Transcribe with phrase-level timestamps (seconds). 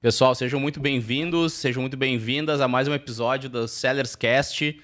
[0.00, 4.80] Pessoal, sejam muito bem-vindos, sejam muito bem-vindas a mais um episódio do Sellers Cast.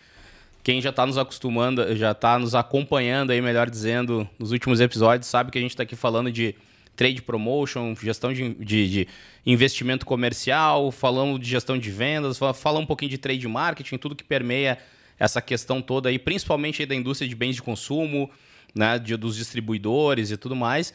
[0.60, 5.28] Quem já está nos acostumando, já está nos acompanhando aí, melhor dizendo, nos últimos episódios,
[5.28, 6.56] sabe que a gente está aqui falando de
[6.96, 9.08] trade promotion, gestão de, de, de,
[9.46, 14.24] investimento comercial, falamos de gestão de vendas, falamos um pouquinho de trade marketing, tudo que
[14.24, 14.78] permeia
[15.16, 18.28] essa questão toda aí, principalmente aí da indústria de bens de consumo,
[18.74, 20.92] né, de, dos distribuidores e tudo mais.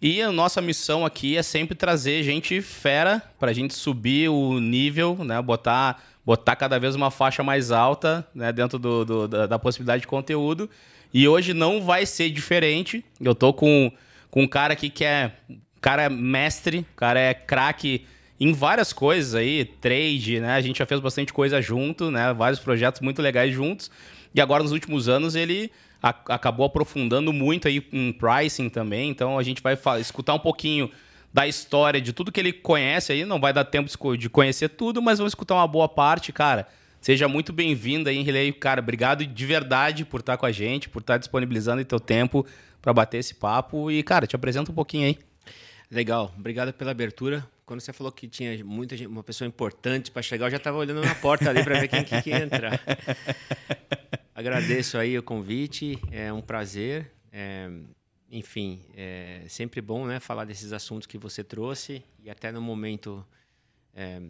[0.00, 4.60] E a nossa missão aqui é sempre trazer gente fera para a gente subir o
[4.60, 5.42] nível, né?
[5.42, 8.52] Botar, botar cada vez uma faixa mais alta né?
[8.52, 10.70] dentro do, do da, da, possibilidade de conteúdo.
[11.12, 13.04] E hoje não vai ser diferente.
[13.20, 13.90] Eu tô com,
[14.30, 15.32] com um cara aqui que é
[15.80, 18.06] cara é mestre, cara é craque
[18.38, 20.52] em várias coisas aí, trade, né?
[20.52, 22.32] A gente já fez bastante coisa junto, né?
[22.32, 23.90] Vários projetos muito legais juntos.
[24.32, 29.10] E agora nos últimos anos ele a, acabou aprofundando muito aí em pricing também.
[29.10, 30.90] Então a gente vai escutar um pouquinho
[31.32, 33.24] da história de tudo que ele conhece aí.
[33.24, 36.66] Não vai dar tempo de conhecer tudo, mas vamos escutar uma boa parte, cara.
[37.00, 38.52] Seja muito bem-vindo aí, Riley.
[38.52, 42.44] Cara, obrigado de verdade por estar com a gente, por estar disponibilizando o teu tempo
[42.82, 43.90] para bater esse papo.
[43.90, 45.18] E, cara, te apresenta um pouquinho aí.
[45.90, 47.46] Legal, obrigado pela abertura.
[47.64, 50.76] Quando você falou que tinha muita gente, uma pessoa importante para chegar, eu já estava
[50.76, 52.80] olhando na porta ali para ver quem que, que ia entrar.
[54.38, 57.10] Agradeço aí o convite, é um prazer.
[57.32, 57.68] É,
[58.30, 63.26] enfim, é sempre bom né, falar desses assuntos que você trouxe e até no momento
[63.92, 64.22] é,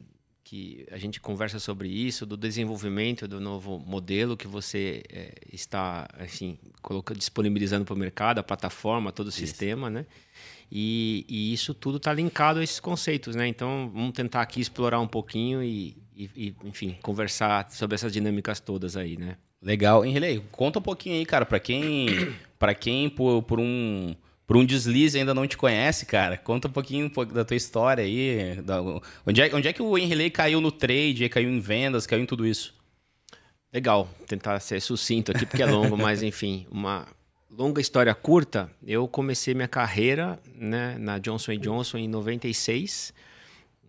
[0.42, 6.08] que a gente conversa sobre isso, do desenvolvimento do novo modelo que você é, está
[6.14, 9.40] assim, colocando, disponibilizando para o mercado, a plataforma, todo o isso.
[9.40, 10.06] sistema, né?
[10.72, 13.46] E, e isso tudo está linkado a esses conceitos, né?
[13.46, 18.96] Então, vamos tentar aqui explorar um pouquinho e, e, enfim, conversar sobre essas dinâmicas todas
[18.96, 19.36] aí, né?
[19.60, 20.04] Legal.
[20.04, 22.06] Henrique, conta um pouquinho aí, cara, para quem,
[22.58, 24.14] para quem por, por um
[24.48, 26.38] por um deslize ainda não te conhece, cara.
[26.38, 28.56] Conta um pouquinho da tua história aí.
[28.62, 28.80] Da,
[29.26, 32.26] onde, é, onde é que o Henrique caiu no trade, caiu em vendas, caiu em
[32.26, 32.74] tudo isso?
[33.70, 37.06] Legal, tentar ser sucinto aqui porque é longo, mas enfim, uma
[37.50, 38.70] longa história curta.
[38.86, 43.12] Eu comecei minha carreira né, na Johnson Johnson em 96.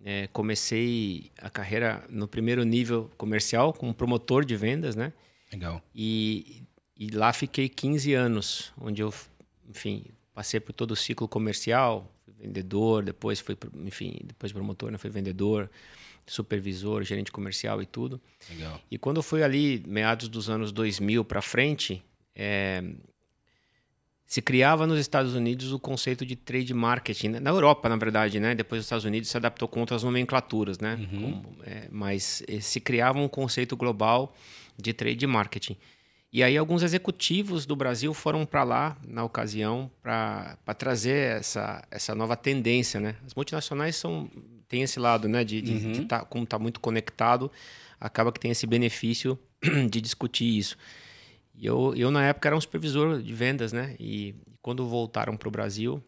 [0.04, 5.14] É, comecei a carreira no primeiro nível comercial como promotor de vendas, né?
[5.52, 5.82] Legal.
[5.94, 6.64] E,
[6.96, 9.14] e lá fiquei 15 anos, onde eu,
[9.68, 14.98] enfim, passei por todo o ciclo comercial, vendedor, depois fui, enfim, depois promotor, né?
[14.98, 15.70] fui vendedor,
[16.26, 18.22] supervisor, gerente comercial e tudo.
[18.50, 18.80] Legal.
[18.90, 22.04] E quando eu fui ali, meados dos anos 2000 para frente,
[22.36, 22.84] é,
[24.30, 28.54] se criava nos Estados Unidos o conceito de trade marketing, na Europa, na verdade, né?
[28.54, 31.00] Depois os Estados Unidos se adaptou com outras nomenclaturas, né?
[31.12, 31.42] Uhum.
[31.42, 34.36] Como, é, mas eh, se criava um conceito global
[34.78, 35.76] de trade marketing.
[36.32, 42.14] E aí alguns executivos do Brasil foram para lá na ocasião para trazer essa, essa
[42.14, 43.16] nova tendência, né?
[43.26, 44.30] As multinacionais são
[44.68, 45.44] tem esse lado, né?
[45.44, 45.92] De, de, uhum.
[45.92, 47.52] de tá, como está muito conectado,
[48.00, 49.40] acaba que tem esse benefício
[49.90, 50.78] de discutir isso.
[51.56, 53.96] E eu, eu na época era um supervisor de vendas, né?
[54.00, 56.02] E quando voltaram para o Brasil,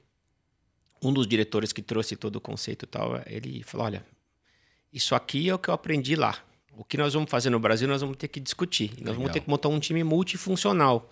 [1.04, 4.06] um dos diretores que trouxe todo o conceito e tal, ele falou, olha,
[4.94, 6.38] isso aqui é o que eu aprendi lá.
[6.78, 8.90] O que nós vamos fazer no Brasil, nós vamos ter que discutir.
[8.92, 9.16] Nós Legal.
[9.16, 11.10] vamos ter que montar um time multifuncional.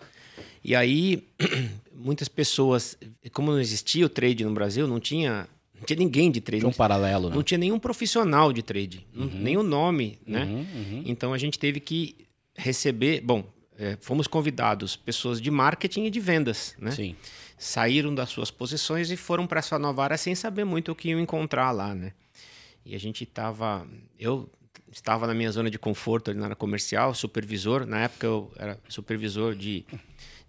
[0.64, 1.26] E aí,
[1.94, 2.96] muitas pessoas,
[3.32, 6.60] como não existia o trade no Brasil, não tinha, não tinha ninguém de trade.
[6.60, 7.34] Tinha um paralelo, né?
[7.34, 9.30] Não tinha nenhum profissional de trade, uhum.
[9.34, 10.44] nem o nome, né?
[10.44, 11.02] Uhum, uhum.
[11.06, 12.16] Então a gente teve que
[12.54, 13.44] receber, bom,
[13.80, 16.90] é, fomos convidados pessoas de marketing e de vendas, né?
[16.90, 17.16] Sim.
[17.58, 21.08] Saíram das suas posições e foram para essa nova área sem saber muito o que
[21.08, 22.12] iam encontrar lá, né?
[22.84, 23.86] E a gente estava,
[24.18, 24.50] eu
[24.92, 27.86] estava na minha zona de conforto ali na área comercial, supervisor.
[27.86, 29.84] Na época eu era supervisor de,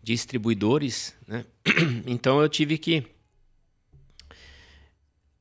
[0.04, 1.46] distribuidores, né?
[2.06, 3.06] Então eu tive que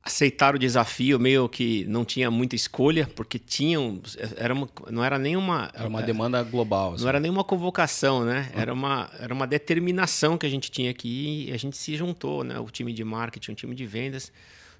[0.03, 4.01] aceitar o desafio, meio que não tinha muita escolha, porque tinham,
[4.35, 5.71] era uma, não era nenhuma...
[5.73, 6.93] Era uma demanda global.
[6.93, 7.03] Assim.
[7.03, 8.51] Não era nenhuma convocação, né?
[8.55, 12.43] Era uma, era uma determinação que a gente tinha aqui e a gente se juntou,
[12.43, 12.59] né?
[12.59, 14.31] O time de marketing, o time de vendas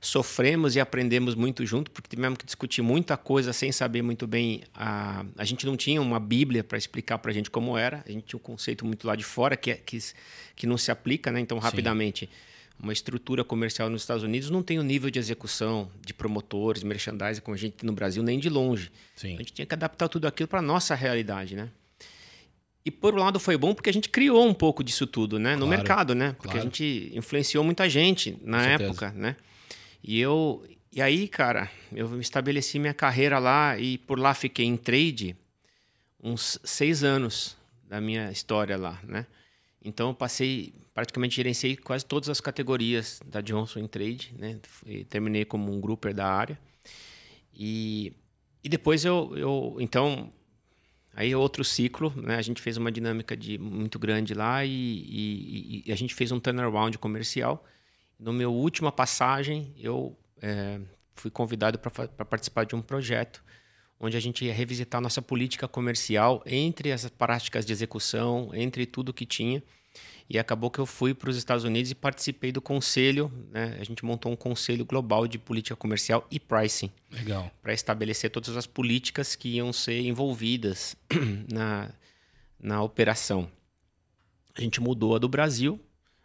[0.02, 4.64] sofremos e aprendemos muito junto, porque tivemos que discutir muita coisa sem saber muito bem.
[4.74, 8.12] A, a gente não tinha uma Bíblia para explicar para a gente como era, a
[8.12, 10.00] gente tinha um conceito muito lá de fora que, é, que,
[10.56, 11.40] que não se aplica, né?
[11.40, 12.26] Então, rapidamente.
[12.26, 12.51] Sim.
[12.82, 17.42] Uma estrutura comercial nos Estados Unidos não tem o nível de execução de promotores, merchandising
[17.42, 18.92] como a gente tem no Brasil, nem de longe.
[19.16, 19.36] Sim.
[19.36, 21.70] A gente tinha que adaptar tudo aquilo para a nossa realidade, né?
[22.84, 25.56] E por um lado foi bom porque a gente criou um pouco disso tudo, né?
[25.56, 26.32] No mercado, né?
[26.34, 26.60] Porque claro.
[26.60, 29.36] a gente influenciou muita gente na época, né?
[30.04, 34.76] E eu e aí, cara, eu estabeleci minha carreira lá e por lá fiquei em
[34.76, 35.38] trade
[36.22, 37.56] uns seis anos
[37.88, 39.26] da minha história lá, né?
[39.84, 44.60] Então eu passei, praticamente gerenciei quase todas as categorias da Johnson trade, né?
[44.86, 46.60] E terminei como um grouper da área.
[47.54, 48.14] E,
[48.64, 50.32] e depois eu, eu, então,
[51.14, 52.36] aí é outro ciclo, né?
[52.36, 56.32] A gente fez uma dinâmica de muito grande lá e, e, e a gente fez
[56.32, 57.66] um turnaround comercial.
[58.20, 60.80] No meu última passagem, eu é,
[61.16, 63.44] fui convidado para participar de um projeto
[64.00, 69.14] onde a gente ia revisitar nossa política comercial entre as práticas de execução, entre tudo
[69.14, 69.64] que tinha.
[70.34, 73.30] E acabou que eu fui para os Estados Unidos e participei do conselho.
[73.52, 73.76] Né?
[73.78, 76.90] A gente montou um conselho global de política comercial e pricing.
[77.12, 77.52] Legal.
[77.62, 80.96] Para estabelecer todas as políticas que iam ser envolvidas
[81.52, 81.90] na,
[82.58, 83.52] na operação.
[84.56, 85.78] A gente mudou a do Brasil.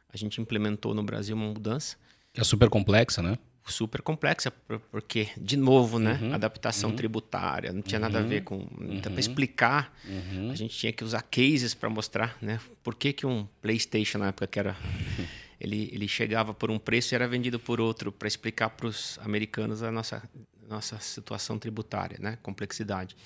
[0.08, 1.96] A gente implementou no Brasil uma mudança.
[2.32, 3.36] Que é super complexa, né?
[3.66, 4.50] Super complexa,
[4.90, 6.18] porque, de novo, né?
[6.22, 8.66] Uhum, Adaptação uhum, tributária, não tinha uhum, nada a ver com.
[8.82, 10.50] Então, para explicar, uhum.
[10.50, 12.60] a gente tinha que usar cases para mostrar, né?
[12.82, 14.76] Por que, que um PlayStation na época que era.
[15.60, 19.18] ele, ele chegava por um preço e era vendido por outro, para explicar para os
[19.22, 20.22] americanos a nossa,
[20.68, 22.38] nossa situação tributária, né?
[22.42, 23.16] Complexidade.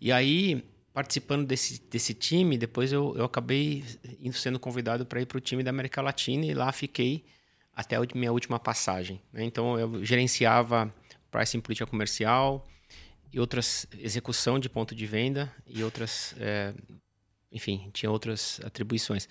[0.00, 0.64] E aí,
[0.94, 3.84] participando desse, desse time, depois eu, eu acabei
[4.32, 7.24] sendo convidado para ir para o time da América Latina e lá fiquei
[7.80, 9.20] até a minha última passagem.
[9.32, 9.44] Né?
[9.44, 10.92] Então, eu gerenciava
[11.30, 12.66] pricing política comercial
[13.32, 16.74] e outras execução de ponto de venda e outras, é,
[17.50, 19.28] enfim, tinha outras atribuições.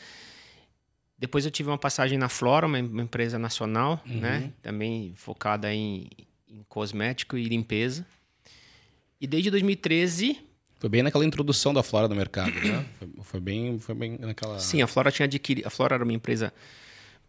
[1.17, 4.19] Depois eu tive uma passagem na Flora, uma, empresa nacional, uhum.
[4.21, 4.53] né?
[4.61, 6.09] Também focada em,
[6.47, 8.05] em cosmético e limpeza.
[9.19, 10.39] E desde 2013
[10.79, 12.85] foi bem naquela introdução da Flora no mercado, né?
[12.97, 14.59] Foi, foi, bem, foi bem naquela.
[14.59, 15.67] Sim, a Flora tinha adquirido.
[15.67, 16.53] A Flora era uma empresa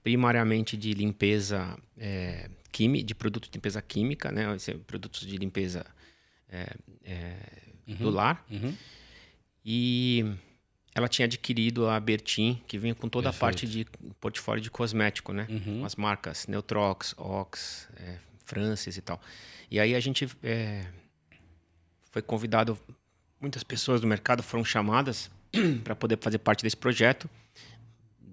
[0.02, 4.44] primariamente de limpeza é, química, de produtos de limpeza química, né?
[4.86, 5.84] Produtos de limpeza
[6.48, 6.74] é,
[7.04, 7.36] é,
[7.86, 8.44] uhum, do lar.
[8.50, 8.74] Uhum.
[9.64, 10.24] E
[10.94, 13.42] ela tinha adquirido a Bertin, que vinha com toda Perfeito.
[13.42, 13.86] a parte de
[14.18, 15.46] portfólio de cosmético, né?
[15.48, 15.84] Uhum.
[15.84, 19.20] As marcas Neutrox, Ox, é, Francis e tal.
[19.70, 20.86] E aí a gente é,
[22.10, 22.78] foi convidado,
[23.40, 25.30] muitas pessoas do mercado foram chamadas
[25.84, 27.28] para poder fazer parte desse projeto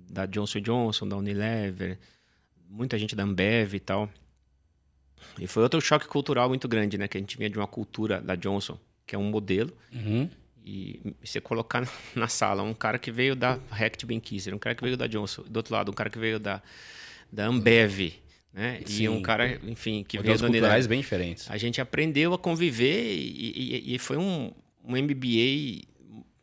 [0.09, 1.97] da Johnson Johnson, da Unilever,
[2.69, 4.09] muita gente da Ambev e tal.
[5.39, 7.07] E foi outro choque cultural muito grande, né?
[7.07, 9.71] Que a gente vinha de uma cultura da Johnson, que é um modelo.
[9.93, 10.29] Uhum.
[10.65, 14.83] E você colocar na sala um cara que veio da Hecht Benckiser, um cara que
[14.83, 16.61] veio da Johnson, do outro lado um cara que veio da,
[17.31, 18.13] da Ambev,
[18.53, 18.81] né?
[18.85, 19.03] Sim.
[19.03, 21.49] E um cara, enfim, que veio da culturais bem diferentes.
[21.49, 24.51] A gente aprendeu a conviver e, e, e foi um,
[24.83, 25.87] um MBA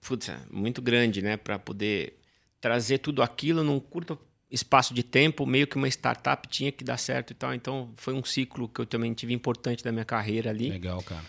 [0.01, 1.37] putz, muito grande, né?
[1.37, 2.19] Para poder
[2.65, 4.19] trazer tudo aquilo num curto
[4.51, 7.53] espaço de tempo, meio que uma startup tinha que dar certo e tal.
[7.53, 10.71] Então, foi um ciclo que eu também tive importante da minha carreira ali.
[10.71, 11.23] Legal, cara.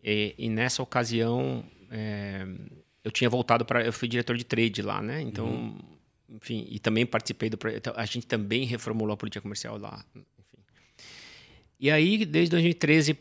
[0.00, 2.46] E, e nessa ocasião, é,
[3.02, 3.84] eu tinha voltado para...
[3.84, 5.20] Eu fui diretor de trade lá, né?
[5.22, 5.78] Então, uhum.
[6.28, 7.88] enfim, e também participei do projeto.
[7.88, 10.04] Então, a gente também reformulou a política comercial lá.
[10.14, 10.62] Enfim.
[11.80, 13.18] E aí, desde 2013,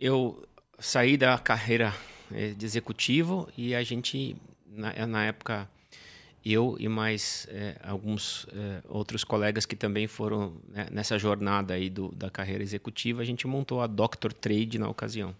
[0.00, 0.42] eu
[0.78, 1.94] saí da carreira
[2.32, 5.68] é, de executivo e a gente, na, na época
[6.52, 11.90] eu e mais é, alguns é, outros colegas que também foram né, nessa jornada aí
[11.90, 15.34] do, da carreira executiva, a gente montou a Doctor Trade na ocasião,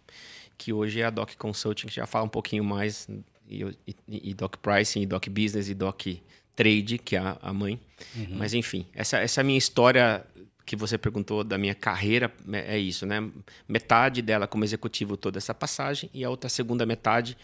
[0.59, 3.09] que hoje é a Doc Consulting, que já fala um pouquinho mais,
[3.49, 6.03] e, e, e Doc Pricing, e Doc Business, e Doc
[6.57, 7.79] Trade, que é a, a mãe.
[8.17, 8.37] Uhum.
[8.39, 10.27] Mas enfim, essa, essa minha história
[10.65, 13.31] que você perguntou da minha carreira é, é isso, né?
[13.69, 17.39] Metade dela como executivo toda essa passagem e a outra segunda metade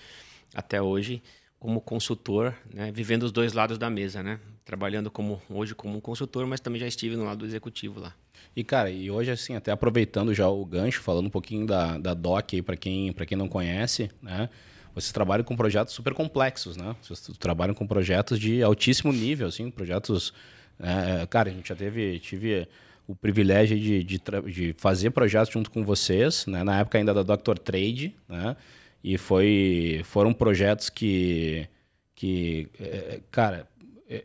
[0.52, 1.22] até hoje
[1.62, 4.40] como consultor, né, vivendo os dois lados da mesa, né?
[4.64, 8.12] Trabalhando como hoje como um consultor, mas também já estive no lado executivo lá.
[8.56, 12.14] E cara, e hoje assim, até aproveitando já o gancho, falando um pouquinho da, da
[12.14, 14.48] DOC aí para quem para quem não conhece, né?
[14.92, 16.96] Vocês trabalham com projetos super complexos, né?
[17.00, 20.34] Vocês trabalham com projetos de altíssimo nível, assim, projetos,
[20.80, 22.66] é, cara, a gente já teve tive
[23.06, 26.64] o privilégio de, de, de fazer projetos junto com vocês, né?
[26.64, 28.56] Na época ainda da Doctor Trade, né?
[29.02, 31.66] E foi, foram projetos que,
[32.14, 33.66] que é, cara,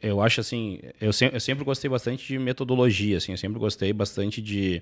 [0.01, 3.93] eu acho assim, eu, se, eu sempre gostei bastante de metodologia, assim, eu sempre gostei
[3.93, 4.81] bastante de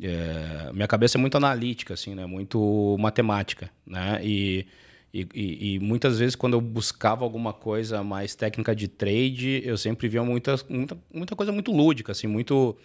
[0.00, 2.24] é, minha cabeça é muito analítica, assim, né?
[2.24, 4.20] Muito matemática, né?
[4.24, 4.66] E,
[5.12, 10.08] e, e, muitas vezes quando eu buscava alguma coisa mais técnica de trade, eu sempre
[10.08, 12.76] via muita, muita, muita coisa muito lúdica, assim, muito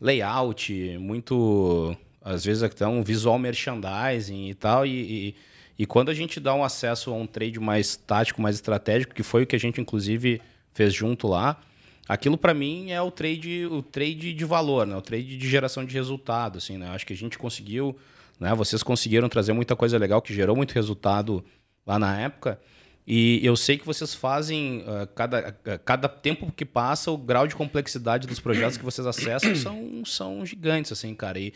[0.00, 5.34] layout, muito às vezes até um visual merchandising e tal, e, e
[5.78, 9.22] e quando a gente dá um acesso a um trade mais tático, mais estratégico, que
[9.22, 10.40] foi o que a gente inclusive
[10.72, 11.60] fez junto lá,
[12.08, 14.96] aquilo para mim é o trade, o trade de valor, né?
[14.96, 16.88] O trade de geração de resultado, assim, né?
[16.88, 17.96] Acho que a gente conseguiu,
[18.38, 18.54] né?
[18.54, 21.44] Vocês conseguiram trazer muita coisa legal que gerou muito resultado
[21.86, 22.58] lá na época.
[23.06, 27.48] E eu sei que vocês fazem, uh, cada, uh, cada tempo que passa, o grau
[27.48, 31.38] de complexidade dos projetos que vocês acessam são, são gigantes, assim, cara.
[31.40, 31.52] E,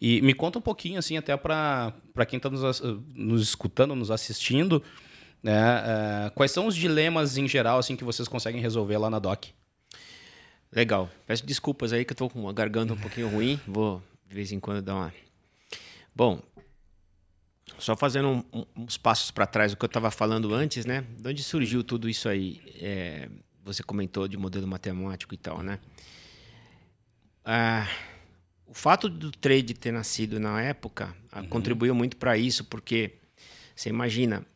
[0.00, 1.92] e me conta um pouquinho, assim, até para
[2.26, 2.80] quem está nos,
[3.14, 4.82] nos escutando, nos assistindo,
[5.42, 9.18] né, uh, quais são os dilemas em geral, assim, que vocês conseguem resolver lá na
[9.18, 9.52] DOC?
[10.72, 11.10] Legal.
[11.26, 13.60] Peço desculpas aí que eu estou com a garganta um pouquinho ruim.
[13.66, 15.14] Vou, de vez em quando, dar uma...
[16.14, 16.40] Bom,
[17.78, 21.04] só fazendo um, um, uns passos para trás do que eu estava falando antes, né?
[21.18, 22.60] De onde surgiu tudo isso aí?
[22.80, 23.28] É,
[23.64, 25.80] você comentou de modelo matemático e tal, né?
[27.44, 27.88] Ah,
[28.70, 31.48] o fato do trade ter nascido na época ah, uhum.
[31.48, 33.14] contribuiu muito para isso, porque
[33.74, 34.46] você imagina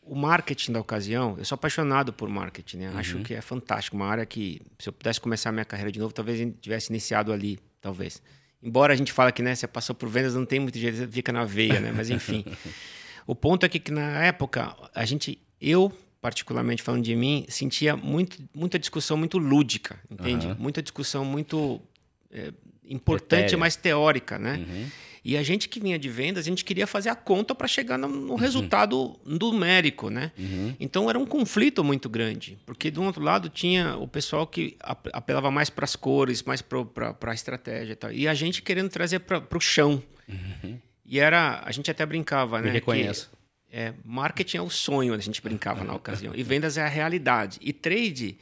[0.00, 1.34] o marketing da ocasião.
[1.36, 2.90] Eu sou apaixonado por marketing, né?
[2.90, 2.98] Uhum.
[2.98, 5.98] Acho que é fantástico, uma área que se eu pudesse começar a minha carreira de
[5.98, 8.22] novo, talvez eu tivesse iniciado ali, talvez.
[8.62, 11.30] Embora a gente fale que né, você passou por vendas, não tem muito jeito, fica
[11.30, 11.92] na veia, né?
[11.94, 12.46] Mas enfim.
[13.26, 17.94] o ponto é que, que, na época, a gente, eu, particularmente falando de mim, sentia
[17.94, 20.46] muito, muita discussão muito lúdica, entende?
[20.46, 20.56] Uhum.
[20.58, 21.82] Muita discussão muito
[22.30, 22.50] é,
[22.88, 23.58] importante, Etéria.
[23.58, 24.64] mas teórica, né?
[24.66, 24.86] Uhum.
[25.24, 27.98] E a gente que vinha de vendas, a gente queria fazer a conta para chegar
[27.98, 28.36] no, no uhum.
[28.36, 30.32] resultado numérico, né?
[30.38, 30.74] Uhum.
[30.80, 34.76] Então era um conflito muito grande, porque do outro lado tinha o pessoal que
[35.12, 38.12] apelava mais para as cores, mais para a estratégia e tal.
[38.12, 40.02] E a gente querendo trazer para o chão.
[40.28, 40.78] Uhum.
[41.04, 42.66] E era, a gente até brincava, né?
[42.66, 43.30] Me reconheço.
[43.30, 46.34] Que, é, marketing é o sonho, a gente brincava na ocasião.
[46.34, 47.58] E vendas é a realidade.
[47.60, 48.38] E trade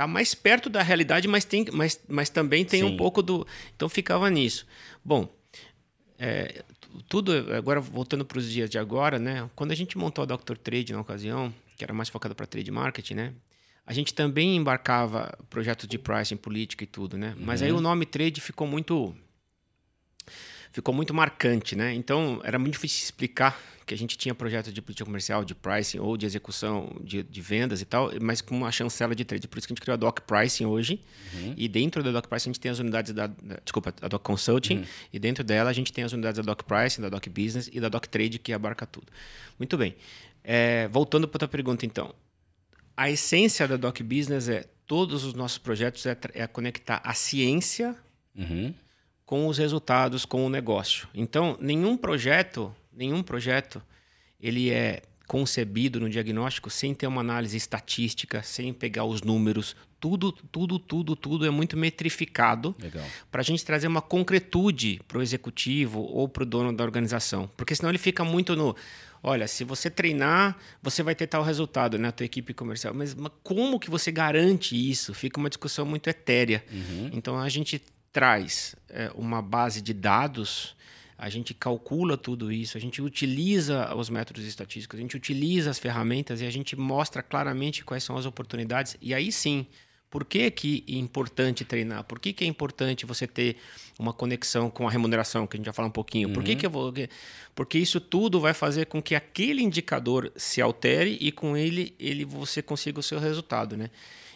[0.00, 2.86] está mais perto da realidade, mas, tem, mas, mas também tem Sim.
[2.86, 3.46] um pouco do.
[3.76, 4.66] Então ficava nisso.
[5.04, 5.28] Bom,
[6.18, 6.64] é,
[7.06, 9.48] tudo, agora voltando para os dias de agora, né?
[9.54, 10.56] Quando a gente montou a Dr.
[10.56, 13.34] Trade na ocasião, que era mais focada para trade marketing, né?
[13.86, 17.34] A gente também embarcava projetos de pricing, política e tudo, né?
[17.38, 17.78] Mas aí uhum.
[17.78, 19.14] o nome trade ficou muito
[20.72, 21.92] ficou muito marcante, né?
[21.94, 25.98] Então era muito difícil explicar que a gente tinha projetos de política comercial, de pricing
[25.98, 29.48] ou de execução de, de, vendas e tal, mas com uma chancela de trade.
[29.48, 31.02] Por isso que a gente criou a Doc Pricing hoje.
[31.34, 31.54] Uhum.
[31.56, 34.22] E dentro da Doc Pricing a gente tem as unidades da, da desculpa, a Doc
[34.22, 34.78] Consulting.
[34.78, 34.84] Uhum.
[35.12, 37.80] E dentro dela a gente tem as unidades da Doc Pricing, da Doc Business e
[37.80, 39.08] da Doc Trade que abarca tudo.
[39.58, 39.96] Muito bem.
[40.44, 42.14] É, voltando para a tua pergunta então,
[42.96, 47.96] a essência da Doc Business é todos os nossos projetos é, é conectar a ciência
[48.36, 48.72] uhum
[49.30, 51.06] com os resultados, com o negócio.
[51.14, 53.80] Então, nenhum projeto, nenhum projeto,
[54.40, 60.32] ele é concebido no diagnóstico sem ter uma análise estatística, sem pegar os números, tudo,
[60.32, 62.74] tudo, tudo, tudo é muito metrificado
[63.30, 67.48] para a gente trazer uma concretude para o executivo ou para o dono da organização,
[67.56, 68.74] porque senão ele fica muito no,
[69.22, 73.14] olha, se você treinar, você vai ter tal resultado na né, tua equipe comercial, mas,
[73.14, 75.14] mas como que você garante isso?
[75.14, 76.64] Fica uma discussão muito etérea.
[76.72, 77.10] Uhum.
[77.12, 77.80] Então a gente
[78.12, 80.76] traz é, uma base de dados,
[81.16, 85.78] a gente calcula tudo isso, a gente utiliza os métodos estatísticos, a gente utiliza as
[85.78, 88.96] ferramentas e a gente mostra claramente quais são as oportunidades.
[89.02, 89.66] E aí sim,
[90.10, 92.02] por que, que é importante treinar?
[92.04, 93.56] Por que, que é importante você ter
[93.96, 96.28] uma conexão com a remuneração, que a gente vai falar um pouquinho?
[96.28, 96.34] Uhum.
[96.34, 96.58] Por que, uhum.
[96.58, 96.92] que eu vou.
[97.54, 102.24] Porque isso tudo vai fazer com que aquele indicador se altere e com ele, ele
[102.24, 103.76] você consiga o seu resultado.
[103.76, 103.88] Né?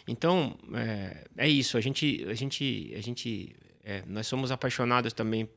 [0.07, 1.77] Então, é, é isso.
[1.77, 3.53] A gente, a gente, a gente
[3.85, 5.47] é, nós somos apaixonados também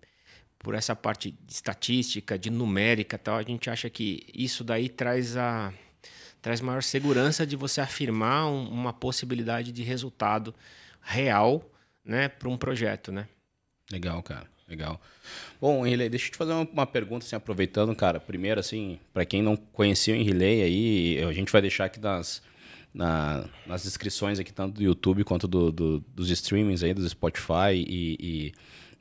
[0.58, 3.36] por essa parte de estatística, de numérica tal.
[3.36, 5.72] A gente acha que isso daí traz a
[6.42, 10.54] traz maior segurança de você afirmar um, uma possibilidade de resultado
[11.00, 11.68] real,
[12.04, 13.26] né, para um projeto, né?
[13.90, 14.46] Legal, cara.
[14.68, 15.00] Legal.
[15.58, 18.20] Bom, Henrique, deixa eu te fazer uma, uma, pergunta, assim, aproveitando, cara.
[18.20, 22.42] Primeiro, assim, para quem não conhecia o Henrique aí, a gente vai deixar aqui nas,
[22.92, 27.72] na, nas descrições aqui, tanto do YouTube quanto do, do, dos streamings aí, do Spotify
[27.74, 28.52] e, e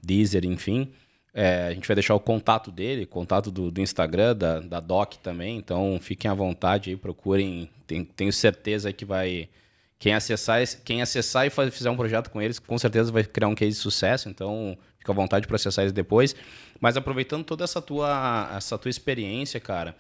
[0.04, 0.92] Deezer, enfim.
[1.34, 5.14] É, a gente vai deixar o contato dele, contato do, do Instagram, da, da Doc
[5.18, 5.58] também.
[5.58, 7.70] Então fiquem à vontade aí, procurem.
[7.86, 9.48] Tenho, tenho certeza que vai.
[10.00, 13.56] Quem acessar, quem acessar e fizer um projeto com eles, com certeza vai criar um
[13.56, 14.30] case de sucesso.
[14.30, 16.36] Então fica à vontade para acessar eles depois.
[16.80, 19.96] Mas aproveitando toda essa tua, essa tua experiência, cara.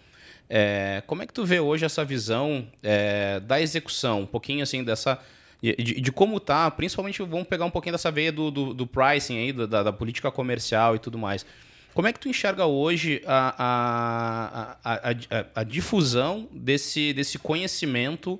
[0.49, 4.21] É, como é que tu vê hoje essa visão é, da execução?
[4.21, 5.19] Um pouquinho assim dessa.
[5.61, 9.37] De, de, como tá, principalmente vamos pegar um pouquinho dessa veia do, do, do pricing
[9.39, 11.45] aí, da, da, política comercial e tudo mais.
[11.95, 18.39] Como é que tu enxerga hoje a, a, a, a, a difusão desse, desse conhecimento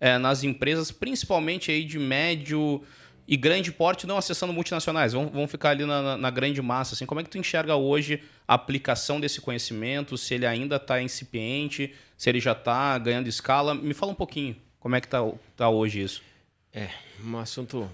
[0.00, 2.82] é, nas empresas, principalmente aí de médio
[3.28, 6.94] e grande porte não acessando multinacionais, vão, vão ficar ali na, na, grande massa.
[6.94, 10.16] Assim, como é que tu enxerga hoje a aplicação desse conhecimento?
[10.16, 13.74] Se ele ainda está incipiente, se ele já está ganhando escala?
[13.74, 15.20] Me fala um pouquinho, como é que está
[15.56, 16.22] tá hoje isso?
[16.72, 16.88] É,
[17.24, 17.90] um assunto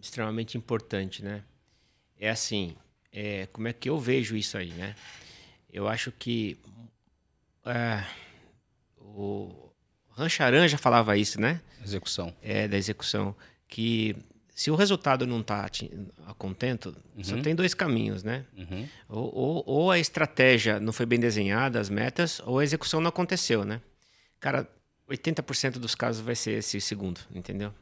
[0.00, 1.42] extremamente importante, né?
[2.18, 2.76] É assim,
[3.12, 4.94] é, como é que eu vejo isso aí, né?
[5.72, 6.58] Eu acho que
[7.64, 8.04] é,
[8.98, 9.70] o,
[10.10, 11.60] Rancharan já falava isso, né?
[11.84, 12.34] Execução.
[12.42, 13.34] É, da execução.
[13.68, 14.16] Que
[14.56, 15.68] se o resultado não está
[16.38, 17.22] contento, uhum.
[17.22, 18.46] só tem dois caminhos, né?
[18.56, 18.88] Uhum.
[19.08, 23.10] Ou, ou, ou, a estratégia não foi bem desenhada, as metas, ou a execução não
[23.10, 23.82] aconteceu, né?
[24.40, 24.66] Cara,
[25.10, 27.72] 80% dos casos vai ser esse segundo, entendeu?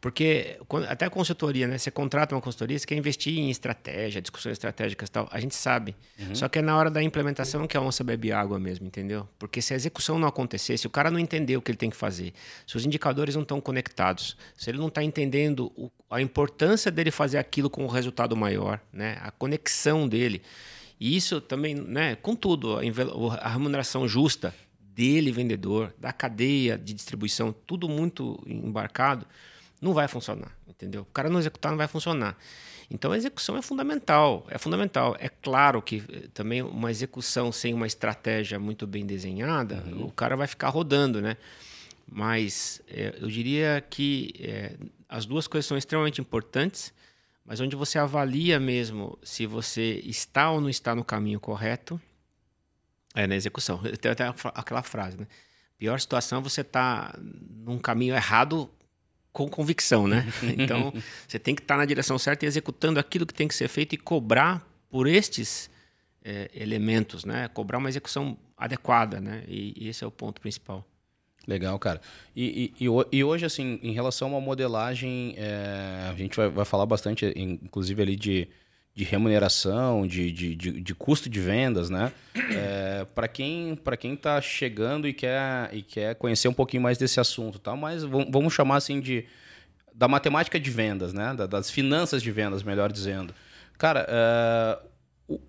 [0.00, 1.78] Porque até a consultoria, né?
[1.78, 5.28] Você contrata uma consultoria, você quer investir em estratégia, discussões estratégicas e tal.
[5.30, 5.96] A gente sabe.
[6.18, 6.34] Uhum.
[6.34, 9.28] Só que é na hora da implementação que a onça bebe água mesmo, entendeu?
[9.38, 11.90] Porque se a execução não acontecer, se o cara não entender o que ele tem
[11.90, 12.32] que fazer,
[12.66, 17.10] se os indicadores não estão conectados, se ele não está entendendo o, a importância dele
[17.10, 19.18] fazer aquilo com um resultado maior, né?
[19.20, 20.42] A conexão dele.
[21.00, 22.16] E isso também, né?
[22.16, 22.82] Com tudo, a,
[23.40, 24.54] a remuneração justa
[24.98, 29.24] dele, vendedor, da cadeia de distribuição, tudo muito embarcado
[29.80, 31.02] não vai funcionar, entendeu?
[31.02, 32.36] O cara não executar não vai funcionar.
[32.90, 35.16] Então a execução é fundamental, é fundamental.
[35.20, 40.06] É claro que eh, também uma execução sem uma estratégia muito bem desenhada, uhum.
[40.06, 41.36] o cara vai ficar rodando, né?
[42.10, 44.72] Mas é, eu diria que é,
[45.08, 46.92] as duas coisas são extremamente importantes,
[47.46, 52.00] mas onde você avalia mesmo se você está ou não está no caminho correto
[53.14, 53.80] é na execução.
[54.00, 55.26] Tem até aquela frase, né?
[55.78, 58.68] Pior situação é você estar tá num caminho errado
[59.32, 60.26] com convicção, né?
[60.58, 60.92] Então,
[61.26, 63.94] você tem que estar na direção certa e executando aquilo que tem que ser feito
[63.94, 65.70] e cobrar por estes
[66.24, 67.48] é, elementos, né?
[67.48, 69.44] Cobrar uma execução adequada, né?
[69.46, 70.84] E, e esse é o ponto principal.
[71.46, 72.00] Legal, cara.
[72.36, 76.64] E, e, e, hoje, assim, em relação a uma modelagem, é, a gente vai, vai
[76.64, 78.48] falar bastante, inclusive, ali de,
[78.98, 82.10] de remuneração, de, de, de, de custo de vendas, né?
[82.34, 86.98] É, para quem para quem está chegando e quer e quer conhecer um pouquinho mais
[86.98, 87.76] desse assunto, tá?
[87.76, 89.24] Mas vamos chamar assim de
[89.94, 91.32] da matemática de vendas, né?
[91.48, 93.32] das finanças de vendas, melhor dizendo.
[93.78, 94.78] Cara, é,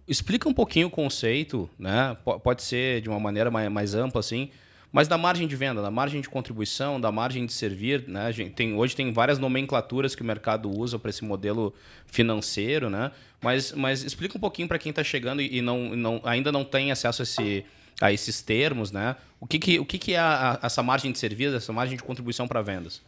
[0.08, 2.16] explica um pouquinho o conceito, né?
[2.44, 4.52] Pode ser de uma maneira mais, mais ampla assim
[4.92, 8.32] mas da margem de venda, da margem de contribuição, da margem de servir, né?
[8.56, 11.74] Tem, hoje tem várias nomenclaturas que o mercado usa para esse modelo
[12.08, 13.12] financeiro, né?
[13.40, 16.92] Mas, mas explica um pouquinho para quem está chegando e não, não, ainda não tem
[16.92, 17.66] acesso a, esse,
[18.02, 19.16] a esses termos, né?
[19.40, 21.96] O que, que, o que, que é a, a, essa margem de serviço, essa margem
[21.96, 23.00] de contribuição para vendas?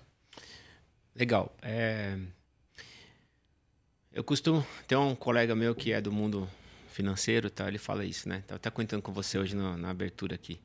[1.15, 1.51] Legal.
[1.63, 2.15] É...
[4.13, 6.47] Eu costumo ter um colega meu que é do mundo
[6.89, 7.67] financeiro, tá?
[7.67, 8.37] Ele fala isso, né?
[8.37, 10.59] Estava até comentando com você hoje na abertura aqui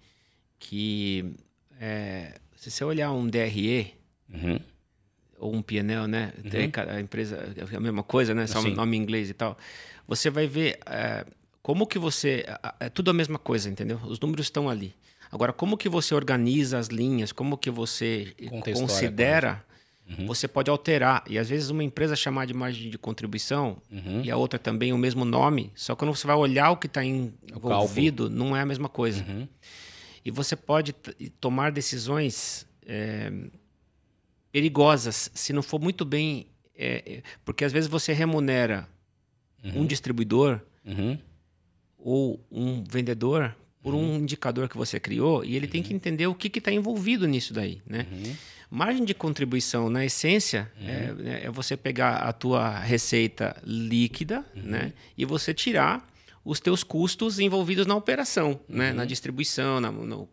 [0.58, 1.34] que
[1.80, 3.94] é, se você olhar um DRE
[4.32, 4.58] uhum.
[5.38, 6.32] ou um PNL, né?
[6.44, 6.94] Uhum.
[6.96, 8.46] A empresa é a mesma coisa, né?
[8.46, 9.56] Só um nome em inglês e tal.
[10.08, 11.24] Você vai ver é,
[11.62, 12.44] como que você
[12.78, 14.00] é tudo a mesma coisa, entendeu?
[14.04, 14.94] Os números estão ali.
[15.30, 17.32] Agora, como que você organiza as linhas?
[17.32, 18.34] Como que você
[18.72, 19.64] considera?
[20.08, 20.26] Uhum.
[20.26, 21.24] Você pode alterar.
[21.28, 24.22] E às vezes uma empresa chamar de margem de contribuição uhum.
[24.22, 26.86] e a outra também o mesmo nome, só que quando você vai olhar o que
[26.86, 29.24] está envolvido, não é a mesma coisa.
[29.28, 29.48] Uhum.
[30.26, 30.92] E você pode
[31.40, 33.32] tomar decisões é,
[34.50, 36.48] perigosas se não for muito bem.
[36.76, 38.88] É, porque às vezes você remunera
[39.64, 39.82] uhum.
[39.82, 41.16] um distribuidor uhum.
[41.96, 44.14] ou um vendedor por uhum.
[44.14, 45.96] um indicador que você criou e ele tem que uhum.
[45.96, 48.04] entender o que está envolvido nisso daí, né?
[48.10, 48.34] Uhum.
[48.68, 54.92] Margem de contribuição, na essência, é, né, é, você pegar a tua receita líquida, né?
[55.16, 56.04] E você tirar
[56.46, 58.76] os teus custos envolvidos na operação, uhum.
[58.76, 58.92] né?
[58.92, 60.28] na distribuição, na no,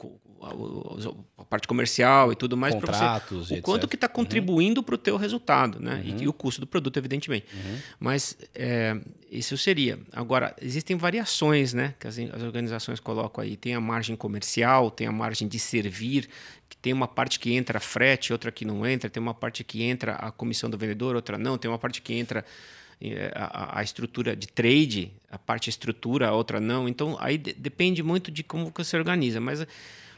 [1.37, 2.75] a parte comercial e tudo mais.
[2.75, 4.13] Contratos, você, O quanto que está uhum.
[4.13, 4.83] contribuindo uhum.
[4.85, 6.03] para o teu resultado, né?
[6.05, 6.17] Uhum.
[6.19, 7.47] E, e, o custo do produto, evidentemente.
[7.51, 7.77] Uhum.
[7.99, 8.95] Mas é,
[9.31, 9.97] isso seria.
[10.11, 11.95] Agora, existem variações né?
[11.99, 13.57] que as, as organizações colocam aí.
[13.57, 16.29] Tem a margem comercial, tem a margem de servir,
[16.69, 19.81] que tem uma parte que entra frete, outra que não entra, tem uma parte que
[19.81, 22.45] entra a comissão do vendedor, outra não, tem uma parte que entra
[23.35, 26.87] a, a, estrutura de trade, a parte estrutura, a outra não.
[26.87, 29.39] Então, aí de, depende muito de como você organiza.
[29.41, 29.65] Mas,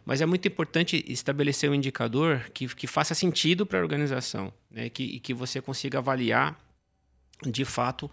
[0.06, 4.90] mas é muito importante estabelecer um indicador que, que faça sentido para a organização né?
[4.90, 6.60] que, e que você consiga avaliar,
[7.46, 8.10] de fato,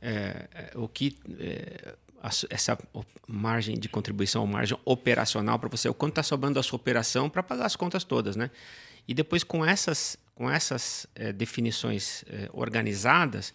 [0.00, 1.16] é, é o que...
[1.38, 1.94] É,
[2.50, 2.76] essa
[3.28, 7.40] margem de contribuição, margem operacional para você, o quanto está sobrando da sua operação para
[7.40, 8.50] pagar as contas todas, né?
[9.06, 13.54] E depois com essas, com essas é, definições é, organizadas,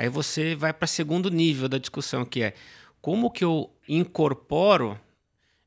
[0.00, 2.54] Aí você vai para o segundo nível da discussão, que é
[3.02, 4.98] como que eu incorporo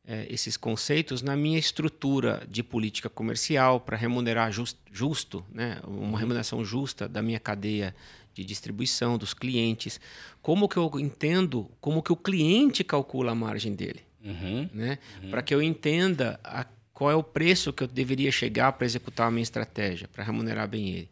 [0.03, 5.79] é, esses conceitos na minha estrutura de política comercial para remunerar just, justo, né?
[5.85, 7.95] uma remuneração justa da minha cadeia
[8.33, 10.01] de distribuição, dos clientes.
[10.41, 14.01] Como que eu entendo, como que o cliente calcula a margem dele.
[14.25, 14.97] Uhum, né?
[15.21, 15.29] Uhum.
[15.29, 19.27] Para que eu entenda a, qual é o preço que eu deveria chegar para executar
[19.27, 21.09] a minha estratégia, para remunerar bem ele.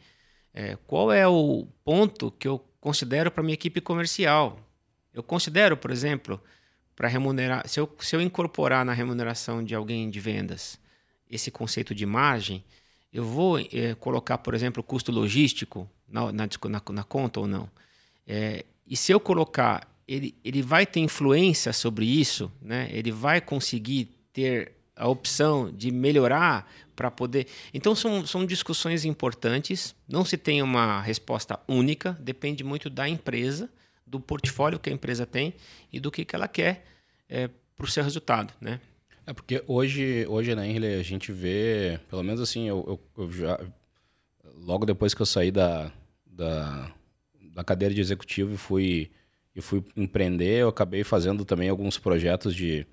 [0.52, 4.60] É, qual é o ponto que eu considero para minha equipe comercial.
[5.14, 6.42] Eu considero, por exemplo,
[6.96, 10.80] para remunerar, se eu, se eu incorporar na remuneração de alguém de vendas
[11.30, 12.64] esse conceito de margem,
[13.14, 17.70] eu vou é, colocar, por exemplo, custo logístico na, na, na, na conta ou não?
[18.28, 22.90] É, e se eu colocar, ele, ele vai ter influência sobre isso, né?
[22.92, 27.48] ele vai conseguir ter a opção de melhorar para poder.
[27.74, 29.96] Então, são, são discussões importantes.
[30.08, 33.68] Não se tem uma resposta única, depende muito da empresa,
[34.06, 35.56] do portfólio que a empresa tem
[35.92, 36.86] e do que, que ela quer
[37.28, 38.54] é, para o seu resultado.
[38.62, 38.80] Né?
[39.26, 43.60] É porque hoje, hoje Henrique, a gente vê, pelo menos assim, eu, eu, eu, já.
[44.54, 45.92] Logo depois que eu saí da,
[46.24, 46.92] da,
[47.56, 49.12] da cadeira de executivo e fui,
[49.56, 52.86] e fui empreender, eu acabei fazendo também alguns projetos de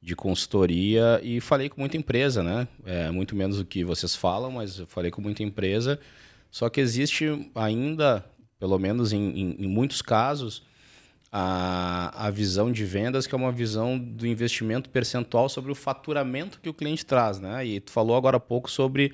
[0.00, 2.68] de consultoria e falei com muita empresa, né?
[2.84, 5.98] É, muito menos do que vocês falam, mas eu falei com muita empresa.
[6.50, 8.24] Só que existe ainda,
[8.58, 10.62] pelo menos em, em, em muitos casos,
[11.30, 16.60] a, a visão de vendas que é uma visão do investimento percentual sobre o faturamento
[16.60, 17.66] que o cliente traz, né?
[17.66, 19.12] E tu falou agora há pouco sobre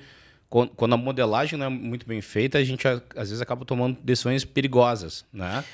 [0.49, 4.45] quando a modelagem não é muito bem feita, a gente às vezes acaba tomando decisões
[4.45, 5.65] perigosas, né?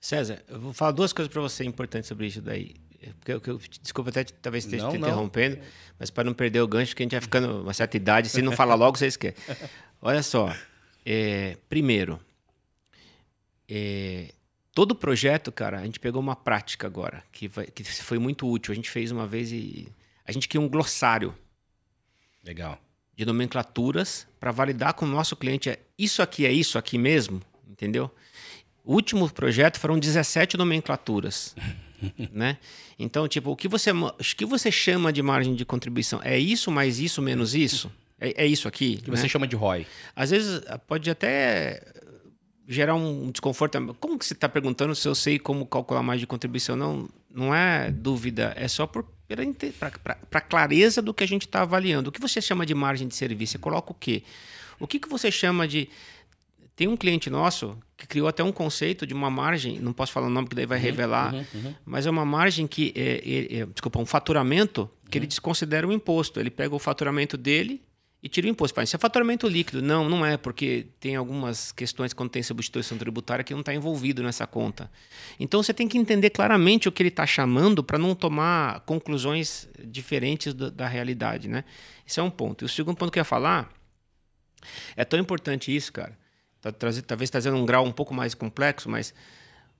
[0.00, 2.74] César, eu vou falar duas coisas para você importantes sobre isso daí.
[3.18, 5.58] Porque, eu, desculpa até talvez esteja te interrompendo,
[5.98, 8.42] mas para não perder o gancho, que a gente vai ficando uma certa idade, se
[8.42, 9.36] não falar logo, você esquece.
[10.00, 10.54] Olha só,
[11.04, 12.20] é, primeiro,
[13.68, 14.32] é,
[14.74, 18.72] todo projeto, cara, a gente pegou uma prática agora, que, vai, que foi muito útil.
[18.72, 19.88] A gente fez uma vez e
[20.26, 21.34] a gente criou um glossário.
[22.44, 22.78] Legal.
[23.16, 25.70] De nomenclaturas para validar com o nosso cliente.
[25.70, 28.10] É, isso aqui é isso aqui mesmo, entendeu?
[28.84, 31.54] O último projeto foram 17 nomenclaturas.
[32.32, 32.58] né?
[32.98, 36.20] Então, tipo, o que você, o que você chama de margem de contribuição?
[36.22, 37.90] É isso mais isso menos isso?
[38.20, 38.98] É, é isso aqui?
[39.00, 39.16] O que né?
[39.16, 39.86] você chama de ROI?
[40.14, 41.82] Às vezes pode até
[42.68, 43.94] gerar um desconforto.
[43.98, 46.76] Como que você está perguntando se eu sei como calcular margem de contribuição?
[46.76, 52.10] Não, não é dúvida, é só para clareza do que a gente está avaliando.
[52.10, 53.52] O que você chama de margem de serviço?
[53.52, 54.22] Você coloca o quê?
[54.78, 55.88] O que, que você chama de
[56.82, 60.26] tem um cliente nosso que criou até um conceito de uma margem, não posso falar
[60.26, 61.74] o nome que daí vai uhum, revelar, uhum, uhum.
[61.86, 65.28] mas é uma margem que, é, é, é desculpa, um faturamento que ele uhum.
[65.28, 66.40] desconsidera o imposto.
[66.40, 67.80] Ele pega o faturamento dele
[68.20, 68.80] e tira o imposto.
[68.82, 69.80] Isso é faturamento líquido.
[69.80, 74.20] Não, não é, porque tem algumas questões quando tem substituição tributária que não está envolvido
[74.24, 74.90] nessa conta.
[75.38, 79.68] Então você tem que entender claramente o que ele está chamando para não tomar conclusões
[79.84, 81.46] diferentes da realidade.
[81.46, 81.62] Né?
[82.04, 82.64] Esse é um ponto.
[82.64, 83.72] E o segundo ponto que eu ia falar
[84.96, 86.20] é tão importante isso, cara
[86.62, 86.72] Tá
[87.04, 89.12] talvez trazendo um grau um pouco mais complexo, mas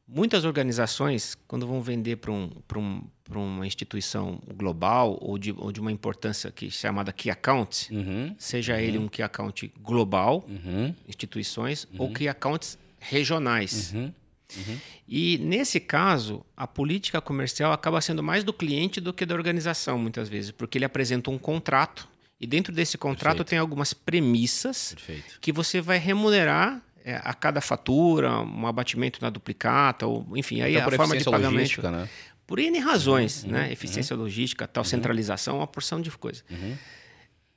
[0.06, 3.02] muitas organizações, quando vão vender para um, um,
[3.34, 8.74] uma instituição global ou de, ou de uma importância que chamada Key Account, uhum, seja
[8.74, 8.80] uhum.
[8.80, 12.12] ele um Key Account global, uhum, instituições, ou uhum.
[12.12, 13.92] Key Accounts regionais.
[13.94, 14.12] Uhum,
[14.56, 14.78] uhum.
[15.06, 19.98] E nesse caso, a política comercial acaba sendo mais do cliente do que da organização,
[19.98, 22.08] muitas vezes, porque ele apresenta um contrato
[22.42, 23.50] e dentro desse contrato Perfeito.
[23.50, 25.38] tem algumas premissas Perfeito.
[25.40, 30.74] que você vai remunerar é, a cada fatura, um abatimento na duplicata, ou enfim, aí
[30.74, 31.80] então, a forma de pagamento.
[31.82, 32.08] Né?
[32.44, 33.66] Por N razões, uhum, né?
[33.66, 33.72] Uhum.
[33.72, 34.22] Eficiência uhum.
[34.22, 34.90] logística, tal, uhum.
[34.90, 36.42] centralização, uma porção de coisa.
[36.50, 36.76] Uhum.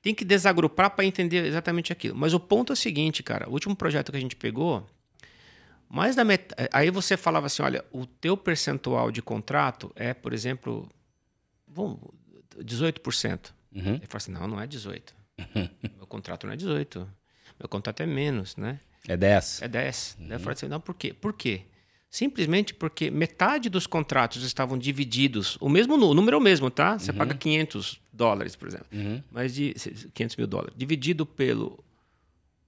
[0.04, 2.16] Tem que desagrupar para entender exatamente aquilo.
[2.16, 3.50] Mas o ponto é o seguinte, cara.
[3.50, 4.88] O último projeto que a gente pegou,
[5.90, 6.54] mais da met...
[6.72, 10.88] aí você falava assim, olha, o teu percentual de contrato é, por exemplo,
[11.68, 12.00] bom,
[12.60, 13.55] 18%.
[13.76, 13.96] Uhum.
[13.96, 15.14] Ele fala assim: não, não é 18.
[15.98, 17.08] Meu contrato não é 18.
[17.60, 18.80] Meu contrato é menos, né?
[19.08, 19.62] É 10.
[19.62, 20.18] É 10.
[20.20, 20.28] Uhum.
[20.28, 21.14] Daí eu falo assim: não, por quê?
[21.14, 21.64] Por quê?
[22.10, 26.98] Simplesmente porque metade dos contratos estavam divididos, o mesmo o número é o mesmo, tá?
[26.98, 27.18] Você uhum.
[27.18, 29.22] paga 500 dólares, por exemplo, uhum.
[29.30, 29.74] mas de
[30.14, 31.84] 500 mil dólares, dividido pelo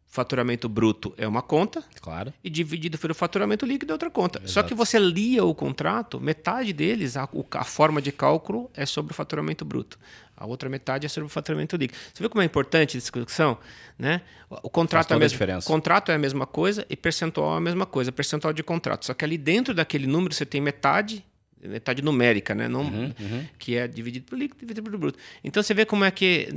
[0.05, 1.83] faturamento bruto é uma conta.
[2.01, 2.33] Claro.
[2.43, 4.39] E dividido pelo faturamento líquido é outra conta.
[4.39, 4.51] Exato.
[4.51, 9.11] Só que você lia o contrato, metade deles, a, a, forma de cálculo é sobre
[9.11, 9.99] o faturamento bruto.
[10.37, 11.99] A outra metade é sobre o faturamento líquido.
[12.13, 13.57] Você vê como é importante a discussão?
[13.97, 14.21] Né?
[14.49, 15.67] O contrato, é a mesma, diferença.
[15.67, 19.05] contrato é a mesma coisa e percentual é a mesma coisa, percentual de contrato.
[19.07, 21.25] Só que ali dentro daquele número você tem metade
[21.59, 22.67] metade numérica, né?
[22.67, 23.45] Não, uhum, uhum.
[23.57, 25.19] Que é dividido por líquido dividido por bruto.
[25.43, 26.49] Então você vê como é que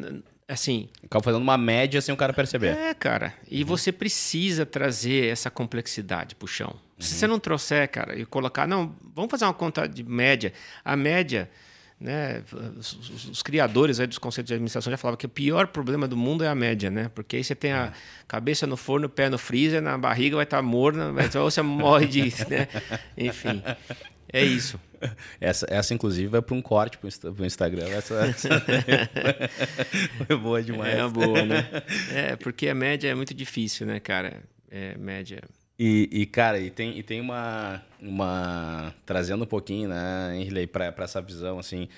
[0.47, 0.89] assim.
[1.05, 2.77] Acaba fazendo uma média sem o cara perceber.
[2.77, 3.33] É, cara.
[3.49, 3.69] E uhum.
[3.69, 6.69] você precisa trazer essa complexidade pro chão.
[6.71, 6.79] Uhum.
[6.99, 10.53] Se você não trouxer, cara, e colocar, não, vamos fazer uma conta de média.
[10.85, 11.51] A média,
[12.01, 12.43] né?
[12.79, 16.09] Os, os, os criadores aí dos conceitos de administração já falavam que o pior problema
[16.09, 17.11] do mundo é a média, né?
[17.15, 17.93] Porque aí você tem a é.
[18.27, 21.61] cabeça no forno, o pé no freezer, na barriga vai estar tá morna, ou você
[21.63, 22.21] morre de.
[22.49, 22.69] Né?
[23.17, 23.63] Enfim.
[24.33, 24.81] É isso.
[25.41, 27.89] Essa, essa inclusive, vai para um corte para o Instagram.
[27.89, 28.49] Essa, essa
[30.27, 30.99] foi boa demais.
[30.99, 31.69] É boa, né?
[32.15, 34.43] É, porque a média é muito difícil, né, cara?
[34.71, 35.43] É, média.
[35.83, 38.95] E, e, cara, e tem, e tem uma, uma.
[39.07, 41.89] Trazendo um pouquinho, né, Henrique, para essa visão, assim,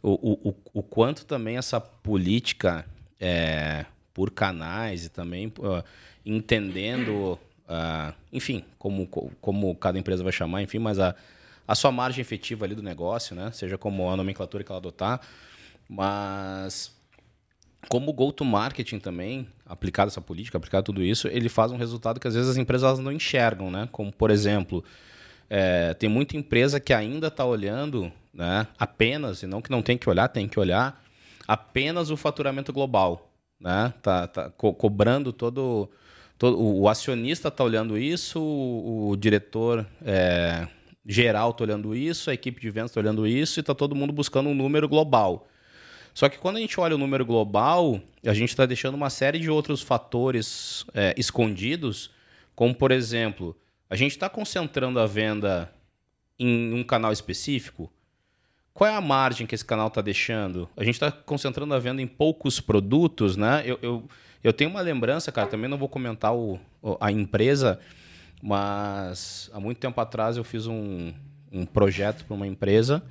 [0.00, 2.86] o, o, o quanto também essa política
[3.18, 5.82] é, por canais e também uh,
[6.24, 7.36] entendendo,
[7.68, 9.08] uh, enfim, como,
[9.40, 11.12] como cada empresa vai chamar, enfim, mas a,
[11.66, 13.50] a sua margem efetiva ali do negócio, né?
[13.50, 15.20] Seja como a nomenclatura que ela adotar,
[15.88, 16.94] mas
[17.88, 22.34] como go-to-marketing também, aplicado essa política, aplicado tudo isso, ele faz um resultado que às
[22.34, 23.88] vezes as empresas não enxergam, né?
[23.90, 24.84] Como, por exemplo,
[25.50, 29.98] é, tem muita empresa que ainda está olhando né, apenas, e não que não tem
[29.98, 31.02] que olhar, tem que olhar,
[31.46, 33.30] apenas o faturamento global.
[33.60, 33.92] Né?
[34.02, 35.90] Tá, tá co cobrando todo,
[36.38, 36.58] todo.
[36.60, 40.66] O acionista está olhando isso, o, o diretor é,
[41.06, 44.12] geral está olhando isso, a equipe de vendas está olhando isso, e está todo mundo
[44.12, 45.46] buscando um número global.
[46.14, 49.38] Só que quando a gente olha o número global, a gente está deixando uma série
[49.38, 52.10] de outros fatores é, escondidos,
[52.54, 53.56] como por exemplo,
[53.88, 55.72] a gente está concentrando a venda
[56.38, 57.90] em um canal específico.
[58.74, 60.68] Qual é a margem que esse canal está deixando?
[60.76, 63.62] A gente está concentrando a venda em poucos produtos, né?
[63.66, 64.08] Eu, eu,
[64.42, 66.58] eu tenho uma lembrança, cara, também não vou comentar o,
[67.00, 67.78] a empresa,
[68.42, 71.12] mas há muito tempo atrás eu fiz um,
[71.50, 73.02] um projeto para uma empresa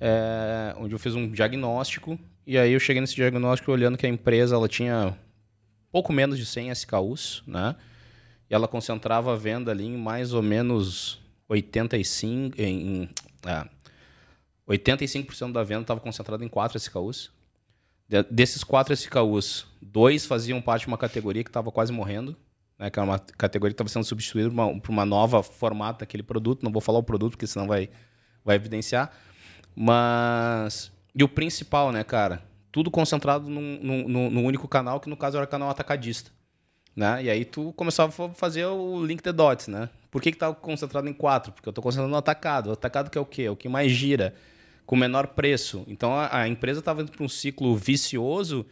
[0.00, 4.08] é, onde eu fiz um diagnóstico e aí eu cheguei nesse diagnóstico olhando que a
[4.08, 5.16] empresa ela tinha
[5.90, 7.76] pouco menos de 100 SKUs, né?
[8.50, 13.08] E ela concentrava a venda ali em mais ou menos 85 em, em
[13.46, 13.68] é,
[14.68, 17.30] 85% da venda estava concentrada em 4 SKUs.
[18.08, 22.36] De, desses 4 SKUs, dois faziam parte de uma categoria que estava quase morrendo,
[22.78, 22.90] né?
[22.90, 26.22] Que era uma categoria que estava sendo substituída por uma, por uma nova formato daquele
[26.22, 26.62] produto.
[26.62, 27.90] Não vou falar o produto, porque senão vai,
[28.44, 29.12] vai evidenciar.
[29.74, 32.42] Mas e o principal, né, cara?
[32.72, 36.30] Tudo concentrado num, num, num único canal, que no caso era o canal atacadista.
[36.96, 37.24] Né?
[37.24, 39.88] E aí tu começava a fazer o link the dots, né?
[40.10, 41.52] Por que que tá concentrado em quatro?
[41.52, 42.70] Porque eu estou concentrado no atacado.
[42.70, 43.42] O atacado que é o quê?
[43.42, 44.34] É o que mais gira,
[44.86, 45.84] com menor preço.
[45.88, 48.64] Então a, a empresa estava indo para um ciclo vicioso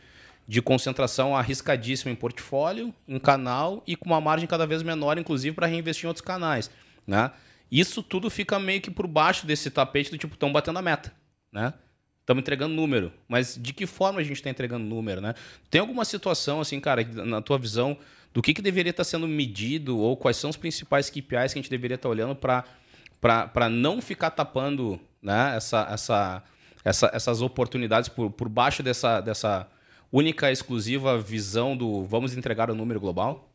[0.46, 5.54] de concentração arriscadíssima em portfólio, em canal e com uma margem cada vez menor, inclusive,
[5.54, 6.70] para reinvestir em outros canais.
[7.06, 7.30] Né?
[7.70, 11.12] Isso tudo fica meio que por baixo desse tapete do tipo, estão batendo a meta.
[11.50, 11.72] Né?
[12.22, 15.34] Estamos entregando número, mas de que forma a gente está entregando número, né?
[15.68, 17.98] Tem alguma situação, assim, cara, na tua visão,
[18.32, 21.58] do que, que deveria estar tá sendo medido ou quais são os principais KPIs que
[21.58, 26.44] a gente deveria estar tá olhando para não ficar tapando né, essa, essa,
[26.84, 29.68] essa, essas oportunidades por, por baixo dessa, dessa
[30.12, 33.52] única, exclusiva visão do vamos entregar o número global?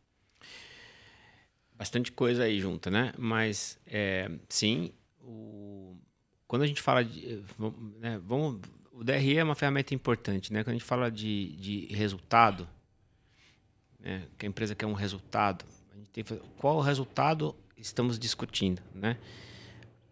[1.74, 3.14] Bastante coisa aí junto, né?
[3.18, 5.87] Mas, é, sim, o
[6.48, 7.26] quando a gente fala de.
[7.34, 10.64] Eh, né, vamos, o DRE é uma ferramenta importante, né?
[10.64, 12.68] Quando a gente fala de, de resultado,
[14.00, 18.82] né, que a empresa quer um resultado, a gente tem que, qual resultado estamos discutindo,
[18.96, 19.18] né?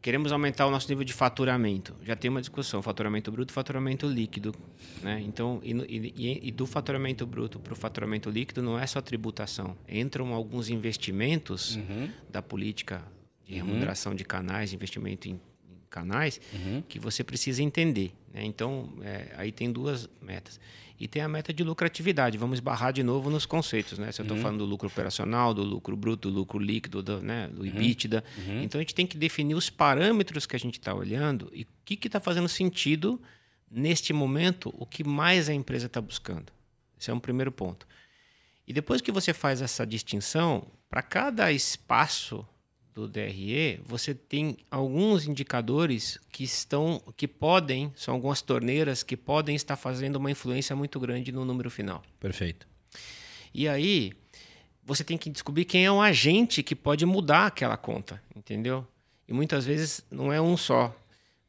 [0.02, 1.96] Queremos aumentar o nosso nível de faturamento.
[2.04, 4.54] Já tem uma discussão, faturamento bruto, faturamento líquido,
[5.02, 5.20] né?
[5.26, 9.76] Então, e, e, e do faturamento bruto para o faturamento líquido não é só tributação.
[9.90, 12.12] Entram alguns investimentos uhum.
[12.30, 13.02] da política
[13.44, 13.66] de uhum.
[13.66, 14.16] remuneração uhum.
[14.16, 15.42] de canais, investimento em
[15.90, 16.82] canais uhum.
[16.88, 18.14] que você precisa entender.
[18.34, 18.44] Né?
[18.46, 20.60] Então, é, aí tem duas metas.
[20.98, 22.38] E tem a meta de lucratividade.
[22.38, 24.00] Vamos esbarrar de novo nos conceitos.
[24.00, 24.12] Né?
[24.12, 24.44] Se eu estou uhum.
[24.44, 27.50] falando do lucro operacional, do lucro bruto, do lucro líquido, do, né?
[27.50, 27.68] do uhum.
[27.68, 28.24] EBITDA.
[28.38, 28.64] Uhum.
[28.64, 31.68] Então, a gente tem que definir os parâmetros que a gente está olhando e o
[31.84, 33.22] que está fazendo sentido
[33.70, 36.54] neste momento, o que mais a empresa está buscando.
[36.98, 37.86] Esse é um primeiro ponto.
[38.68, 42.48] E depois que você faz essa distinção, para cada espaço
[42.96, 49.54] do DRE, você tem alguns indicadores que estão, que podem, são algumas torneiras que podem
[49.54, 52.02] estar fazendo uma influência muito grande no número final.
[52.22, 52.66] Perfeito.
[53.54, 54.14] E aí,
[54.82, 58.88] você tem que descobrir quem é um agente que pode mudar aquela conta, entendeu?
[59.28, 60.96] E muitas vezes não é um só.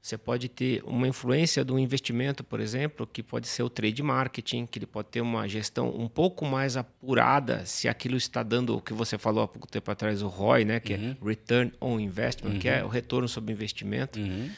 [0.07, 4.65] Você pode ter uma influência do investimento, por exemplo, que pode ser o trade marketing,
[4.65, 8.81] que ele pode ter uma gestão um pouco mais apurada se aquilo está dando o
[8.81, 11.17] que você falou há pouco tempo atrás, o ROI, né, que é uhum.
[11.21, 12.59] é Return on Investment, uhum.
[12.61, 12.87] que é uhum.
[12.87, 14.21] o retorno sobre investimento.
[14.21, 14.49] Uhum.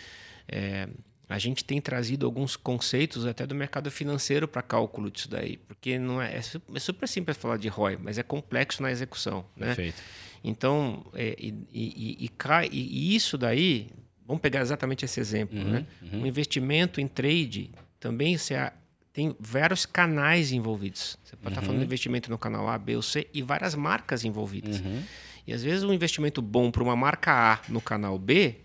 [0.47, 0.87] É,
[1.27, 5.99] a gente tem trazido alguns conceitos até do mercado financeiro para cálculo disso daí, porque
[5.99, 9.47] não é, é, super simples falar de ROI, mas é complexo na execução.
[9.57, 9.69] Né?
[9.69, 10.03] Perfeito.
[10.45, 12.31] Então, é, e, e, e,
[12.71, 13.89] e, isso daí
[14.29, 15.59] Vamos pegar exatamente esse exemplo.
[15.59, 15.87] Uhum, né?
[16.03, 16.23] Uhum.
[16.23, 18.71] Um investimento em trade também você
[19.11, 21.19] tem vários canais envolvidos.
[21.25, 21.53] Você pode uhum.
[21.53, 24.81] estar falando de investimento no canal A, B ou C e várias marcas envolvidas.
[24.81, 25.03] Uhum.
[25.47, 28.57] E às vezes um investimento bom para uma marca A no canal B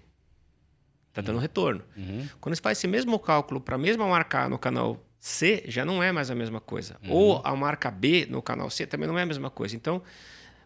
[1.08, 1.42] está dando uhum.
[1.42, 1.82] retorno.
[1.96, 2.28] Uhum.
[2.42, 5.86] Quando você faz esse mesmo cálculo para a mesma marca A no canal C, já
[5.86, 6.98] não é mais a mesma coisa.
[7.08, 9.78] Ou a marca B no canal C também não é a mesma coisa.
[9.78, 10.02] Então,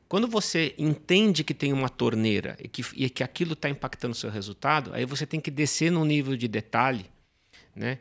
[0.08, 4.16] quando você entende que tem uma torneira e que, e que aquilo está impactando o
[4.16, 7.06] seu resultado, aí você tem que descer no nível de detalhe,
[7.76, 8.00] né?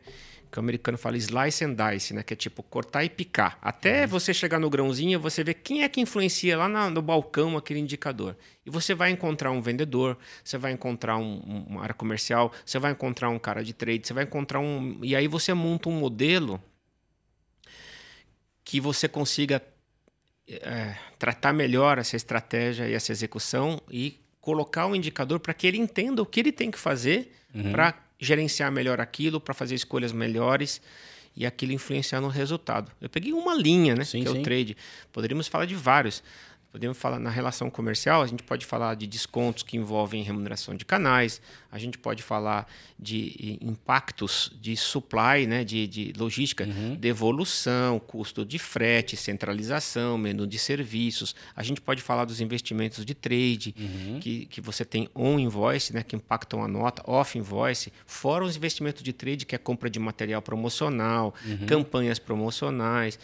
[0.51, 2.23] que o americano fala slice and dice, né?
[2.23, 3.57] Que é tipo cortar e picar.
[3.61, 4.07] Até uhum.
[4.07, 7.79] você chegar no grãozinho, você vê quem é que influencia lá na, no balcão aquele
[7.79, 8.35] indicador.
[8.65, 12.91] E você vai encontrar um vendedor, você vai encontrar um, uma área comercial, você vai
[12.91, 14.99] encontrar um cara de trade, você vai encontrar um.
[15.03, 16.61] E aí você monta um modelo
[18.63, 19.61] que você consiga
[20.47, 25.67] é, tratar melhor essa estratégia e essa execução e colocar o um indicador para que
[25.67, 27.71] ele entenda o que ele tem que fazer uhum.
[27.71, 30.81] para gerenciar melhor aquilo, para fazer escolhas melhores
[31.35, 32.91] e aquilo influenciar no resultado.
[32.99, 34.39] Eu peguei uma linha, né, sim, que é sim.
[34.39, 34.75] o trade.
[35.11, 36.23] Poderíamos falar de vários.
[36.71, 40.83] Podemos falar na relação comercial, a gente pode falar de descontos que envolvem remuneração de
[40.83, 42.67] canais, a gente pode falar
[42.99, 46.95] de impactos de supply, né, de, de logística, uhum.
[46.95, 51.33] devolução, custo de frete, centralização, menu de serviços.
[51.55, 54.19] A gente pode falar dos investimentos de trade, uhum.
[54.19, 58.57] que, que você tem on invoice, né, que impactam a nota, off invoice, fora os
[58.57, 61.65] investimentos de trade, que é compra de material promocional, uhum.
[61.65, 63.17] campanhas promocionais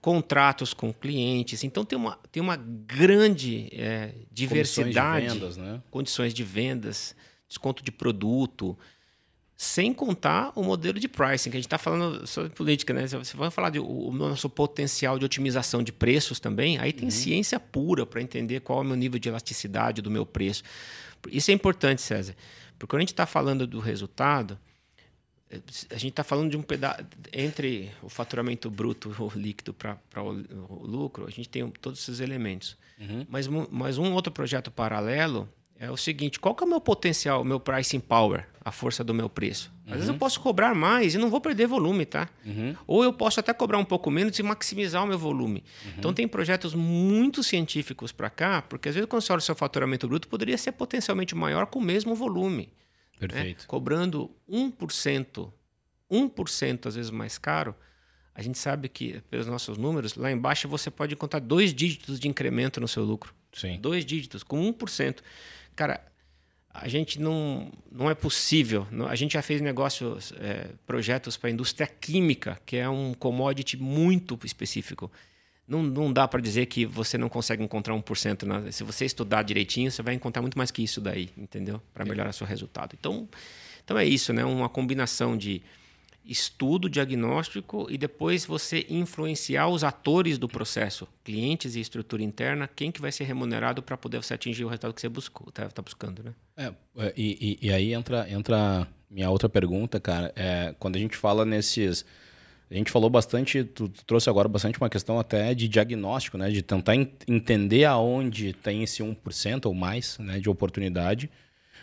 [0.00, 1.64] contratos com clientes.
[1.64, 5.26] Então tem uma, tem uma grande é, diversidade.
[5.26, 5.82] Condições de vendas, né?
[5.90, 7.16] Condições de vendas,
[7.48, 8.78] desconto de produto,
[9.56, 13.06] sem contar o modelo de pricing, que a gente está falando sobre política, né?
[13.06, 13.82] Você vai falar do
[14.12, 17.10] nosso potencial de otimização de preços também, aí tem uhum.
[17.10, 20.62] ciência pura para entender qual é o meu nível de elasticidade do meu preço.
[21.32, 22.36] Isso é importante, César,
[22.78, 24.58] porque quando a gente está falando do resultado,
[25.90, 30.30] a gente está falando de um pedaço entre o faturamento bruto ou líquido para o,
[30.68, 32.76] o, lucro, a gente tem todos esses elementos.
[32.98, 33.24] Uhum.
[33.28, 37.42] Mas, mas um outro projeto paralelo é o seguinte: qual que é o meu potencial,
[37.42, 39.72] o meu pricing power, a força do meu preço?
[39.84, 39.92] Às uhum.
[39.92, 40.18] vezes eu uhum.
[40.18, 42.28] posso cobrar mais e não vou perder volume, tá?
[42.44, 42.74] Uhum.
[42.84, 45.62] Ou eu posso até cobrar um pouco menos e maximizar o meu volume.
[45.84, 45.92] Uhum.
[45.98, 49.54] Então tem projetos muito científicos para cá, porque às vezes quando você olha o seu
[49.54, 52.68] faturamento bruto, poderia ser potencialmente maior com o mesmo volume.
[53.18, 53.60] Perfeito.
[53.60, 53.64] Né?
[53.66, 55.52] Cobrando 1%,
[56.10, 57.74] 1% às vezes mais caro,
[58.34, 62.28] a gente sabe que, pelos nossos números, lá embaixo você pode encontrar dois dígitos de
[62.28, 63.34] incremento no seu lucro.
[63.52, 63.78] Sim.
[63.80, 65.20] Dois dígitos, com 1%.
[65.74, 66.04] Cara,
[66.68, 68.86] a gente não, não é possível.
[69.08, 73.78] A gente já fez negócios, é, projetos para a indústria química, que é um commodity
[73.78, 75.10] muito específico
[75.66, 78.42] não, não dá para dizer que você não consegue encontrar 1%.
[78.44, 81.82] Na, se você estudar direitinho, você vai encontrar muito mais que isso daí, entendeu?
[81.92, 82.94] Para melhorar seu resultado.
[82.98, 83.28] Então,
[83.84, 84.44] então é isso, né?
[84.44, 85.62] Uma combinação de
[86.24, 92.90] estudo, diagnóstico e depois você influenciar os atores do processo, clientes e estrutura interna, quem
[92.90, 95.80] que vai ser remunerado para poder você atingir o resultado que você buscou, tá, tá
[95.80, 96.34] buscando, né?
[96.56, 100.32] É, é e, e, e, aí entra, entra minha outra pergunta, cara.
[100.34, 102.04] É, quando a gente fala nesses
[102.70, 106.50] a gente falou bastante, tu, trouxe agora bastante uma questão até de diagnóstico, né?
[106.50, 106.94] De tentar
[107.28, 111.30] entender aonde tem esse 1% ou mais né, de oportunidade.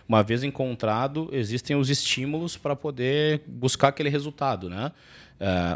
[0.08, 4.92] Uma vez encontrado, existem os estímulos para poder buscar aquele resultado, né?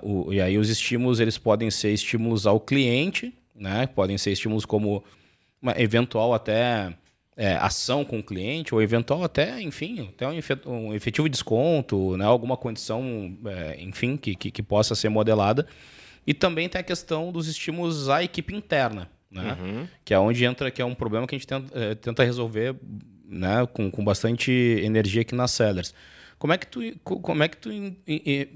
[0.03, 3.87] Uh, o, e aí os estímulos, eles podem ser estímulos ao cliente, né?
[3.87, 5.01] Podem ser estímulos como
[5.61, 6.93] uma eventual até
[7.37, 10.27] é, ação com o cliente, ou eventual até, enfim, até
[10.65, 15.67] um efetivo desconto, né, alguma condição, é, enfim, que, que, que, possa ser modelada.
[16.25, 19.87] E também tem a questão dos estímulos à equipe interna, né, uhum.
[20.03, 22.75] que é onde entra, que é um problema que a gente tenta, é, tenta resolver
[23.23, 25.93] né, com, com bastante energia aqui nas sellers.
[26.39, 27.69] Como é que tu, como é que tu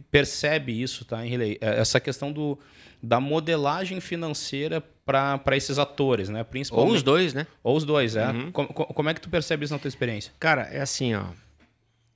[0.10, 1.58] percebe isso, tá, Henrique?
[1.62, 2.58] É, essa questão do,
[3.02, 6.44] da modelagem financeira para esses atores, né?
[6.44, 7.48] Principalmente, Ou os dois, né?
[7.64, 8.30] Ou os dois, é.
[8.30, 8.52] Uhum.
[8.52, 10.34] Como, como, é que tu percebe isso na tua experiência?
[10.40, 11.26] Cara, é assim, ó.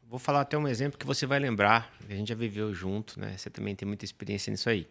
[0.08, 1.92] Vou falar até um exemplo que você vai lembrar.
[2.10, 3.36] A gente já viveu junto, né?
[3.38, 4.88] Você também tem muita experiência nisso aí.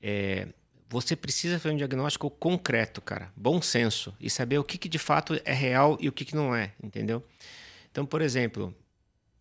[0.00, 0.48] É,
[0.88, 3.32] você precisa fazer um diagnóstico concreto, cara.
[3.34, 4.14] Bom senso.
[4.20, 6.72] E saber o que, que de fato é real e o que, que não é,
[6.82, 7.24] entendeu?
[7.90, 8.74] Então, por exemplo,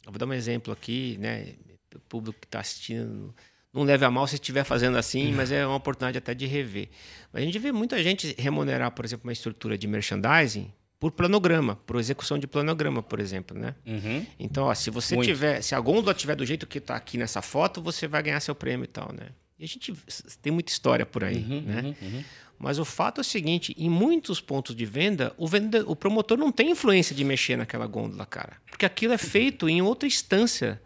[0.05, 1.55] eu vou dar um exemplo aqui, né?
[1.93, 3.35] O público que está assistindo
[3.73, 6.89] não leve a mal se estiver fazendo assim, mas é uma oportunidade até de rever.
[7.31, 11.77] Mas a gente vê muita gente remunerar, por exemplo, uma estrutura de merchandising por planograma,
[11.77, 13.73] por execução de planograma, por exemplo, né?
[13.87, 14.25] Uhum.
[14.39, 15.27] Então, ó, se você Muito.
[15.27, 18.39] tiver, se a gôndola tiver do jeito que está aqui nessa foto, você vai ganhar
[18.39, 19.29] seu prêmio e tal, né?
[19.57, 19.93] E a gente
[20.41, 21.81] tem muita história por aí, uhum, né?
[21.81, 22.23] Uhum, uhum.
[22.59, 26.37] Mas o fato é o seguinte: em muitos pontos de venda, o, venda, o promotor
[26.37, 28.57] não tem influência de mexer naquela gôndola, cara.
[28.69, 30.79] Porque aquilo é feito em outra instância.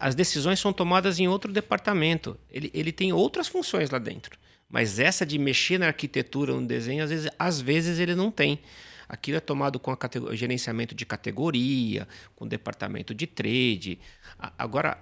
[0.00, 2.36] As decisões são tomadas em outro departamento.
[2.50, 4.38] Ele, ele tem outras funções lá dentro.
[4.68, 8.60] Mas essa de mexer na arquitetura, no desenho, às vezes, às vezes ele não tem.
[9.08, 13.98] Aquilo é tomado com a gerenciamento de categoria, com o departamento de trade.
[14.58, 14.98] Agora,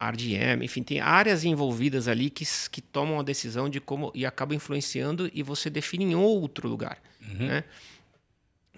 [0.00, 4.56] RDM, enfim, tem áreas envolvidas ali que, que tomam a decisão de como e acabam
[4.56, 6.98] influenciando e você define em outro lugar.
[7.22, 7.46] Uhum.
[7.46, 7.64] Né?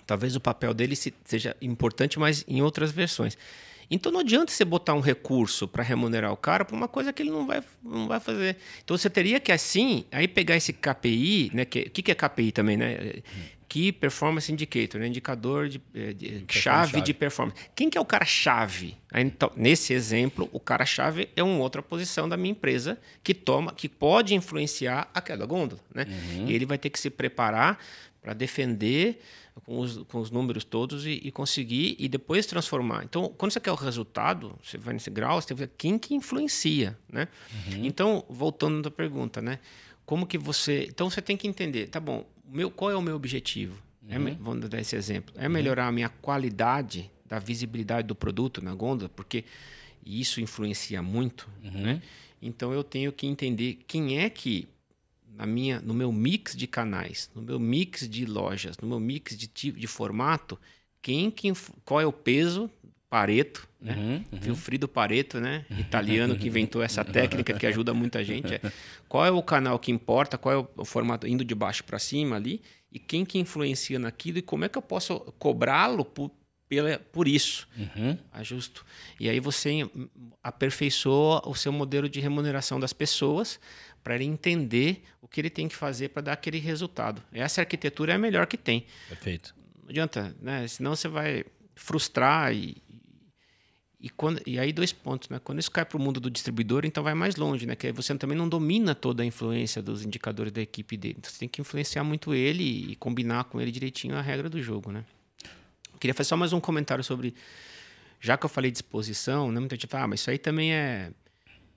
[0.06, 3.36] Talvez o papel dele seja importante, mas em outras versões.
[3.90, 7.22] Então não adianta você botar um recurso para remunerar o cara por uma coisa que
[7.22, 8.56] ele não vai, não vai fazer.
[8.84, 11.64] Então você teria que assim, aí pegar esse KPI, né?
[11.64, 13.22] Que, o que, que é KPI também, né?
[13.68, 15.06] Key Performance Indicator, né?
[15.06, 17.60] indicador de, eh, de chave, chave, de performance.
[17.74, 18.96] Quem que é o cara chave?
[19.14, 23.72] Então, nesse exemplo, o cara chave é uma outra posição da minha empresa que toma,
[23.72, 26.06] que pode influenciar aquela gôndola, né?
[26.08, 26.48] Uhum.
[26.48, 27.78] E ele vai ter que se preparar
[28.22, 29.20] para defender
[29.64, 33.04] com os, com os números todos e, e, conseguir e depois transformar.
[33.04, 35.98] Então, quando você quer o resultado, você vai nesse grau, você tem que ver quem
[35.98, 37.28] que influencia, né?
[37.52, 37.84] Uhum.
[37.84, 39.58] Então, voltando à pergunta, né?
[40.04, 40.86] Como que você...
[40.88, 43.76] Então, você tem que entender, tá bom, meu, qual é o meu objetivo?
[44.08, 44.28] É uhum.
[44.28, 45.34] É, vamos dar esse exemplo.
[45.36, 45.52] É uhum.
[45.52, 49.44] melhorar a minha qualidade da visibilidade do produto na gôndola, porque
[50.04, 51.82] isso influencia muito, uhum.
[51.82, 52.02] né?
[52.40, 54.68] Então, eu tenho que entender quem é que
[55.38, 59.36] na minha, no meu mix de canais, no meu mix de lojas, no meu mix
[59.36, 60.58] de tipo de formato,
[61.00, 61.52] quem, quem
[61.84, 62.68] qual é o peso
[63.10, 64.22] Pareto, né?
[64.30, 64.88] Uhum, uhum.
[64.92, 65.64] Pareto, né?
[65.78, 68.56] Italiano que inventou essa técnica que ajuda muita gente.
[68.56, 68.60] É,
[69.08, 70.36] qual é o canal que importa?
[70.36, 72.60] Qual é o formato indo de baixo para cima ali?
[72.92, 74.38] E quem que influencia naquilo?
[74.38, 76.30] E como é que eu posso cobrá-lo por,
[76.68, 77.66] pela, por isso?
[77.76, 78.18] Uhum.
[78.32, 78.84] Ajusto.
[79.18, 79.88] E aí você
[80.42, 83.58] aperfeiçoa o seu modelo de remuneração das pessoas
[84.04, 87.22] para ele entender o que ele tem que fazer para dar aquele resultado.
[87.32, 88.86] Essa arquitetura é a melhor que tem.
[89.08, 89.54] Perfeito.
[89.82, 90.68] Não adianta, né?
[90.68, 91.44] Senão você vai
[91.74, 92.76] frustrar e,
[94.00, 95.40] e, quando, e aí dois pontos, né?
[95.42, 97.74] Quando isso cai para o mundo do distribuidor, então vai mais longe, né?
[97.74, 101.16] Que você também não domina toda a influência dos indicadores da equipe dele.
[101.18, 104.62] Então, você tem que influenciar muito ele e combinar com ele direitinho a regra do
[104.62, 105.04] jogo, né?
[105.98, 107.34] Queria fazer só mais um comentário sobre,
[108.20, 109.58] já que eu falei de exposição, né?
[109.58, 111.10] Muita gente fala, ah, mas isso aí também é,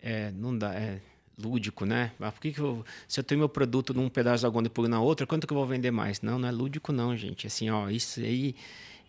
[0.02, 1.02] é não dá, é
[1.38, 2.12] lúdico, né?
[2.20, 4.70] Ah, por que, que eu, se eu tenho meu produto num pedaço da gonda e
[4.70, 6.22] pôr na outra, quanto que eu vou vender mais?
[6.22, 7.48] Não, não é lúdico não, gente.
[7.48, 8.56] Assim, ó, isso aí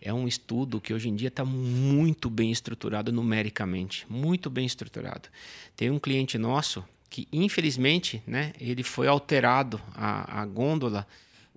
[0.01, 5.29] é um estudo que hoje em dia está muito bem estruturado numericamente, muito bem estruturado.
[5.75, 11.07] Tem um cliente nosso que, infelizmente, né, ele foi alterado a, a gôndola,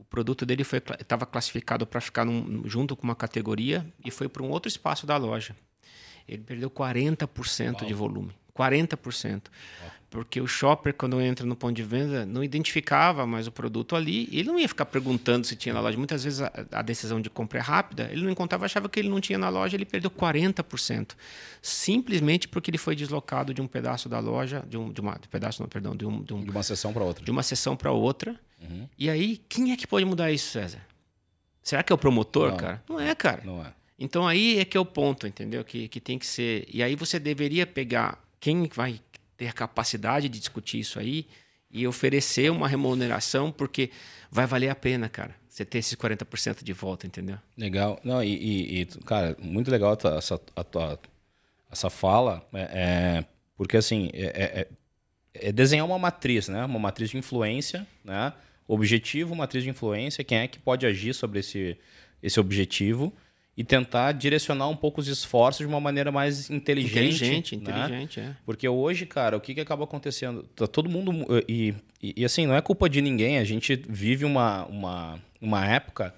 [0.09, 4.51] produto dele estava classificado para ficar num, junto com uma categoria e foi para um
[4.51, 5.57] outro espaço da loja.
[6.29, 7.87] Ele perdeu 40% Uau.
[7.87, 8.33] de volume.
[8.57, 9.43] 40%.
[10.09, 14.29] Porque o shopper, quando entra no ponto de venda, não identificava mais o produto ali.
[14.33, 15.99] Ele não ia ficar perguntando se tinha na loja.
[15.99, 18.09] Muitas vezes a, a decisão de compra é rápida.
[18.11, 19.77] Ele não encontrava, achava que ele não tinha na loja.
[19.77, 21.15] Ele perdeu 40%.
[21.61, 25.29] Simplesmente porque ele foi deslocado de um pedaço da loja, de, um, de uma de
[25.29, 27.25] pedaço, não, perdão, de, um, de, um, de uma sessão para outra.
[27.25, 28.39] De uma sessão para outra.
[28.71, 28.89] Uhum.
[28.99, 30.81] E aí, quem é que pode mudar isso, César?
[31.63, 32.83] Será que é o promotor, não, cara?
[32.89, 33.43] Não é, cara.
[33.45, 33.73] Não é.
[33.99, 35.65] Então aí é que é o ponto, entendeu?
[35.65, 36.67] Que, que tem que ser.
[36.73, 39.01] E aí você deveria pegar quem vai
[39.37, 41.27] ter a capacidade de discutir isso aí
[41.71, 43.91] e oferecer uma remuneração, porque
[44.31, 45.35] vai valer a pena, cara.
[45.49, 47.39] Você ter esses 40% de volta, entendeu?
[47.57, 47.99] Legal.
[48.05, 51.01] Não, e, e, e cara, muito legal a tua, essa, a tua,
[51.71, 53.25] essa fala, é, é
[53.57, 54.69] porque assim, é, é, é,
[55.49, 56.65] é, desenhar uma matriz, né?
[56.65, 58.33] Uma matriz de influência, né?
[58.69, 61.79] Objetivo, matriz de influência, quem é que pode agir sobre esse,
[62.23, 63.13] esse objetivo
[63.57, 67.25] e tentar direcionar um pouco os esforços de uma maneira mais inteligente.
[67.25, 67.63] Inteligente, né?
[67.63, 68.37] inteligente, é.
[68.45, 70.43] Porque hoje, cara, o que, que acaba acontecendo?
[70.55, 71.13] Tá todo mundo.
[71.49, 75.67] E, e, e, assim, não é culpa de ninguém, a gente vive uma, uma, uma
[75.67, 76.15] época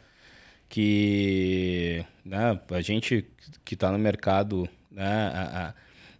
[0.68, 3.24] que né, a gente
[3.64, 5.74] que está no mercado né, há,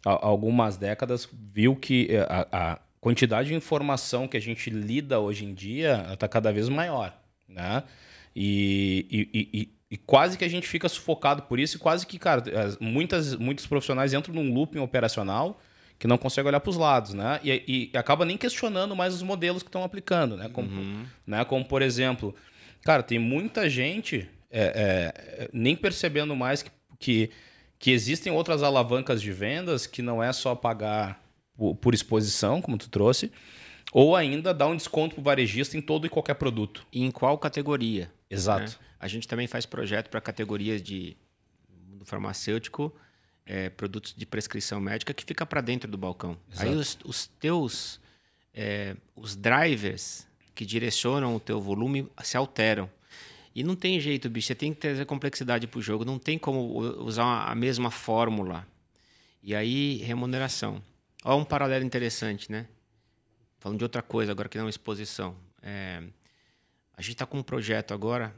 [0.04, 5.46] há, algumas décadas viu que a, a quantidade de informação que a gente lida hoje
[5.46, 7.18] em dia está cada vez maior.
[7.48, 7.82] Né?
[8.36, 12.18] E, e, e, e quase que a gente fica sufocado por isso, e quase que,
[12.18, 12.42] cara,
[12.78, 15.58] muitas, muitos profissionais entram num looping operacional
[15.98, 17.40] que não consegue olhar para os lados, né?
[17.42, 20.50] E, e, acaba nem questionando mais os modelos que estão aplicando, né?
[20.52, 21.06] Como, uhum.
[21.26, 21.44] né?
[21.46, 22.34] Como, por exemplo,
[22.84, 27.30] cara, tem muita gente é, é, nem percebendo mais que, que,
[27.78, 31.20] que, existem outras alavancas de vendas que não é só pagar
[31.58, 33.30] por, por exposição, como tu trouxe,
[33.92, 36.86] ou ainda dar um desconto para o varejista em todo e qualquer produto.
[36.92, 38.10] E em qual categoria?
[38.30, 38.70] Exato.
[38.70, 38.86] Né?
[39.00, 41.16] A gente também faz projeto para categorias de
[41.86, 42.94] mundo farmacêutico,
[43.44, 46.38] é, produtos de prescrição médica que fica para dentro do balcão.
[46.52, 46.68] Exato.
[46.68, 48.00] Aí os, os teus
[48.54, 52.90] é, os drivers que direcionam o teu volume se alteram.
[53.54, 54.48] E não tem jeito, bicho.
[54.48, 56.04] Você tem que trazer complexidade para o jogo.
[56.04, 58.66] Não tem como usar a mesma fórmula.
[59.42, 60.82] E aí, remuneração.
[61.24, 62.66] Olha um paralelo interessante, né?
[63.58, 65.36] Falando de outra coisa agora que não é exposição.
[65.62, 66.02] É,
[66.96, 68.34] a gente está com um projeto agora,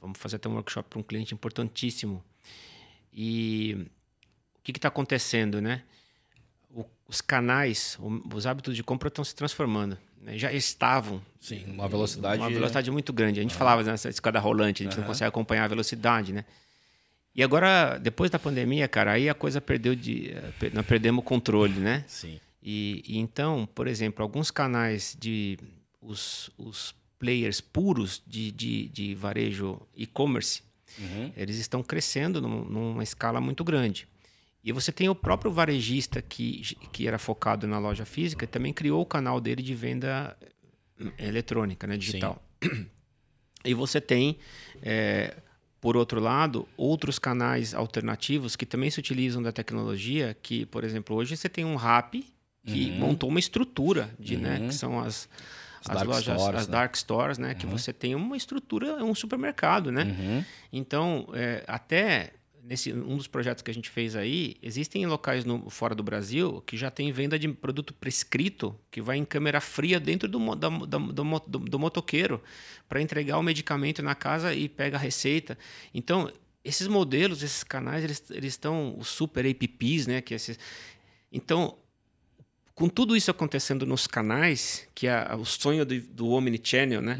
[0.00, 2.24] vamos fazer até um workshop para um cliente importantíssimo.
[3.12, 3.88] E
[4.58, 5.82] o que está acontecendo, né?
[6.70, 7.98] O, os canais,
[8.34, 9.98] os hábitos de compra estão se transformando.
[10.20, 10.36] Né?
[10.36, 11.22] Já estavam.
[11.40, 12.40] Sim, uma velocidade.
[12.40, 13.40] Uma velocidade muito grande.
[13.40, 13.58] A gente ah.
[13.58, 16.44] falava nessa escada rolante, a gente não consegue acompanhar a velocidade, né?
[17.36, 20.30] E agora, depois da pandemia, cara, aí a coisa perdeu de.
[20.30, 22.02] eh, Nós perdemos o controle, né?
[22.08, 22.40] Sim.
[22.62, 25.58] E, e então, por exemplo, alguns canais de.
[26.00, 30.62] Os, os players puros de, de, de varejo e-commerce,
[30.98, 31.30] Uhum.
[31.36, 34.08] eles estão crescendo num- numa escala muito grande.
[34.64, 38.72] E você tem o próprio varejista que, que era focado na loja física, e também
[38.72, 40.34] criou o canal dele de venda
[40.98, 42.42] hum, eletrônica, né, digital.
[43.64, 44.38] E você tem,
[44.80, 45.36] é,
[45.80, 51.14] por outro lado, outros canais alternativos que também se utilizam da tecnologia, que, por exemplo,
[51.16, 52.24] hoje você tem um Rap
[52.64, 55.28] que montou uma estrutura de, né, que são as,
[55.84, 56.72] As as, dark lojas, stores, as né?
[56.72, 60.02] dark stores, né, que você tem uma estrutura, um supermercado, né?
[60.02, 60.44] Uhum.
[60.72, 62.32] Então, é, até
[62.66, 66.60] nesse um dos projetos que a gente fez aí, existem locais no- fora do Brasil
[66.66, 70.68] que já tem venda de produto prescrito que vai em câmera fria dentro do, da-
[70.68, 72.42] da- do, do- do motoqueiro
[72.88, 75.56] para entregar o medicamento na casa e pega a receita.
[75.94, 76.30] Então,
[76.64, 80.20] esses modelos, esses canais, eles, eles estão os super apps, né?
[80.20, 80.58] Que esses,
[81.32, 81.76] então,
[82.74, 87.16] com tudo isso acontecendo nos canais, que é o sonho do, do omnichannel, né?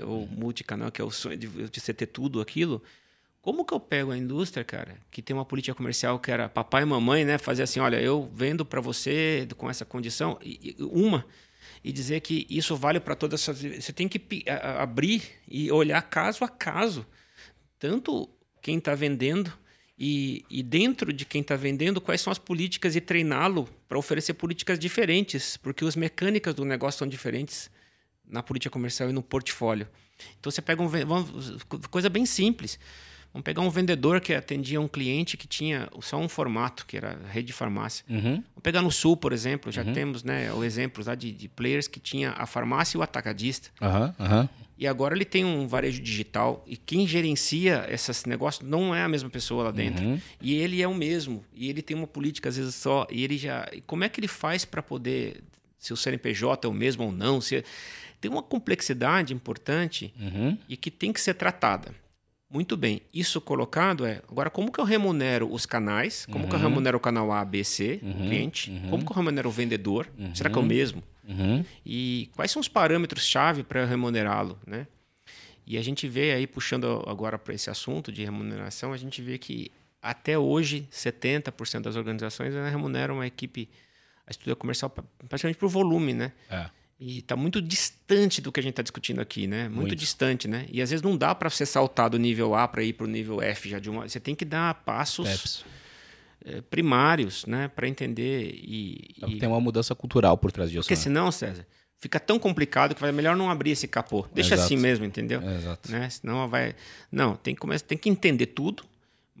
[0.00, 2.82] É, o multicanal, que é o sonho de, de você ter tudo aquilo.
[3.48, 6.82] Como que eu pego a indústria, cara, que tem uma política comercial que era papai
[6.82, 7.38] e mamãe, né?
[7.38, 10.38] Fazer assim, olha, eu vendo para você com essa condição,
[10.78, 11.24] uma,
[11.82, 13.62] e dizer que isso vale para todas essas...
[13.82, 14.20] Você tem que
[14.78, 17.06] abrir e olhar caso a caso.
[17.78, 18.28] Tanto
[18.60, 19.50] quem está vendendo
[19.98, 24.34] e, e dentro de quem está vendendo, quais são as políticas e treiná-lo para oferecer
[24.34, 27.70] políticas diferentes, porque as mecânicas do negócio são diferentes
[28.26, 29.88] na política comercial e no portfólio.
[30.38, 32.78] Então você pega um vamos- coisa bem simples.
[33.32, 37.18] Vamos pegar um vendedor que atendia um cliente que tinha só um formato, que era
[37.24, 38.04] a rede de farmácia.
[38.08, 38.22] Uhum.
[38.22, 41.86] Vamos pegar no Sul, por exemplo, já temos né, o exemplo lá de, de players
[41.86, 43.70] que tinha a farmácia e o atacadista.
[43.80, 44.48] Aham.
[44.78, 49.08] E agora ele tem um varejo digital e quem gerencia esses negócios não é a
[49.08, 50.04] mesma pessoa lá dentro.
[50.04, 50.20] Uhum.
[50.40, 51.44] E ele é o mesmo.
[51.52, 53.04] E ele tem uma política às vezes só.
[53.10, 53.68] E ele já.
[53.72, 55.42] e como é que ele faz para poder.
[55.80, 57.40] Se o CNPJ é o mesmo ou não?
[57.40, 57.64] Se,
[58.20, 60.56] tem uma complexidade importante Uhum.
[60.68, 61.92] e que tem que ser tratada.
[62.50, 63.02] Muito bem.
[63.12, 64.22] Isso colocado é.
[64.30, 66.24] Agora, como que eu remunero os canais?
[66.26, 68.70] Como que eu remunero o canal A, B, C, o cliente?
[68.88, 70.08] Como que eu remunero o vendedor?
[70.34, 71.02] Será que é o mesmo?
[71.28, 71.62] Uhum.
[71.84, 74.86] E quais são os parâmetros-chave para remunerá-lo, né?
[75.66, 79.36] E a gente vê aí, puxando agora para esse assunto de remuneração, a gente vê
[79.36, 79.70] que
[80.00, 83.68] até hoje 70% das organizações remuneram a equipe,
[84.26, 86.32] a estrutura comercial pra- praticamente por volume, né?
[86.48, 86.70] É.
[87.00, 89.64] E está muito distante do que a gente está discutindo aqui, né?
[89.68, 89.94] Muito, Muito.
[89.96, 90.66] distante, né?
[90.70, 93.08] E às vezes não dá para você saltar do nível A para ir para o
[93.08, 94.08] nível F já de uma.
[94.08, 95.64] Você tem que dar passos Peps.
[96.44, 97.68] eh, primários, né?
[97.68, 100.82] Para entender e, e- Tem uma mudança cultural por trás disso.
[100.82, 101.00] porque né?
[101.00, 101.64] senão, César,
[102.00, 104.26] fica tão complicado que vai melhor não abrir esse capô.
[104.34, 104.66] Deixa Exato.
[104.66, 105.40] assim mesmo, entendeu?
[105.40, 105.92] Exato.
[105.92, 106.10] Né?
[106.10, 106.74] Senão vai.
[107.12, 107.78] Não, tem que, come...
[107.78, 108.82] tem que entender tudo,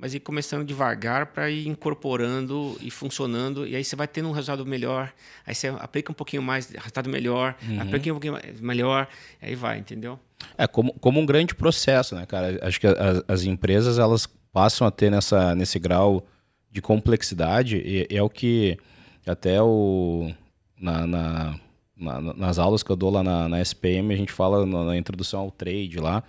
[0.00, 3.66] mas ir começando devagar para ir incorporando e funcionando.
[3.66, 5.12] E aí você vai tendo um resultado melhor.
[5.44, 7.80] Aí você aplica um pouquinho mais, resultado melhor, Uhum.
[7.82, 9.08] aplica um pouquinho mais, melhor.
[9.42, 10.18] Aí vai, entendeu?
[10.56, 12.58] É como, como um grande processo, né, cara?
[12.62, 16.24] Acho que as, as empresas elas passam a ter nessa, nesse grau
[16.70, 18.78] de complexidade e, e é o que
[19.26, 20.32] até o
[20.80, 21.60] na, na-
[21.96, 24.96] na- nas aulas que eu dou lá na, na SPM a gente fala na, na
[24.96, 26.22] introdução ao trade lá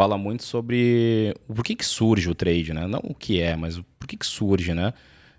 [0.00, 2.86] fala muito sobre por que, que surge o trade, né?
[2.86, 4.94] Não o que é, mas por que, que surge, né?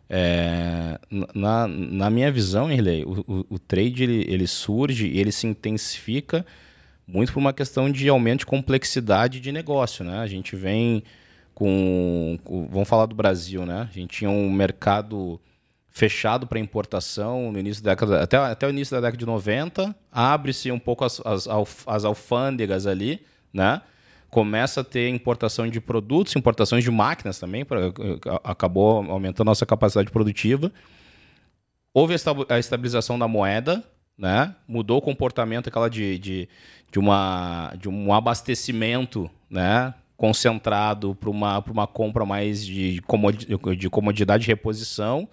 [0.08, 1.00] É,
[1.34, 5.48] na, na minha visão, Irley, o, o, o trade ele, ele surge e ele se
[5.48, 6.46] intensifica
[7.08, 10.20] muito por uma questão de aumento de complexidade de negócio, né?
[10.20, 11.02] A gente vem
[11.56, 13.88] com, com- vamos falar do Brasil, né?
[13.90, 15.42] A gente tinha um mercado
[15.90, 19.96] fechado para importação no início da década, até, até o início da década de 90,
[20.12, 21.48] abre-se um pouco as, as,
[21.88, 23.82] as alfândegas ali, né?
[24.32, 27.92] Começa a ter importação de produtos, importações de máquinas também, pra,
[28.44, 30.72] acabou aumentando a nossa capacidade produtiva.
[31.94, 32.16] Houve
[32.48, 33.84] a estabilização da moeda,
[34.18, 34.56] né?
[34.66, 36.50] Mudou o comportamento aquela de, de,
[36.90, 39.94] de, uma, de um abastecimento, né?
[40.16, 43.02] Concentrado para uma, uma compra mais de,
[43.78, 45.28] de comodidade e reposição.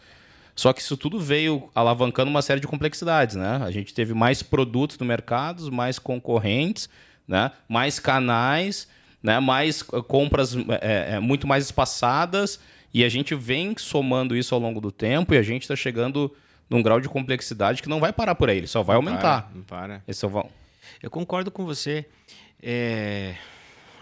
[0.56, 3.60] Só que isso tudo veio alavancando uma série de complexidades, né?
[3.62, 6.88] A gente teve mais produtos no mercado, mais concorrentes,
[7.28, 7.52] né?
[7.68, 8.88] mais canais,
[9.22, 9.38] né?
[9.38, 12.58] mais compras eh, eh, muito mais espaçadas,
[12.92, 16.34] e a gente vem somando isso ao longo do tempo e a gente está chegando
[16.70, 19.42] num grau de complexidade que não vai parar por aí, ele só vai aumentar.
[19.42, 20.02] Para, não para.
[20.12, 20.48] Só vai-
[21.02, 22.06] Eu concordo com você.
[22.62, 23.34] É,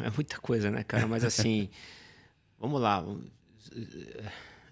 [0.00, 1.06] é muita coisa, né, cara?
[1.06, 1.68] Mas assim,
[2.58, 3.04] vamos lá.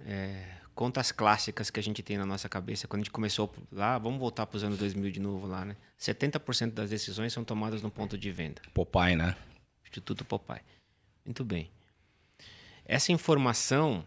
[0.07, 0.44] É,
[0.74, 2.88] contas clássicas que a gente tem na nossa cabeça.
[2.88, 5.76] Quando a gente começou lá, vamos voltar para os anos 2000 de novo lá, né?
[6.05, 8.61] 70% das decisões são tomadas no ponto de venda.
[8.74, 9.34] Popeye, né?
[9.84, 10.61] Instituto Popeye.
[11.24, 11.70] Muito bem.
[12.84, 14.05] Essa informação,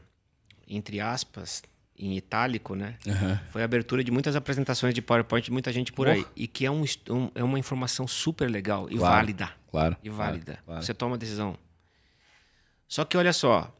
[0.68, 1.64] entre aspas,
[1.98, 2.98] em itálico, né?
[3.06, 3.38] Uhum.
[3.50, 6.24] Foi a abertura de muitas apresentações de PowerPoint de muita gente por aí.
[6.36, 9.16] E que é, um, um, é uma informação super legal e Claro.
[9.16, 9.52] válida.
[9.72, 9.98] Claro.
[10.04, 10.46] E válida.
[10.54, 10.84] Claro, claro.
[10.84, 11.58] Você toma a decisão.
[12.88, 13.76] Só que olha só,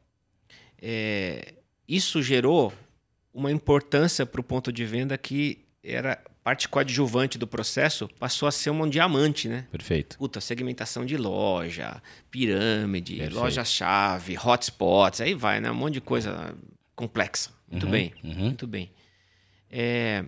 [0.82, 1.54] é,
[1.88, 2.74] isso gerou
[3.32, 8.52] uma importância para o ponto de venda que era parte coadjuvante do processo, passou a
[8.54, 9.68] ser um diamante, né?
[9.70, 10.18] Perfeito.
[10.18, 15.70] Puta, segmentação de loja, pirâmide, loja-chave, hotspots, aí vai, né?
[15.70, 16.56] Um monte de coisa
[16.96, 17.50] complexa.
[17.70, 18.34] Muito Uhum, bem, uhum.
[18.46, 18.90] muito bem.
[19.70, 20.24] É,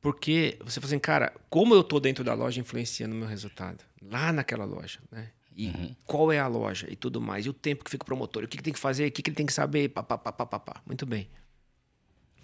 [0.00, 3.84] porque você fala assim, cara, como eu tô dentro da loja influenciando o meu resultado?
[4.00, 5.28] Lá naquela loja, né?
[5.54, 5.94] E Uhum.
[6.06, 7.44] qual é a loja e tudo mais.
[7.44, 9.20] E o tempo que fica o promotor, o que, que tem que fazer, o que,
[9.20, 10.80] que ele tem que saber, pá, pá, pá, pá, pá, pá.
[10.86, 11.28] Muito bem.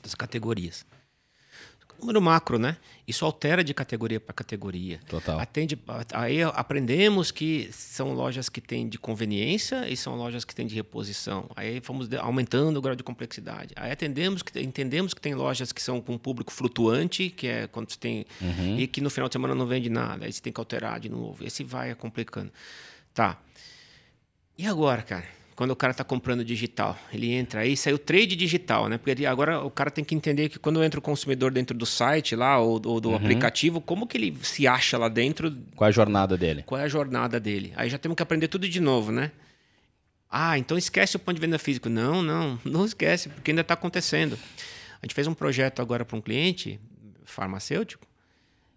[0.02, 0.84] Das categorias.
[2.00, 2.76] Número macro, né?
[3.06, 5.00] Isso altera de categoria para categoria.
[5.08, 5.38] Total.
[5.38, 5.78] Atende,
[6.12, 10.74] aí aprendemos que são lojas que têm de conveniência e são lojas que têm de
[10.74, 11.50] reposição.
[11.54, 13.74] Aí fomos aumentando o grau de complexidade.
[13.76, 17.90] Aí atendemos que, entendemos que tem lojas que são com público flutuante, que é quando
[17.90, 18.26] você tem.
[18.40, 18.78] Uhum.
[18.78, 20.26] E que no final de semana não vende nada.
[20.26, 21.44] Aí você tem que alterar de novo.
[21.44, 22.50] Esse vai complicando.
[23.12, 23.38] Tá.
[24.56, 25.43] E agora, cara?
[25.56, 28.98] Quando o cara está comprando digital, ele entra aí, saiu trade digital, né?
[28.98, 32.34] Porque agora o cara tem que entender que quando entra o consumidor dentro do site
[32.34, 35.92] lá ou, ou do aplicativo, como que ele se acha lá dentro, Qual é a
[35.92, 36.62] jornada dele?
[36.66, 37.72] qual é a jornada dele.
[37.76, 39.30] Aí já temos que aprender tudo de novo, né?
[40.28, 41.88] Ah, então esquece o ponto de venda físico.
[41.88, 44.36] Não, não, não esquece, porque ainda está acontecendo.
[45.00, 46.80] A gente fez um projeto agora para um cliente
[47.24, 48.04] farmacêutico.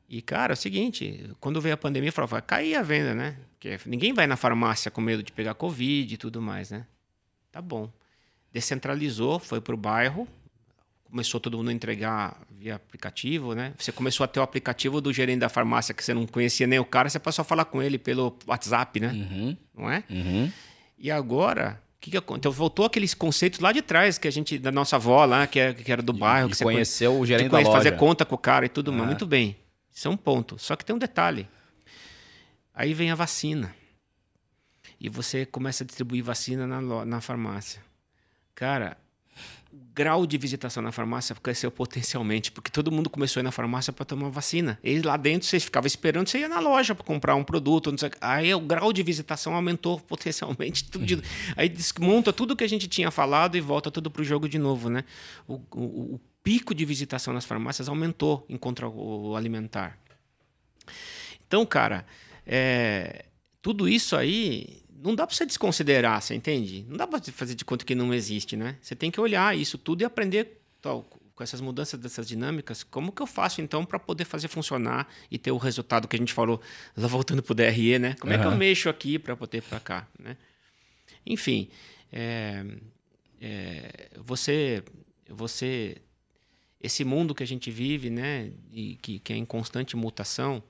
[0.08, 3.36] E, cara, é o seguinte, quando veio a pandemia, falou, vai cair a venda, né?
[3.60, 6.86] Porque ninguém vai na farmácia com medo de pegar Covid e tudo mais, né?
[7.52, 7.90] Tá bom.
[8.54, 10.28] Descentralizou, foi para o bairro,
[11.10, 13.74] começou todo mundo a entregar via aplicativo, né?
[13.78, 16.80] Você começou a ter o aplicativo do gerente da farmácia que você não conhecia nem
[16.80, 19.10] o cara, você passou a falar com ele pelo WhatsApp, né?
[19.12, 19.58] Uhum.
[19.76, 20.04] Não é?
[20.10, 20.52] Uhum.
[20.98, 22.38] E agora, o que, que aconteceu?
[22.38, 25.60] Então voltou aqueles conceitos lá de trás que a gente da nossa avó lá, que,
[25.60, 27.72] é- que era do bairro, que você conheceu o conhe- gerente de da loja.
[27.72, 29.04] fazer conta com o cara e tudo mais.
[29.04, 29.08] Ah.
[29.08, 29.56] Muito bem.
[29.94, 30.58] Isso é um ponto.
[30.60, 31.48] Só que tem um detalhe.
[32.80, 33.76] Aí vem a vacina.
[35.00, 37.82] E você começa a distribuir vacina na, na farmácia.
[38.54, 38.96] Cara,
[39.74, 43.52] o grau de visitação na farmácia cresceu potencialmente, porque todo mundo começou a ir na
[43.52, 44.80] farmácia para tomar vacina.
[44.84, 47.94] E lá dentro você ficava esperando, você ia na loja para comprar um produto.
[48.22, 50.84] Aí o grau de visitação aumentou potencialmente.
[50.86, 51.24] Tudo
[51.56, 54.60] aí desmonta tudo que a gente tinha falado e volta tudo para o jogo de
[54.60, 54.88] novo.
[54.88, 55.04] Né?
[55.48, 59.98] O, o- o pico de visitação nas farmácias aumentou em contra o alimentar.
[61.48, 62.06] Então, cara,
[62.48, 63.26] é,
[63.62, 66.86] tudo isso aí não dá para você desconsiderar, você entende?
[66.90, 68.78] Não dá para fazer de conta que não existe, né?
[68.82, 71.04] Você tem que olhar isso tudo e aprender tal,
[71.36, 75.38] com essas mudanças dessas dinâmicas, como que eu faço então para poder fazer funcionar e
[75.38, 76.60] ter o resultado que a gente falou,
[76.96, 78.16] lá voltando para o DRE, né?
[78.20, 80.36] Como é que eu mexo aqui para poder para cá, né?
[81.26, 81.70] Enfim,
[82.12, 82.66] é,
[83.42, 84.84] é, você,
[85.30, 85.98] você,
[86.82, 90.64] esse mundo que a gente vive, né, e que, que é em constante mutação,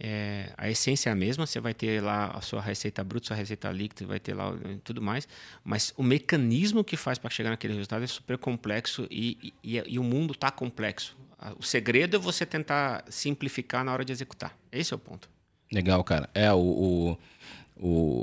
[0.00, 3.36] é, a essência é a mesma, você vai ter lá a sua receita bruta, sua
[3.36, 5.26] receita líquida, vai ter lá eh, tudo mais,
[5.64, 9.98] mas o mecanismo que faz para chegar naquele resultado é super complexo e, e, e
[9.98, 11.16] o mundo está complexo.
[11.58, 14.56] O segredo é você tentar simplificar na hora de executar.
[14.72, 15.28] Esse é o ponto.
[15.72, 16.28] Legal, cara.
[16.34, 17.18] É, o, o,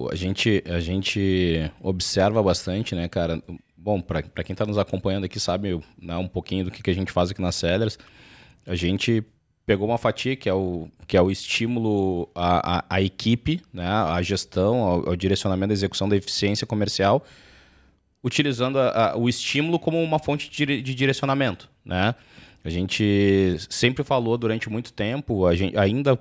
[0.05, 3.41] o- a, gente, a gente observa bastante, né, cara?
[3.77, 6.93] Bom, para quem está nos acompanhando aqui sabe né, um pouquinho do que, que a
[6.93, 7.97] gente faz aqui na Sellers.
[8.65, 9.23] A gente
[9.65, 13.87] pegou uma fatia que é o, que é o estímulo à, à, à equipe, né,
[13.87, 17.23] à gestão, ao, ao direcionamento da execução da eficiência comercial,
[18.23, 22.15] utilizando a- a- o estímulo como uma fonte de, de direcionamento, né?
[22.63, 26.19] A gente sempre falou durante muito tempo, a gente ainda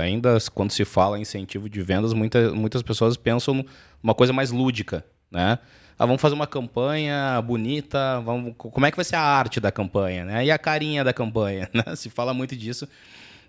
[0.00, 3.64] ainda quando se fala em incentivo de vendas, muita, muitas pessoas pensam
[4.02, 5.58] numa coisa mais lúdica, né?
[5.98, 9.72] Ah, vamos fazer uma campanha bonita, vamos, como é que vai ser a arte da
[9.72, 10.44] campanha, né?
[10.46, 11.96] E a carinha da campanha, né?
[11.96, 12.88] Se fala muito disso.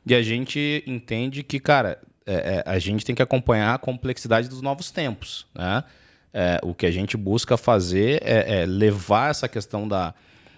[0.06, 4.48] E a gente entende que, cara, é, é, a gente tem que acompanhar a complexidade
[4.50, 5.84] dos novos tempos, né?
[6.34, 10.14] É, o que a gente busca fazer é, é levar essa questão da,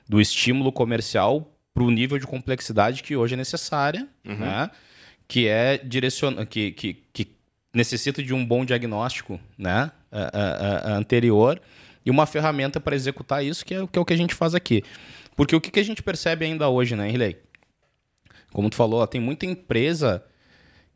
[0.08, 4.70] do estímulo comercial para o nível de complexidade que hoje é necessária, né?
[5.28, 7.32] que é direciona que, que, que
[7.74, 9.90] necessita de um bom diagnóstico né?
[10.12, 11.62] a- a- a- anterior
[12.06, 14.56] e uma ferramenta para executar isso, que é, que é o que a gente faz
[14.56, 14.84] aqui.
[15.36, 17.38] Porque o que, que a gente percebe ainda hoje, né, Riley?
[18.52, 20.24] Como tu falou, ó, tem muita empresa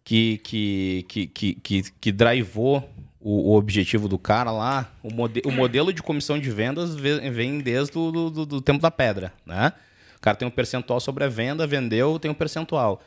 [0.04, 2.88] que, que, que, que, que, que drivou
[3.20, 4.92] o, o objetivo do cara lá.
[5.02, 8.62] O, mode, o modelo de comissão de vendas ve- vem desde o do, do- do
[8.62, 9.72] tempo da pedra, né?
[10.18, 13.02] O cara tem um percentual sobre a venda, vendeu, tem um percentual.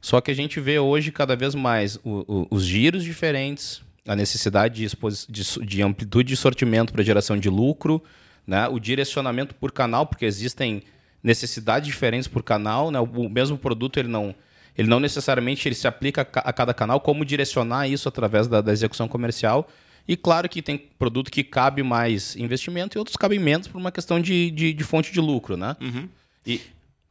[0.00, 4.16] Só que a gente vê hoje cada vez mais o- o- os giros diferentes, a
[4.16, 4.96] necessidade de,
[5.28, 8.02] de, de amplitude de sortimento para geração de lucro,
[8.46, 8.68] né?
[8.68, 10.82] o direcionamento por canal, porque existem
[11.22, 12.98] necessidades diferentes por canal, né?
[12.98, 14.34] o mesmo produto ele não,
[14.76, 18.72] ele não necessariamente ele se aplica a cada canal, como direcionar isso através da, da
[18.72, 19.68] execução comercial.
[20.06, 23.92] E claro que tem produto que cabe mais investimento e outros cabem menos por uma
[23.92, 25.76] questão de, de, de fonte de lucro, né?
[25.80, 26.08] Uhum.
[26.44, 26.60] E,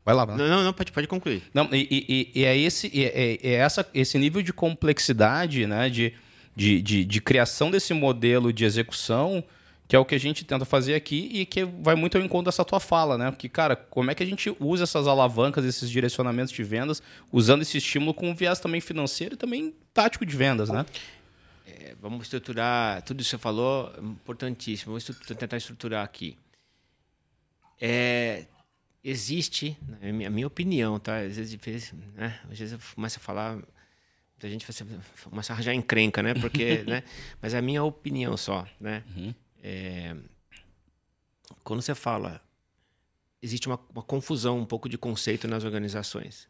[0.03, 0.43] vai lá, vai lá.
[0.43, 1.41] Não, não, não, pode, pode concluir.
[1.53, 5.89] Não, e, e, e é, esse, é, é, essa, esse nível de complexidade, né?
[5.89, 6.13] De,
[6.55, 9.43] de, de, de criação desse modelo de execução,
[9.87, 12.45] que é o que a gente tenta fazer aqui e que vai muito ao encontro
[12.45, 13.29] dessa tua fala, né?
[13.29, 17.61] Porque, cara, como é que a gente usa essas alavancas, esses direcionamentos de vendas, usando
[17.61, 20.85] esse estímulo com um viés também financeiro e também tático de vendas, né?
[21.67, 24.97] É, vamos estruturar, tudo isso que você falou, importantíssimo.
[24.97, 26.37] Vamos tentar estruturar aqui.
[27.79, 28.45] É,
[29.03, 31.19] existe, a minha, minha opinião, tá?
[31.19, 32.39] Às vezes, né?
[32.49, 33.57] Às vezes eu começo a falar
[34.45, 34.65] a gente
[35.29, 36.33] começa a arranjar encrenca, né?
[36.33, 37.03] Porque, né?
[37.41, 39.03] Mas é a minha opinião só, né?
[39.15, 39.33] Uhum.
[39.63, 40.15] É,
[41.63, 42.41] quando você fala,
[43.41, 46.47] existe uma, uma, confusão um pouco de conceito nas organizações.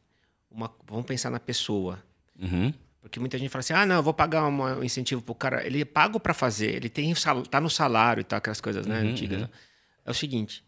[0.50, 2.02] Uma, vamos pensar na pessoa.
[2.40, 2.74] Uhum.
[3.02, 5.66] Porque muita gente fala assim: ah, não, eu vou pagar um incentivo pro cara.
[5.66, 7.14] Ele é pago para fazer, ele tem
[7.50, 9.42] tá no salário e tal, aquelas coisas né, uhum, antigas.
[9.42, 9.50] Uhum.
[10.06, 10.64] É o seguinte: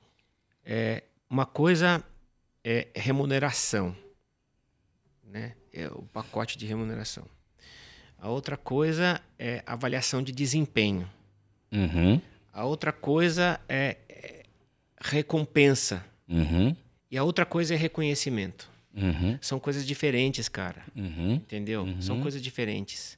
[0.66, 2.04] é, uma coisa
[2.64, 3.96] é remuneração
[5.34, 5.56] né?
[5.74, 7.26] É o pacote de remuneração.
[8.18, 11.10] A outra coisa é avaliação de desempenho.
[11.72, 12.22] Uhum.
[12.54, 14.44] A outra coisa é, é
[15.02, 16.06] recompensa.
[16.30, 16.76] Uhum.
[17.10, 18.70] E a outra coisa é reconhecimento.
[18.96, 19.38] Uhum.
[19.42, 20.84] São coisas diferentes, cara.
[20.96, 21.34] Uhum.
[21.34, 21.88] Entendeu?
[22.00, 22.22] São uhum.
[22.22, 23.18] coisas diferentes.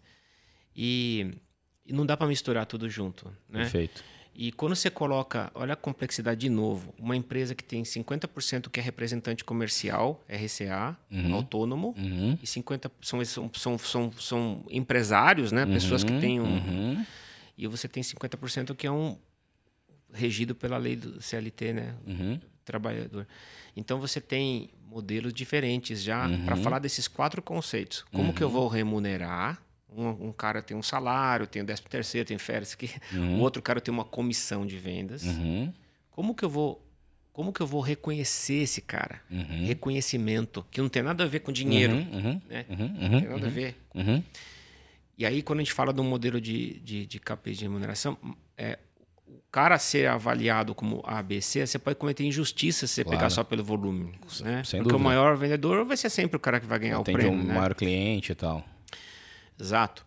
[0.76, 1.36] E,
[1.86, 3.28] e não dá para misturar tudo junto.
[3.49, 3.60] Né?
[3.60, 4.03] Perfeito.
[4.36, 8.81] E quando você coloca, olha a complexidade de novo, uma empresa que tem 50% que
[8.81, 11.33] é representante comercial, RCA, uhum.
[11.33, 12.38] autônomo, uhum.
[12.41, 13.23] e 50% são,
[13.53, 15.63] são, são, são empresários, né?
[15.63, 15.73] Uhum.
[15.73, 16.43] pessoas que têm um.
[16.43, 17.05] Uhum.
[17.57, 19.17] E você tem 50% que é um
[20.13, 21.95] regido pela lei do CLT, né?
[22.05, 22.39] Uhum.
[22.65, 23.25] Trabalhador.
[23.75, 28.03] Então você tem modelos diferentes já para falar desses quatro conceitos.
[28.11, 29.61] Como que eu vou remunerar?
[29.95, 33.37] Um, um, cara tem um salário, tem o décimo terceiro, tem férias, que uhum.
[33.37, 35.23] o outro cara tem uma comissão de vendas.
[35.23, 35.71] Uhum.
[36.11, 36.81] Como que eu vou
[37.31, 39.21] como que eu vou reconhecer esse cara?
[39.29, 39.65] Uhum.
[39.65, 42.65] Reconhecimento, que não tem nada a ver com dinheiro, uhum, uhum, né?
[42.69, 43.75] Uhum, não tem nada a ver.
[45.17, 48.17] E aí, quando a gente fala do modelo de, de, de KPI de remuneração,
[48.57, 48.79] é,
[49.27, 53.17] o cara ser avaliado como ABC, você pode cometer injustiça se você claro.
[53.17, 54.13] pegar só pelo volume.
[54.41, 54.63] Né?
[54.63, 54.95] Sem Porque dúvida.
[54.95, 57.39] o maior vendedor vai ser sempre o cara que vai ganhar Atende o prêmio.
[57.39, 57.53] um né?
[57.53, 58.65] maior cliente e tal.
[59.60, 60.06] Exato.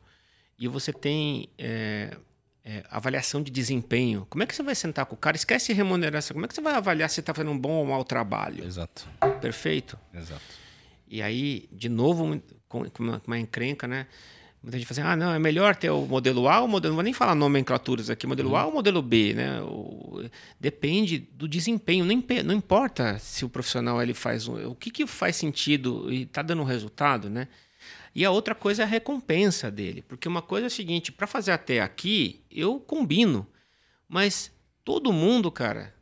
[0.59, 2.17] E você tem é,
[2.65, 4.27] é, avaliação de desempenho.
[4.29, 5.37] Como é que você vai sentar com o cara?
[5.37, 6.35] Esquece remuneração.
[6.35, 8.65] Como é que você vai avaliar se está fazendo um bom ou mau trabalho?
[8.65, 9.09] Exato.
[9.41, 9.99] Perfeito?
[10.13, 10.43] Exato.
[11.09, 14.07] E aí, de novo, com uma, uma encrenca, né?
[14.63, 16.91] Muita gente fala assim, ah, não, é melhor ter o modelo A ou o modelo...
[16.91, 18.57] Não vou nem falar nomenclaturas aqui, modelo uhum.
[18.57, 19.63] A ou modelo B, né?
[19.63, 20.29] O,
[20.59, 22.05] depende do desempenho.
[22.05, 24.49] Não, não importa se o profissional ele faz...
[24.49, 27.47] O que, que faz sentido e está dando resultado, né?
[28.19, 30.03] E a outra coisa é a recompensa dele.
[30.03, 33.47] Porque uma coisa é o seguinte: para fazer até aqui, eu combino.
[34.09, 34.51] Mas
[34.85, 35.95] todo mundo, cara,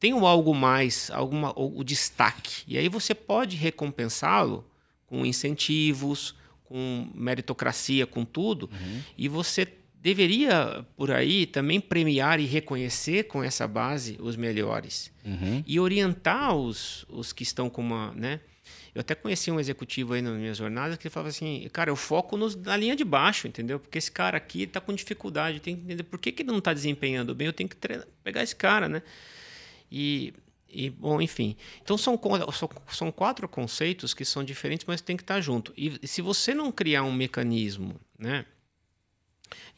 [0.00, 2.64] tem um algo mais, alguma, o destaque.
[2.66, 4.68] E aí você pode recompensá-lo
[5.06, 6.34] com incentivos,
[6.64, 8.68] com meritocracia, com tudo.
[8.72, 9.00] Uhum.
[9.16, 15.12] E você deveria, por aí, também premiar e reconhecer com essa base os melhores.
[15.24, 15.62] Uhum.
[15.64, 18.12] E orientar os, os que estão com uma.
[18.12, 18.40] Né?
[18.98, 22.36] Eu até conheci um executivo aí nas minhas jornadas que falava assim, cara, eu foco
[22.36, 23.78] nos, na linha de baixo, entendeu?
[23.78, 26.58] Porque esse cara aqui está com dificuldade, tem que entender por que, que ele não
[26.58, 29.00] está desempenhando bem, eu tenho que treinar, pegar esse cara, né?
[29.88, 30.34] E,
[30.68, 31.54] e, bom, enfim.
[31.80, 32.20] Então são,
[32.88, 35.72] são quatro conceitos que são diferentes, mas tem que estar tá junto.
[35.76, 38.44] E se você não criar um mecanismo, né?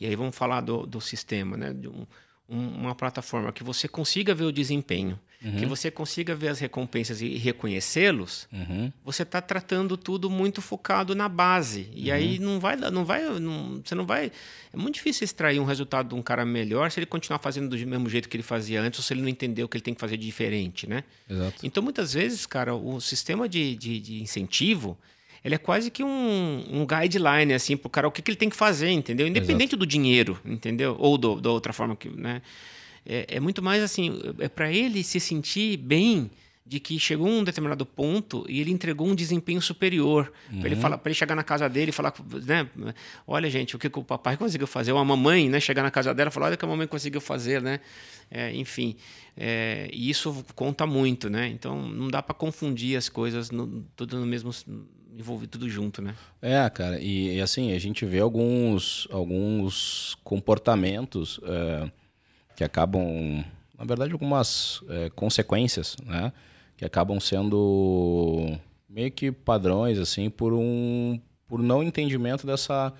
[0.00, 1.74] E aí vamos falar do, do sistema, né?
[1.74, 2.06] De um,
[2.48, 5.57] uma plataforma que você consiga ver o desempenho, uhum.
[5.57, 8.93] que você consiga ver as recompensas e reconhecê-los, uhum.
[9.05, 11.88] você está tratando tudo muito focado na base.
[11.95, 12.16] E uhum.
[12.16, 14.30] aí não vai, não vai, não, você não vai.
[14.72, 17.86] É muito difícil extrair um resultado de um cara melhor se ele continuar fazendo do
[17.86, 20.01] mesmo jeito que ele fazia antes ou se ele não entendeu que ele tem que
[20.01, 21.05] fazer diferente, né?
[21.28, 21.66] Exato.
[21.66, 24.99] Então muitas vezes, cara, o sistema de, de, de incentivo
[25.45, 28.51] ele é quase que um, um guideline, assim, pro cara, o que, que ele tem
[28.51, 29.26] que fazer, entendeu?
[29.26, 29.78] Independente Exato.
[29.78, 30.97] do dinheiro, entendeu?
[30.99, 32.43] Ou do, da outra forma que, né?
[33.11, 36.30] É, é muito mais assim, é para ele se sentir bem
[36.64, 40.32] de que chegou um determinado ponto e ele entregou um desempenho superior.
[40.52, 40.61] Uhum.
[40.61, 42.14] Para ele, falar, ele chegar na casa dele e falar,
[42.46, 42.68] né?
[43.26, 44.92] Olha, gente, o que, que o papai conseguiu fazer?
[44.92, 45.58] Ou a mamãe, né?
[45.58, 47.80] Chegar na casa dela e falar, olha o que a mamãe conseguiu fazer, né?
[48.30, 48.94] É, enfim,
[49.36, 51.48] é, e isso conta muito, né?
[51.48, 54.52] Então, não dá para confundir as coisas no, tudo no mesmo
[55.18, 56.14] envolvido tudo junto, né?
[56.40, 61.90] É, cara, e, e assim, a gente vê alguns, alguns comportamentos é,
[62.61, 63.42] que acabam,
[63.78, 66.30] na verdade, algumas é, consequências, né?
[66.76, 68.54] Que acabam sendo
[68.86, 72.92] meio que padrões, assim, por um por não entendimento dessa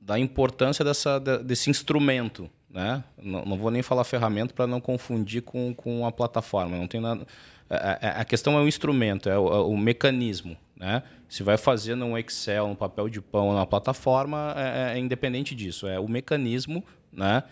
[0.00, 3.04] da importância dessa, desse instrumento, né?
[3.22, 6.76] Não, não vou nem falar ferramenta para não confundir com, com a plataforma.
[6.76, 7.28] Não tem nada.
[7.70, 11.04] A, é, a, é, a questão é o instrumento, é o, é o, mecanismo, né?
[11.28, 15.86] Se vai fazer num Excel, num papel de pão, na plataforma, é, é, independente disso.
[15.86, 16.82] É o mecanismo,
[17.12, 17.44] né?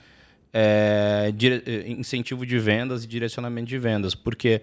[0.59, 4.63] É, dire, incentivo de vendas e direcionamento de vendas, porque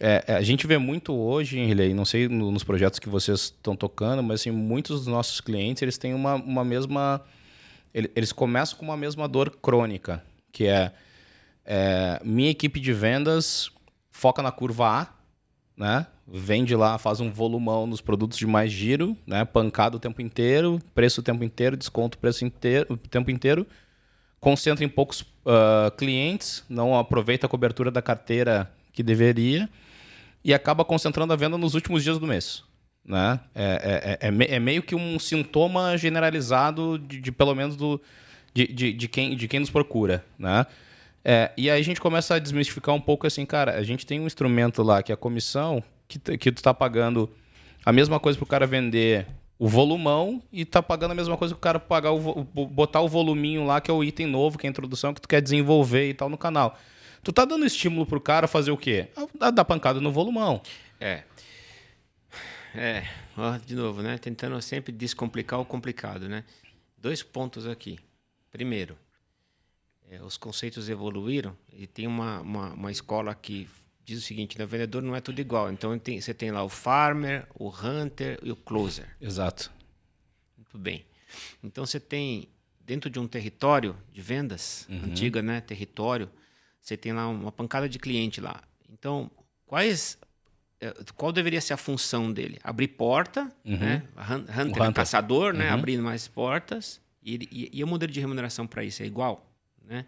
[0.00, 4.22] é, a gente vê muito hoje, Riley, não sei nos projetos que vocês estão tocando,
[4.22, 7.22] mas assim, muitos dos nossos clientes eles têm uma, uma mesma
[7.92, 10.22] eles começam com uma mesma dor crônica,
[10.52, 10.92] que é,
[11.64, 13.70] é minha equipe de vendas
[14.10, 15.08] foca na curva A,
[15.76, 16.06] né?
[16.26, 19.44] Vende lá, faz um volumão nos produtos de mais giro, né?
[19.44, 23.66] Pancada o tempo inteiro, preço o tempo inteiro, desconto o preço inteiro, o tempo inteiro.
[24.46, 29.68] Concentra em poucos uh, clientes, não aproveita a cobertura da carteira que deveria
[30.44, 32.62] e acaba concentrando a venda nos últimos dias do mês.
[33.04, 33.40] Né?
[33.52, 38.00] É, é, é, é meio que um sintoma generalizado de, de pelo menos do,
[38.54, 40.24] de, de, de, quem, de quem nos procura.
[40.38, 40.64] Né?
[41.24, 44.20] É, e aí a gente começa a desmistificar um pouco assim, cara, a gente tem
[44.20, 47.28] um instrumento lá que é a comissão, que, que tu tá pagando
[47.84, 49.26] a mesma coisa pro cara vender
[49.58, 53.08] o volumão e tá pagando a mesma coisa que o cara pagar o, botar o
[53.08, 56.08] voluminho lá, que é o item novo, que é a introdução que tu quer desenvolver
[56.08, 56.78] e tal no canal.
[57.22, 59.08] Tu tá dando estímulo pro cara fazer o quê?
[59.34, 60.62] Dar pancada no volumão.
[61.00, 61.24] É.
[62.74, 63.04] É,
[63.36, 64.18] ó, de novo, né?
[64.18, 66.44] Tentando sempre descomplicar o complicado, né?
[66.98, 67.98] Dois pontos aqui.
[68.52, 68.96] Primeiro,
[70.10, 73.68] é, os conceitos evoluíram e tem uma, uma, uma, escola que
[74.06, 75.70] diz o seguinte: né, o vendedor não é tudo igual.
[75.70, 79.08] Então tem, você tem lá o farmer, o hunter e o closer.
[79.20, 79.70] Exato.
[80.56, 81.04] Muito bem.
[81.62, 82.48] Então você tem
[82.80, 85.06] dentro de um território de vendas uhum.
[85.06, 85.60] antiga, né?
[85.60, 86.30] Território,
[86.80, 88.62] você tem lá uma pancada de cliente lá.
[88.88, 89.30] Então
[89.66, 90.16] quais
[90.80, 92.58] é, qual deveria ser a função dele?
[92.62, 93.76] Abrir porta, uhum.
[93.76, 94.02] né?
[94.16, 94.92] Hunter, hunter.
[94.92, 95.64] caçador, né?
[95.64, 95.70] uhum.
[95.70, 95.74] né?
[95.74, 97.00] Abrindo mais portas.
[97.22, 99.52] E, e, e o modelo de remuneração para isso é igual,
[99.84, 100.06] né?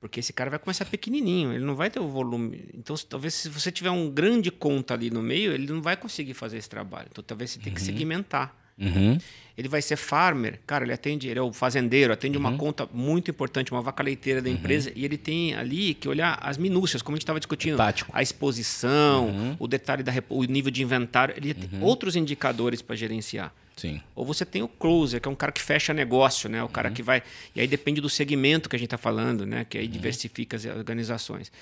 [0.00, 2.66] Porque esse cara vai começar pequenininho, ele não vai ter o volume.
[2.72, 6.34] Então, talvez se você tiver um grande conta ali no meio, ele não vai conseguir
[6.34, 7.08] fazer esse trabalho.
[7.10, 7.86] Então, talvez você tenha que uhum.
[7.86, 8.56] segmentar.
[8.78, 9.18] Uhum.
[9.56, 12.46] Ele vai ser farmer, cara, ele atende, ele é o fazendeiro, atende uhum.
[12.46, 14.54] uma conta muito importante, uma vaca leiteira da uhum.
[14.54, 17.76] empresa, e ele tem ali que olhar as minúcias, como a gente estava discutindo.
[17.76, 18.12] Tático.
[18.14, 19.56] A exposição, uhum.
[19.58, 21.84] o detalhe da o nível de inventário, ele tem uhum.
[21.84, 23.52] outros indicadores para gerenciar.
[23.78, 24.02] Sim.
[24.14, 26.62] Ou você tem o closer, que é um cara que fecha negócio, né?
[26.64, 26.94] O cara uhum.
[26.94, 27.22] que vai.
[27.54, 29.64] E aí depende do segmento que a gente está falando, né?
[29.64, 31.52] Que aí diversifica as organizações.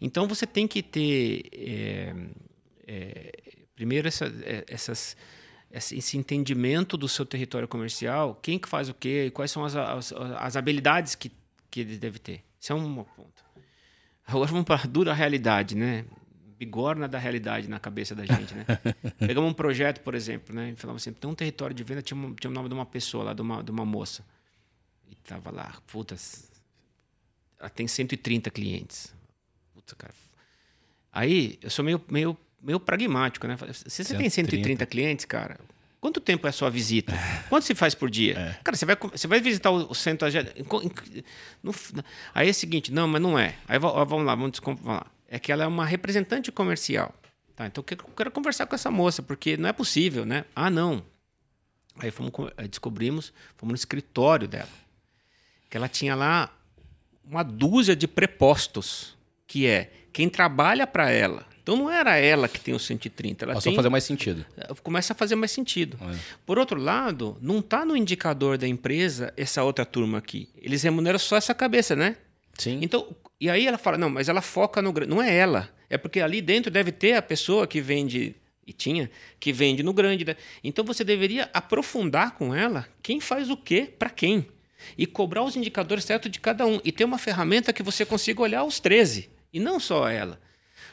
[0.00, 1.42] Então você tem que ter.
[1.52, 2.14] É,
[2.86, 3.32] é,
[3.74, 5.16] primeiro, essa, é, essas
[5.72, 10.12] esse entendimento do seu território comercial, quem que faz o quê, quais são as, as,
[10.12, 11.30] as habilidades que,
[11.70, 12.42] que ele deve ter.
[12.60, 13.44] Isso é um ponto.
[14.24, 16.04] Agora vamos para a dura realidade, né?
[16.58, 18.64] Bigorna da realidade na cabeça da gente, né?
[19.18, 20.70] Pegamos um projeto, por exemplo, né?
[20.70, 22.86] E falamos assim, tem um território de venda, tinha, um, tinha o nome de uma
[22.86, 24.24] pessoa lá, de uma, de uma moça.
[25.08, 26.50] E tava lá, putas,
[27.58, 29.14] ela tem 130 clientes.
[29.74, 30.14] Puta, cara.
[31.12, 32.36] Aí, eu sou meio, meio
[32.66, 33.56] meio pragmático, né?
[33.72, 34.18] Se você 130.
[34.18, 35.58] tem 130 clientes, cara,
[36.00, 37.14] quanto tempo é a sua visita?
[37.48, 38.36] Quanto se faz por dia?
[38.46, 38.58] É.
[38.64, 40.26] Cara, você vai, você vai visitar o centro.
[42.34, 43.54] Aí é o seguinte, não, mas não é.
[43.68, 45.06] Aí vamos lá, vamos, vamos lá.
[45.28, 47.14] É que ela é uma representante comercial.
[47.54, 50.44] Tá, então eu quero conversar com essa moça, porque não é possível, né?
[50.54, 51.02] Ah, não.
[51.98, 54.68] Aí, fomos, aí descobrimos, fomos no escritório dela,
[55.70, 56.54] que ela tinha lá
[57.24, 59.16] uma dúzia de prepostos,
[59.46, 63.44] que é quem trabalha para ela então não era ela que tem os 130.
[63.44, 64.46] Ela Passou tem, a fazer mais sentido.
[64.84, 65.98] Começa a fazer mais sentido.
[66.00, 66.16] É.
[66.46, 70.48] Por outro lado, não está no indicador da empresa essa outra turma aqui.
[70.62, 72.18] Eles remuneram só essa cabeça, né?
[72.58, 72.78] Sim.
[72.82, 75.10] Então, e aí ela fala, não, mas ela foca no grande.
[75.10, 75.68] Não é ela.
[75.88, 78.34] É porque ali dentro deve ter a pessoa que vende
[78.66, 80.24] e tinha que vende no grande.
[80.24, 80.36] Né?
[80.64, 84.46] Então você deveria aprofundar com ela quem faz o quê para quem
[84.98, 88.42] e cobrar os indicadores certos de cada um e ter uma ferramenta que você consiga
[88.42, 90.40] olhar os 13 e não só ela.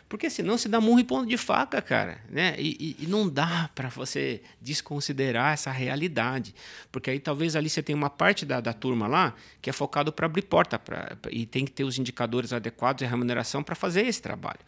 [0.08, 2.20] Porque senão se dá murro e ponto de faca, cara.
[2.30, 2.56] Né?
[2.58, 6.54] E, e, e não dá para você desconsiderar essa realidade.
[6.92, 10.14] Porque aí talvez ali você tenha uma parte da, da turma lá que é focado
[10.14, 14.06] para abrir porta pra, e tem que ter os indicadores adequados e remuneração para fazer
[14.06, 14.60] esse trabalho.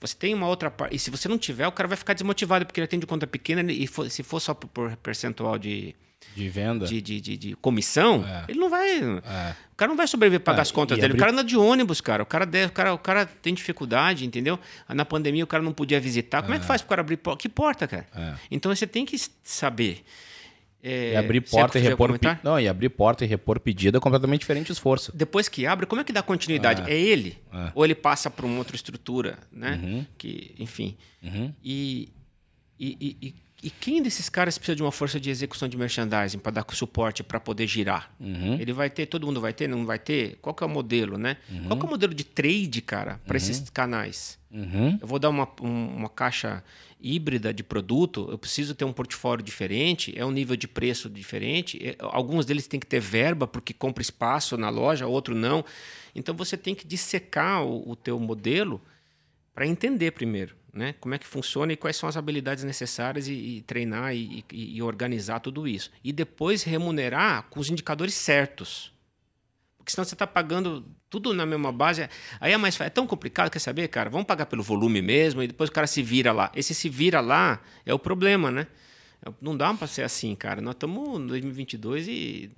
[0.00, 0.94] Você tem uma outra parte.
[0.94, 3.72] E se você não tiver, o cara vai ficar desmotivado porque ele atende conta pequena
[3.72, 5.94] e for, se for só por percentual de,
[6.34, 8.44] de venda, de, de, de, de comissão, É.
[8.48, 8.90] ele não vai.
[9.00, 9.54] É.
[9.72, 11.06] O cara não vai sobreviver para pagar É, as contas dele.
[11.06, 12.22] abrir- O cara anda de ônibus, cara.
[12.22, 14.58] O cara, deve, o, cara, o cara tem dificuldade, entendeu?
[14.88, 16.42] Na pandemia o cara não podia visitar.
[16.42, 17.40] Como é, que faz para o cara abrir porta?
[17.42, 18.06] Que porta, cara?
[18.14, 18.34] É.
[18.50, 20.04] Então você tem que saber.
[20.84, 24.00] É, E abrir porta e repor pe- Não, e abrir porta e repor pedido é
[24.00, 25.12] completamente diferente o esforço.
[25.14, 26.82] Depois que abre, como é que dá continuidade?
[26.90, 27.38] É, ele?
[27.52, 27.70] É.
[27.72, 30.04] Ou ele passa para uma outra estrutura, né?
[30.18, 30.96] Que, enfim.
[31.22, 31.52] Uhum.
[31.62, 32.08] E,
[32.80, 36.38] e, e, e- e quem desses caras precisa de uma força de execução de merchandising
[36.38, 38.10] para dar suporte para poder girar?
[38.18, 38.54] Uhum.
[38.60, 40.36] Ele vai ter, todo mundo vai ter, não vai ter?
[40.42, 41.36] Qual que é o modelo, né?
[41.50, 41.66] Uhum.
[41.68, 44.38] Qual que é o modelo de trade, cara, para esses canais?
[44.50, 44.98] Uhum.
[45.00, 46.62] Eu vou dar uma, um- uma caixa
[47.00, 51.78] híbrida de produto, eu preciso ter um portfólio diferente, é um nível de preço diferente.
[51.84, 55.64] é- alguns deles têm que ter verba porque compra espaço na loja, outro não.
[56.14, 58.80] Então você tem que dissecar o, o teu modelo
[59.54, 60.94] para entender primeiro, né?
[61.00, 64.76] Como é que funciona e quais são as habilidades necessárias e, e treinar e, e-
[64.76, 65.90] e organizar tudo isso.
[66.02, 68.92] E depois remunerar com os indicadores certos.
[69.76, 72.08] Porque senão você está pagando tudo na mesma base.
[72.40, 74.08] Aí é mais é tão complicado, quer saber, cara?
[74.08, 76.50] Vamos pagar pelo volume mesmo e depois o cara se vira lá.
[76.54, 78.66] Esse se vira lá é o problema, né?
[79.40, 80.60] Não dá para ser assim, cara.
[80.60, 82.50] Nós estamos em 2022 e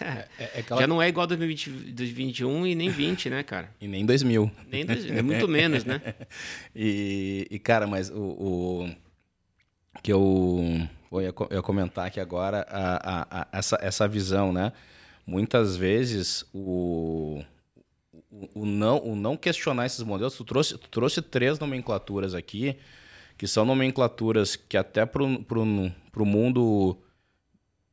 [0.00, 3.70] É, é aquela- já não é igual 2020, 2021 e nem 20, né, cara?
[3.80, 4.50] E nem 2000.
[4.68, 6.00] Nem dois- é muito menos, né?
[6.74, 8.96] E, e, cara, mas o, o-
[10.02, 14.72] que eu, eu ia comentar aqui agora, a, a- a- essa, essa visão, né?
[15.24, 17.42] Muitas vezes o,
[18.12, 22.76] o, o não, o não questionar esses modelos, tu trouxe, tu trouxe três nomenclaturas aqui,
[23.36, 26.96] que são nomenclaturas que até para o mundo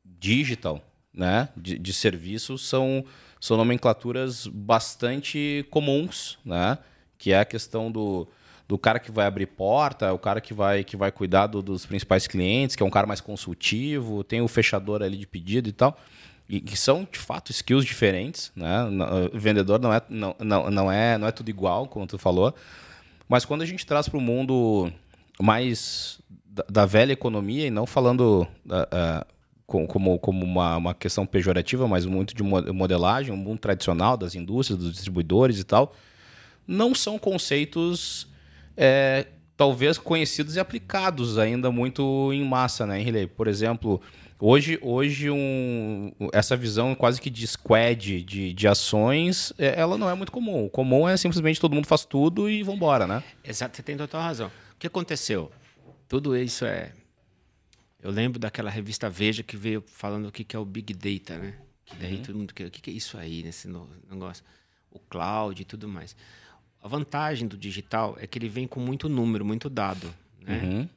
[0.04, 0.82] digital,
[1.14, 3.04] né, de, de serviços, são,
[3.40, 6.78] são nomenclaturas bastante comuns, né,
[7.18, 8.28] que é a questão do,
[8.68, 11.86] do cara que vai abrir porta, o cara que vai, que vai cuidar do- dos
[11.86, 15.72] principais clientes, que é um cara mais consultivo, tem o fechador ali de pedido e
[15.72, 15.98] tal,
[16.48, 18.84] e que são, de fato, skills diferentes, né,
[19.34, 22.54] o vendedor não é, não, não, não, é, não é tudo igual, como tu falou,
[23.28, 24.92] mas quando a gente traz para o mundo
[25.42, 29.26] mais da, da velha economia, e não falando ah,
[29.66, 34.18] com- como, como uma, uma questão pejorativa, mas muito de mo- modelagem, um mundo tradicional
[34.18, 35.94] das indústrias, dos distribuidores e tal,
[36.68, 38.28] não são conceitos
[38.76, 43.28] é, talvez conhecidos e aplicados ainda muito em massa, né, Henrique?
[43.28, 44.02] Por exemplo,
[44.40, 50.10] hoje, hoje um, essa visão quase que de squad de, de ações, é, ela não
[50.10, 50.66] é muito comum.
[50.66, 53.24] O comum é simplesmente todo mundo faz tudo e vambora, né?
[53.44, 54.52] Exato, você tem total razão.
[54.80, 55.52] O que aconteceu?
[56.08, 56.94] Tudo isso é.
[58.02, 61.38] Eu lembro daquela revista Veja que veio falando o que que é o Big Data,
[61.38, 61.54] né?
[61.86, 62.68] Que daí todo mundo quer.
[62.68, 63.68] O que que é isso aí, nesse
[64.10, 64.42] negócio?
[64.90, 66.16] O cloud e tudo mais.
[66.82, 70.16] A vantagem do digital é que ele vem com muito número, muito dado.
[70.40, 70.62] Né?
[70.64, 70.90] Uhum.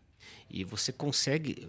[0.48, 1.68] E você consegue.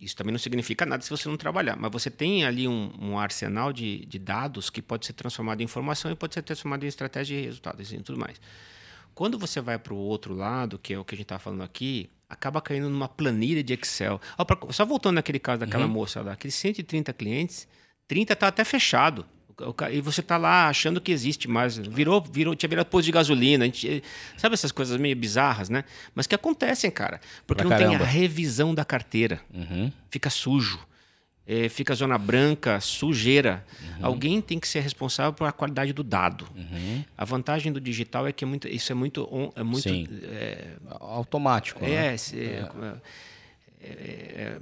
[0.00, 3.16] Isso também não significa nada se você não trabalhar, mas você tem ali um, um
[3.16, 6.88] arsenal de, de dados que pode ser transformado em informação e pode ser transformado em
[6.88, 8.40] estratégia e resultados e tudo mais.
[9.16, 11.62] Quando você vai para o outro lado, que é o que a gente está falando
[11.62, 14.20] aqui, acaba caindo numa planilha de Excel.
[14.68, 17.66] Só voltando naquele caso daquela moça lá, aqueles 130 clientes,
[18.06, 19.24] 30 está até fechado.
[19.90, 21.78] E você está lá achando que existe mais.
[21.78, 23.64] Virou, virou, tinha virado posto de gasolina.
[23.64, 24.04] Gente,
[24.36, 25.84] sabe essas coisas meio bizarras, né?
[26.14, 27.18] Mas que acontecem, cara.
[27.46, 28.04] Porque Pra não tem a caramba.
[28.04, 29.40] revisão da carteira.
[29.50, 29.90] Uhum.
[30.10, 30.78] Fica sujo.
[31.48, 33.64] É, fica zona branca, sujeira.
[33.80, 34.06] Uhum.
[34.06, 36.44] Alguém tem que ser responsável pela qualidade do dado.
[36.56, 37.04] Uhum.
[37.16, 40.08] A vantagem do digital é que é muito, isso é muito, on- é muito Sim.
[40.24, 41.80] é, Automático.
[41.84, 42.14] né?
[42.14, 42.68] é, se- é,
[43.80, 44.58] é- é,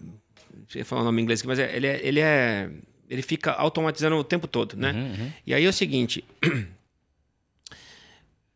[0.75, 2.71] é, falar o nome em inglês aqui, mas é- ele, é, ele é.
[3.09, 4.93] Ele fica automatizando o tempo todo, né?
[4.93, 6.23] Uhum, E aí é o seguinte: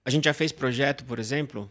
[0.04, 1.70] a gente já fez projeto, por exemplo,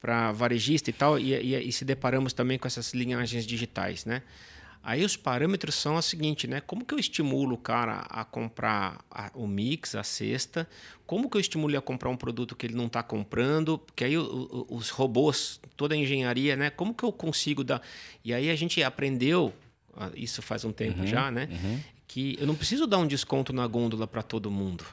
[0.00, 4.22] para varejista e tal, e, e- e se deparamos também com essas linhagens digitais, né?
[4.82, 6.60] Aí os parâmetros são o seguinte, né?
[6.60, 10.66] Como que eu estimulo o cara a comprar a- o mix, a cesta?
[11.06, 13.76] Como que eu estimulo ele a comprar um produto que ele não está comprando?
[13.78, 16.70] Porque aí o- o- os robôs, toda a engenharia, né?
[16.70, 17.82] Como que eu consigo dar...
[18.24, 19.52] E aí a gente aprendeu,
[19.94, 21.48] ah, isso faz um tempo já, né?
[22.08, 24.84] Que eu não preciso dar um desconto na gôndola para todo mundo.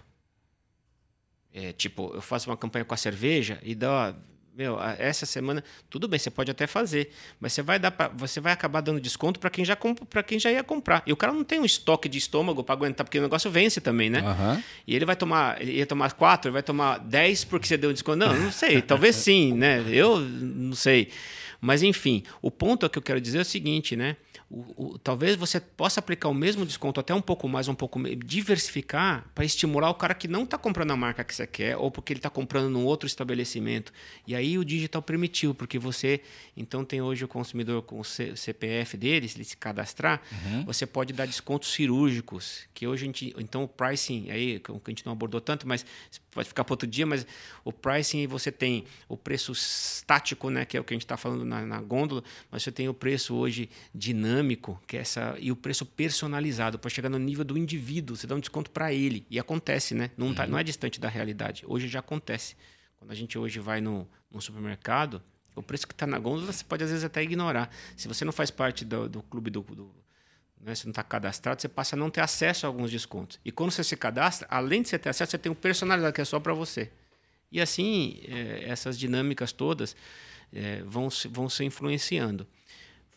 [1.54, 4.14] É, tipo, eu faço uma campanha com a cerveja e dá,
[4.58, 8.40] meu, essa semana, tudo bem, você pode até fazer, mas você vai dar pra, você
[8.40, 9.78] vai acabar dando desconto para quem já
[10.10, 11.04] para quem já ia comprar.
[11.06, 13.80] E o cara não tem um estoque de estômago para aguentar, porque o negócio vence
[13.80, 14.22] também, né?
[14.22, 14.64] Aham.
[14.88, 17.94] E ele vai tomar, ele ia tomar quatro, ele vai tomar dez porque você deu
[17.94, 18.18] desconto.
[18.18, 19.86] Não, não sei, talvez sim, né?
[19.92, 21.12] Eu não sei.
[21.62, 24.16] Mas, enfim, o ponto que eu quero dizer é o seguinte, né?
[24.50, 28.00] O, o, talvez você possa aplicar o mesmo desconto, até um pouco mais, um pouco
[28.16, 31.92] diversificar, para estimular o cara que não está comprando a marca que você quer, ou
[31.92, 33.92] porque ele está comprando num outro estabelecimento.
[34.26, 36.22] E aí o digital permitiu, porque você,
[36.56, 40.64] então, tem hoje o consumidor com o CPF dele, se ele se cadastrar, uhum.
[40.66, 43.36] você pode dar descontos cirúrgicos, que hoje a gente.
[43.38, 45.86] Então, o pricing, aí, que a gente não abordou tanto, mas
[46.38, 47.26] pode ficar para outro dia, mas
[47.66, 51.18] o pricing você tem o preço estático, né, que é o que a gente está
[51.18, 54.37] falando na, na, gôndola, mas você tem o preço hoje dinâmico,
[54.88, 58.36] que é essa e o preço personalizado para chegar no nível do indivíduo, você dá
[58.36, 60.12] um desconto para ele e acontece, né?
[60.18, 60.52] Não, tá, uhum.
[60.52, 61.64] não é distante da realidade.
[61.68, 62.56] Hoje já acontece.
[62.98, 65.22] Quando a gente hoje vai no, no supermercado,
[65.56, 67.70] o preço que está na gôndola você pode às vezes até ignorar.
[67.96, 69.92] Se você não faz parte do, do clube do, do
[70.60, 73.40] né, você não está cadastrado, você passa a não ter acesso a alguns descontos.
[73.46, 76.22] E quando você se cadastra, além de você ter acesso, você tem um personalizado que
[76.22, 76.92] é só para você.
[77.52, 79.96] E assim, é, essas dinâmicas todas
[80.52, 82.48] é, vão, vão se influenciando.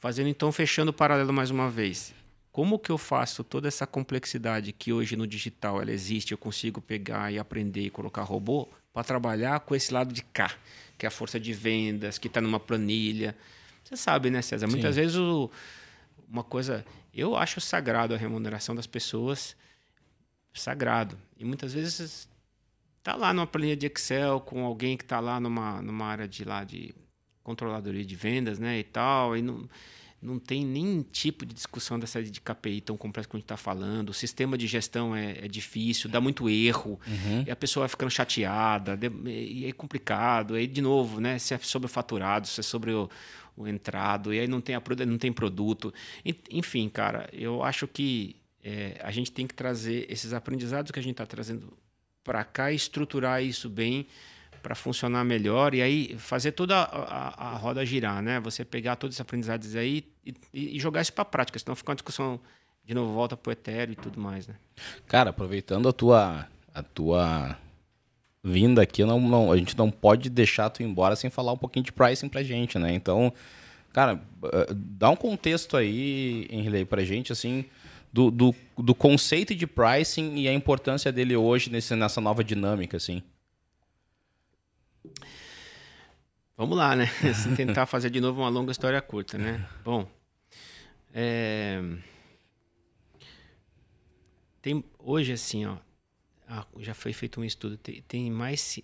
[0.00, 2.14] Fazendo então, fechando o paralelo mais uma vez.
[2.50, 6.80] Como que eu faço toda essa complexidade que hoje no digital ela existe, eu consigo
[6.80, 10.52] pegar e aprender e colocar robô para trabalhar com esse lado de cá,
[10.98, 13.36] que é a força de vendas, que está numa planilha.
[13.84, 14.66] Você sabe, né, César?
[14.66, 14.72] Sim.
[14.72, 15.50] Muitas vezes o,
[16.28, 16.84] uma coisa.
[17.14, 19.54] Eu acho sagrado a remuneração das pessoas,
[20.54, 21.16] sagrado.
[21.36, 22.26] E muitas vezes
[23.02, 26.42] tá lá numa planilha de Excel com alguém que está lá numa, numa área de
[26.42, 26.94] lá de
[27.42, 29.68] controladoria de vendas, né, e tal, e não,
[30.22, 33.56] não tem nem tipo de discussão dessa de KPI tão complexa que a gente está
[33.56, 34.10] falando.
[34.10, 37.44] O sistema de gestão é, é difícil, dá muito erro, uhum.
[37.46, 40.54] e a pessoa vai ficando chateada, e é complicado.
[40.54, 43.08] Aí, de novo, né, se é sobre faturado, se é sobre o,
[43.56, 45.92] o entrado, e aí não tem, a, não tem produto.
[46.50, 51.02] Enfim, cara, eu acho que é, a gente tem que trazer esses aprendizados que a
[51.02, 51.72] gente está trazendo
[52.22, 54.06] para cá e estruturar isso bem
[54.62, 58.40] para funcionar melhor e aí fazer toda a, a, a, roda girar, né?
[58.40, 61.74] Você pegar todos esses aprendizados aí e, e, e jogar isso para a prática, senão
[61.74, 62.40] fica uma discussão
[62.84, 64.54] de novo volta para o etéreo e tudo mais, né?
[65.06, 67.56] Cara, aproveitando a tua a tua
[68.42, 71.84] vinda aqui, não, não, a gente não pode deixar tu embora sem falar um pouquinho
[71.84, 72.92] de pricing pra gente, né?
[72.94, 73.32] Então,
[73.92, 77.66] cara, eh, dá um contexto aí, Henrique, pra gente, assim,
[78.12, 82.96] do, do, do, conceito de pricing e a importância dele hoje nesse, nessa nova dinâmica,
[82.96, 83.22] assim.
[86.56, 87.06] Vamos lá, né?
[87.56, 89.66] tentar fazer de novo uma longa história curta, né?
[89.82, 90.06] Bom,
[91.12, 91.80] é...
[94.60, 95.78] tem hoje assim, ó,
[96.78, 98.78] já foi feito um estudo, tem, tem, mais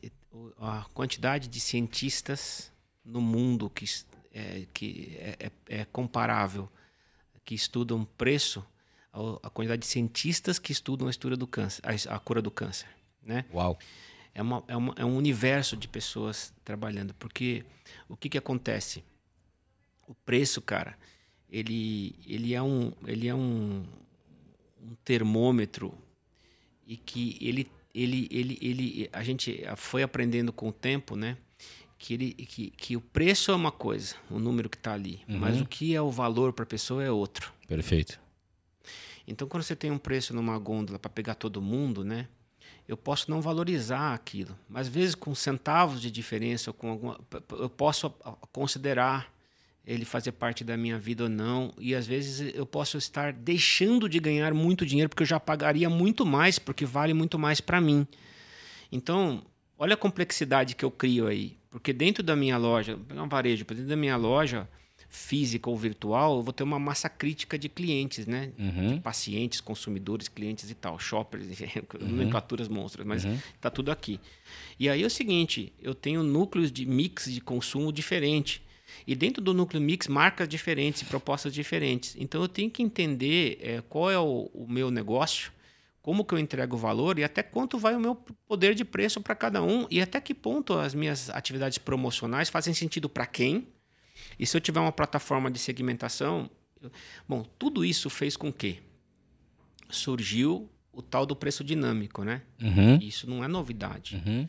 [0.59, 2.73] a quantidade de cientistas
[3.05, 3.85] no mundo que
[4.33, 5.37] é, que é,
[5.69, 6.71] é, é comparável,
[7.45, 8.64] que estudam preço
[9.43, 12.89] a quantidade de cientistas que estudam a, do câncer, a, a cura do câncer,
[13.23, 13.47] né?
[13.53, 13.79] Uau.
[14.37, 17.64] É, uma, é, uma, é um universo de pessoas trabalhando, porque
[18.07, 19.03] o que que acontece?
[20.07, 20.95] O preço, cara,
[21.51, 23.82] ele, ele é um, ele é um,
[24.82, 25.97] um termômetro
[26.87, 31.39] e que ele, ele, ele, ele, a gente foi aprendendo com o tempo, né?
[31.97, 35.39] Que, ele, que, que o preço é uma coisa, o número que está ali, uhum.
[35.39, 37.55] mas o que é o valor para a pessoa é outro.
[37.66, 38.20] Perfeito.
[39.26, 42.28] Então, quando você tem um preço numa gôndola para pegar todo mundo, né?
[42.89, 47.20] Eu posso não valorizar aquilo, mas às vezes com centavos de diferença, com alguma,
[47.59, 48.11] eu posso
[48.53, 49.32] considerar
[49.84, 54.09] ele fazer parte da minha vida ou não, e às vezes eu posso estar deixando
[54.09, 57.80] de ganhar muito dinheiro porque eu já pagaria muito mais, porque vale muito mais para
[57.80, 58.07] mim.
[58.91, 59.45] Então,
[59.78, 63.64] olha a complexidade que eu crio aí, porque dentro da minha loja, pegar um varejo,
[63.64, 64.68] dentro da minha loja,
[65.17, 68.53] física ou virtual, eu vou ter uma massa crítica de clientes, né?
[68.59, 68.95] Uhum.
[68.97, 71.47] De pacientes, consumidores, clientes e tal, shoppers,
[71.99, 72.09] uhum.
[72.09, 73.39] nomenclaturas monstras, mas uhum.
[73.59, 74.21] tá tudo aqui.
[74.79, 78.62] E aí é o seguinte, eu tenho núcleos de mix de consumo diferente.
[79.07, 82.14] E dentro do núcleo mix, marcas diferentes e propostas diferentes.
[82.19, 85.51] Então eu tenho que entender é, qual é o, o meu negócio,
[86.03, 88.14] como que eu entrego o valor e até quanto vai o meu
[88.47, 92.75] poder de preço para cada um e até que ponto as minhas atividades promocionais fazem
[92.75, 93.67] sentido para quem
[94.39, 96.50] e se eu tiver uma plataforma de segmentação,
[97.29, 98.80] bom, tudo isso fez com que
[99.88, 102.42] surgiu o tal do preço dinâmico, né?
[102.61, 102.96] Uhum.
[103.00, 104.17] Isso não é novidade.
[104.17, 104.49] Uhum.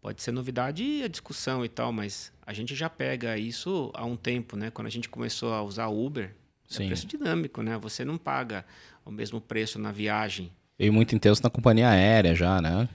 [0.00, 4.16] Pode ser novidade a discussão e tal, mas a gente já pega isso há um
[4.16, 4.70] tempo, né?
[4.70, 6.34] Quando a gente começou a usar Uber,
[6.68, 6.84] Sim.
[6.84, 7.76] é preço dinâmico, né?
[7.78, 8.64] Você não paga
[9.04, 10.52] o mesmo preço na viagem.
[10.78, 12.88] E muito intenso na companhia aérea já, né?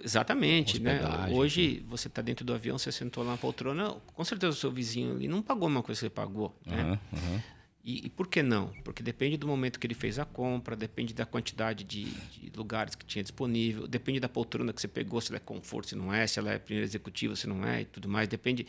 [0.00, 1.00] Exatamente, né?
[1.30, 1.86] Hoje né?
[1.88, 5.14] você está dentro do avião, você sentou lá na poltrona, com certeza o seu vizinho
[5.14, 6.98] ali não pagou uma coisa que você pagou, né?
[7.12, 7.40] Uhum,
[7.84, 8.68] E, e, por que não?
[8.84, 12.94] Porque depende do momento que ele fez a compra, depende da quantidade de, de, lugares
[12.94, 16.12] que tinha disponível, depende da poltrona que você pegou, se ela é conforto, se não
[16.12, 18.28] é, se ela é primeira executiva, se não é, e tudo mais.
[18.28, 18.66] Depende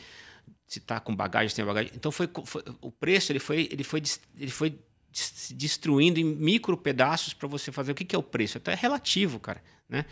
[0.67, 1.91] se está com bagagem, se tem bagagem.
[1.95, 4.01] Então foi, foi, o preço ele foi ele foi
[4.37, 4.77] ele foi
[5.11, 8.57] se destruindo em micro pedaços para você fazer o que, que é o preço.
[8.57, 10.05] Então é relativo, cara, né?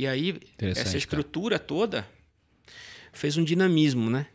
[0.00, 1.68] E aí essa estrutura cara.
[1.68, 2.08] toda
[3.12, 4.28] fez um dinamismo, né?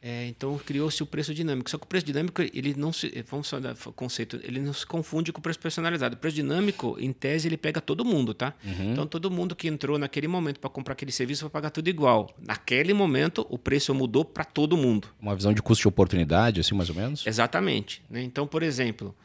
[0.00, 1.68] É, então criou-se o preço dinâmico.
[1.68, 4.86] Só que o preço dinâmico ele não se vamos só dar conceito, ele não se
[4.86, 6.14] confunde com o preço personalizado.
[6.14, 8.54] O preço dinâmico, em tese, ele pega todo mundo, tá?
[8.64, 8.92] Uhum.
[8.92, 12.32] Então todo mundo que entrou naquele momento para comprar aquele serviço vai pagar tudo igual.
[12.38, 15.08] Naquele momento o preço mudou para todo mundo.
[15.20, 17.26] Uma visão de custo de oportunidade, assim mais ou menos.
[17.26, 18.04] Exatamente.
[18.08, 18.22] Né?
[18.22, 19.16] Então, por exemplo,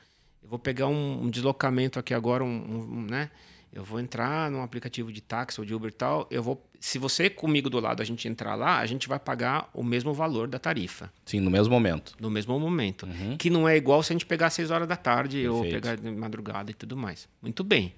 [0.42, 3.30] eu vou pegar um, um deslocamento aqui agora, um, um né?
[3.76, 6.98] Eu vou entrar num aplicativo de táxi ou de Uber e tal, eu vou se
[6.98, 10.48] você comigo do lado a gente entrar lá, a gente vai pagar o mesmo valor
[10.48, 11.12] da tarifa.
[11.26, 12.16] Sim, no mesmo momento.
[12.20, 13.06] No mesmo momento.
[13.06, 13.36] Uhum.
[13.38, 15.56] Que não é igual se a gente pegar às 6 horas da tarde Perfeito.
[15.56, 17.28] ou pegar de madrugada e tudo mais.
[17.42, 17.94] Muito bem.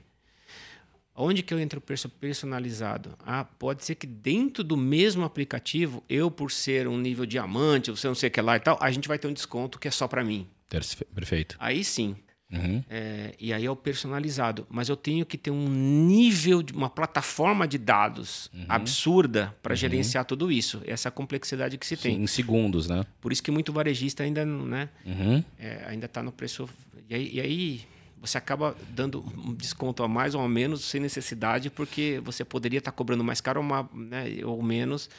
[1.14, 3.18] Onde que eu entro personalizado?
[3.26, 8.08] Ah, pode ser que dentro do mesmo aplicativo, eu por ser um nível diamante, você
[8.08, 9.92] não sei o que lá e tal, a gente vai ter um desconto que é
[9.92, 10.48] só para mim.
[10.70, 11.56] Perfeito.
[11.60, 12.16] Aí sim.
[12.52, 12.82] Uhum.
[12.90, 14.66] É, e aí é o personalizado.
[14.70, 18.66] Mas eu tenho que ter um nível, de uma plataforma de dados uhum.
[18.70, 19.78] absurda para uhum.
[19.78, 20.82] gerenciar tudo isso.
[20.86, 22.16] Essa complexidade que se tem.
[22.16, 23.06] Sim, em segundos, né?
[23.20, 25.44] Por isso que muito varejista ainda né, uhum.
[25.60, 26.70] é, ainda está no preço.
[27.10, 27.82] E aí, e aí,
[28.20, 32.80] você acaba dando um desconto a mais ou a menos sem necessidade, porque você poderia
[32.80, 35.10] estar tá cobrando mais caro ou, uma, né, ou menos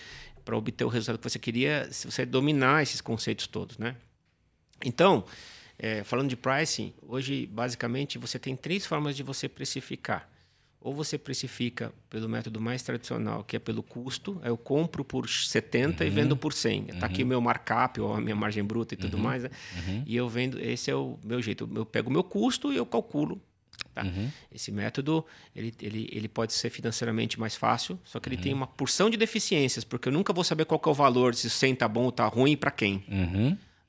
[0.45, 3.77] para obter o resultado que você queria se você dominar esses conceitos todos.
[3.77, 3.95] Né?
[4.83, 5.25] Então.
[5.79, 10.29] É, falando de pricing, hoje basicamente você tem três formas de você precificar.
[10.81, 14.41] Ou você precifica pelo método mais tradicional, que é pelo custo.
[14.45, 16.09] Eu compro por 70 uhum.
[16.09, 16.81] e vendo por 100.
[16.81, 17.05] Está uhum.
[17.05, 19.23] aqui o meu markup, ou a minha margem bruta e tudo uhum.
[19.23, 19.43] mais.
[19.43, 19.51] Né?
[19.77, 20.05] Uhum.
[20.07, 21.69] E eu vendo, esse é o meu jeito.
[21.75, 23.41] Eu pego o meu custo e eu calculo.
[23.93, 24.03] Tá?
[24.05, 24.31] Uhum.
[24.53, 28.59] Esse método ele, ele, ele pode ser financeiramente mais fácil, só que ele tem uhum.
[28.59, 31.51] uma porção de deficiências, porque eu nunca vou saber qual é o valor, se o
[31.51, 33.05] 100 está bom ou está ruim para quem.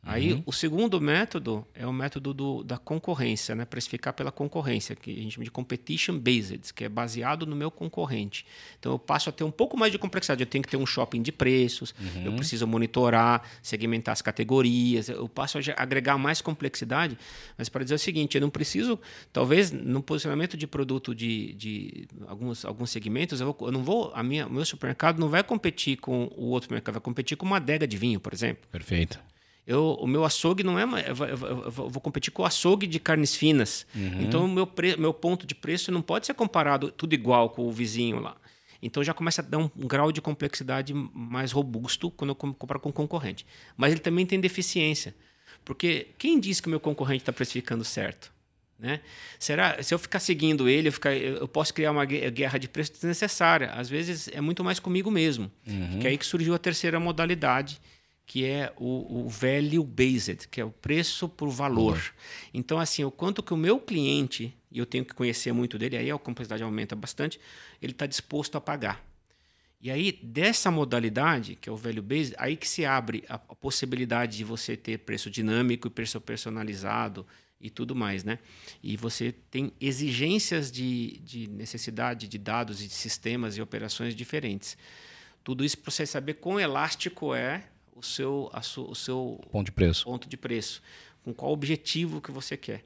[0.01, 0.43] Aí uhum.
[0.45, 3.65] o segundo método é o método do, da concorrência, né?
[3.65, 7.69] precificar pela concorrência, que a gente chama de competition based, que é baseado no meu
[7.69, 8.45] concorrente.
[8.79, 10.41] Então eu passo a ter um pouco mais de complexidade.
[10.41, 12.23] Eu tenho que ter um shopping de preços, uhum.
[12.23, 17.17] eu preciso monitorar, segmentar as categorias, eu passo a agregar mais complexidade.
[17.57, 18.97] Mas para dizer o seguinte, eu não preciso,
[19.33, 24.11] talvez no posicionamento de produto de, de alguns, alguns segmentos, eu, vou, eu não vou,
[24.15, 27.45] a minha, o meu supermercado não vai competir com o outro mercado, vai competir com
[27.45, 28.65] uma adega de vinho, por exemplo.
[28.71, 29.19] Perfeito.
[29.69, 30.83] Eu, o meu açougue não é.
[31.07, 33.85] Eu vou, eu vou competir com o açougue de carnes finas.
[33.93, 34.21] Uhum.
[34.23, 37.67] Então, o meu, pre, meu ponto de preço não pode ser comparado tudo igual com
[37.67, 38.35] o vizinho lá.
[38.81, 42.79] Então já começa a dar um, um grau de complexidade mais robusto quando eu comparo
[42.79, 43.45] com o concorrente.
[43.77, 45.13] Mas ele também tem deficiência.
[45.63, 48.33] Porque quem diz que o meu concorrente está precificando certo?
[48.79, 49.01] Né?
[49.37, 52.93] Será, se eu ficar seguindo ele, eu, ficar, eu posso criar uma guerra de preço
[52.93, 53.69] desnecessária.
[53.71, 55.51] Às vezes é muito mais comigo mesmo.
[55.67, 55.99] Uhum.
[55.99, 57.79] Que é aí que surgiu a terceira modalidade,
[58.29, 61.95] que é o, o value based, que é o preço por valor.
[61.95, 62.49] Uhum.
[62.53, 65.97] Então, assim, o quanto que o meu cliente, e eu tenho que conhecer muito dele,
[65.97, 67.39] aí a complexidade aumenta bastante,
[67.81, 69.03] ele está disposto a pagar.
[69.81, 73.55] E aí, dessa modalidade, que é o value based, aí que se abre a, a
[73.55, 77.25] possibilidade de você ter preço dinâmico e preço personalizado
[77.59, 78.37] e tudo mais, né?
[78.83, 84.77] E você tem exigências de, de necessidade de dados e de sistemas e operações diferentes.
[85.43, 87.63] Tudo isso para você saber quão elástico é
[87.99, 90.05] o seu, o seu ponto de preço.
[90.05, 90.81] Ponto de preço,
[91.23, 92.83] com qual objetivo que você quer.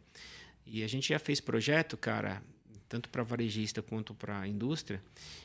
[0.65, 2.41] E a gente já fez projeto, cara,
[2.89, 5.01] tanto para varejista quanto para indústria,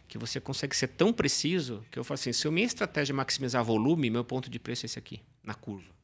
[0.06, 3.16] que você consegue ser tão preciso que eu falo assim: se a minha estratégia é
[3.16, 5.98] maximizar volume, meu ponto de preço é esse aqui, na curva.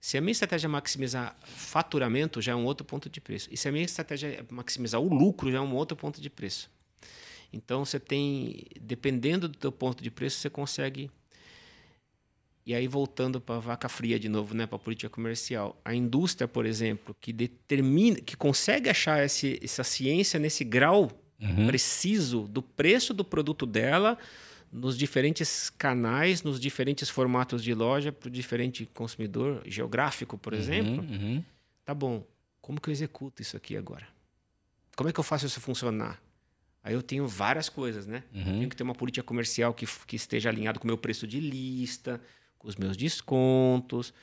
[0.00, 3.48] Se a minha estratégia é maximizar faturamento, já é um outro ponto de preço.
[3.52, 6.28] E se a minha estratégia é maximizar o lucro, já é um outro ponto de
[6.28, 6.68] preço.
[7.52, 11.08] Então você tem, dependendo do teu ponto de preço, você consegue
[12.64, 15.92] e aí, voltando para a vaca fria de novo, né, para a política comercial, a
[15.94, 21.10] indústria, por exemplo, que determina, que consegue achar esse, essa ciência nesse grau
[21.40, 21.66] uhum.
[21.66, 24.16] preciso do preço do produto dela,
[24.70, 30.58] nos diferentes canais, nos diferentes formatos de loja, para o diferente consumidor geográfico, por uhum,
[30.58, 31.04] exemplo.
[31.04, 31.44] Uhum.
[31.84, 32.24] Tá bom,
[32.60, 34.06] como que eu executo isso aqui agora?
[34.96, 36.22] Como é que eu faço isso funcionar?
[36.84, 38.22] Aí eu tenho várias coisas, né?
[38.32, 38.44] Uhum.
[38.44, 41.40] Tenho que ter uma política comercial que, que esteja alinhado com o meu preço de
[41.40, 42.20] lista,
[42.62, 44.14] com os meus descontos.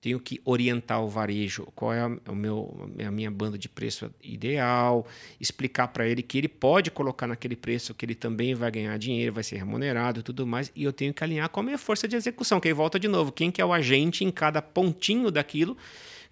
[0.00, 5.04] Tenho que orientar o varejo qual é a, meu, a minha banda de preço ideal,
[5.40, 9.32] explicar para ele que ele pode colocar naquele preço que ele também vai ganhar dinheiro,
[9.32, 10.70] vai ser remunerado e tudo mais.
[10.76, 13.08] E eu tenho que alinhar com a minha força de execução, que aí volta de
[13.08, 13.32] novo.
[13.32, 15.76] Quem que é o agente em cada pontinho daquilo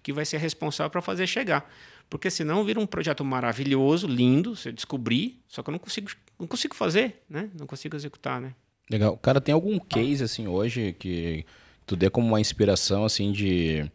[0.01, 1.69] que vai ser responsável para fazer chegar.
[2.09, 6.11] Porque senão vira um projeto maravilhoso, lindo, se eu descobrir, só que eu não consigo,
[6.39, 7.49] não consigo fazer, né?
[7.57, 8.53] Não consigo executar, né?
[8.89, 9.17] Legal.
[9.17, 11.45] Cara, tem algum case assim hoje que,
[11.85, 13.89] tu dê como uma inspiração, assim, de,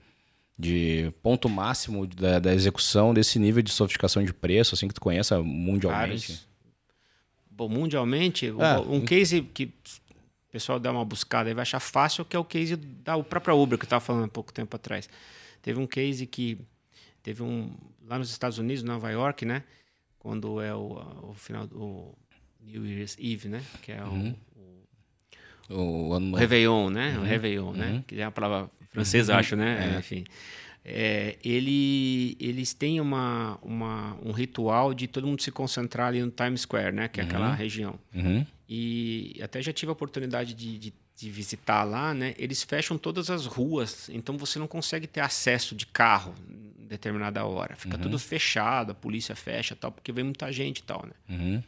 [0.58, 5.00] de ponto máximo da, da execução desse nível de sofisticação de preço, assim, que tu
[5.00, 6.46] conheça mundialmente.
[7.50, 12.24] Bom, mundialmente, ah, um case que o pessoal dá uma buscada e vai achar fácil,
[12.24, 15.08] que é o case da própria Uber, que eu estava falando há pouco tempo atrás.
[15.60, 16.58] Teve um case que
[17.22, 17.76] teve um
[18.06, 19.62] lá nos Estados Unidos, Nova York, né?
[20.18, 22.14] Quando é o, o final do
[22.60, 23.62] New Year's Eve, né?
[23.82, 24.34] Que é uhum.
[24.49, 24.49] o, o,
[25.70, 26.32] o, ano...
[26.32, 27.16] o Réveillon, né?
[27.16, 27.22] Uhum.
[27.22, 27.90] O Réveillon, né?
[27.92, 28.02] Uhum.
[28.02, 29.38] Que é a palavra francesa, uhum.
[29.38, 29.94] acho, né?
[29.94, 29.98] É.
[29.98, 30.24] Enfim.
[30.84, 36.30] É, ele, eles têm uma, uma, um ritual de todo mundo se concentrar ali no
[36.30, 37.09] Times Square, né?
[37.09, 37.55] Que é aquela uhum.
[37.55, 37.98] região.
[38.14, 38.44] Uhum.
[38.68, 42.34] E até já tive a oportunidade de, de, de, visitar lá, né?
[42.38, 47.44] Eles fecham todas as ruas, então você não consegue ter acesso de carro em determinada
[47.44, 47.76] hora.
[47.76, 51.62] Fica tudo fechado, a polícia fecha tal, porque vem muita gente e tal, né?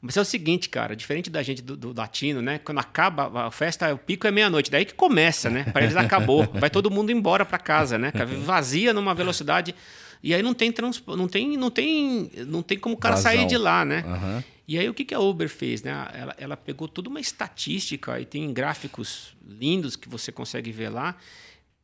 [0.00, 2.58] Mas é o seguinte, cara, diferente da gente do, do, latino, né?
[2.58, 5.64] Quando acaba a festa, o pico é meia-noite, daí que começa, né?
[5.64, 8.12] Para eles acabou, vai todo mundo embora para casa, né?
[8.44, 9.74] Vazia numa velocidade
[10.22, 13.32] e aí não tem trans, não tem, não tem, não tem como o cara Vazão.
[13.32, 14.04] sair de lá, né?
[14.06, 14.42] Uhum.
[14.66, 15.92] E aí o que, que a Uber fez, né?
[16.12, 21.16] Ela, ela pegou toda uma estatística e tem gráficos lindos que você consegue ver lá,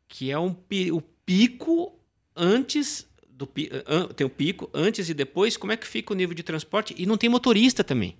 [0.08, 0.54] que é um,
[0.92, 1.98] o pico
[2.36, 3.46] antes do
[4.14, 6.94] tem o pico antes e depois, como é que fica o nível de transporte?
[6.96, 8.16] E não tem motorista também.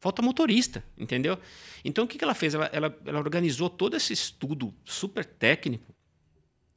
[0.00, 1.38] Falta motorista, entendeu?
[1.84, 2.54] Então o que, que ela fez?
[2.54, 5.94] Ela, ela, ela organizou todo esse estudo super técnico.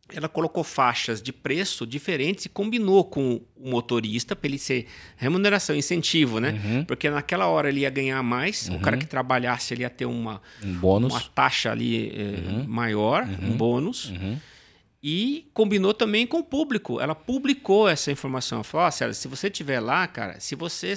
[0.10, 4.88] Ela colocou faixas de preço diferentes e combinou com o motorista para ele ser
[5.18, 6.52] remuneração, incentivo, né?
[6.64, 6.86] Uhum.
[6.86, 8.78] Porque naquela hora ele ia ganhar mais, uhum.
[8.78, 11.12] o cara que trabalhasse ele ia ter uma, um bônus.
[11.12, 12.66] uma taxa ali eh, uhum.
[12.66, 13.58] maior, um uhum.
[13.58, 14.14] bônus.
[15.10, 17.00] E combinou também com o público.
[17.00, 18.62] Ela publicou essa informação.
[18.62, 20.96] Falou: oh, se você estiver lá, cara, se você.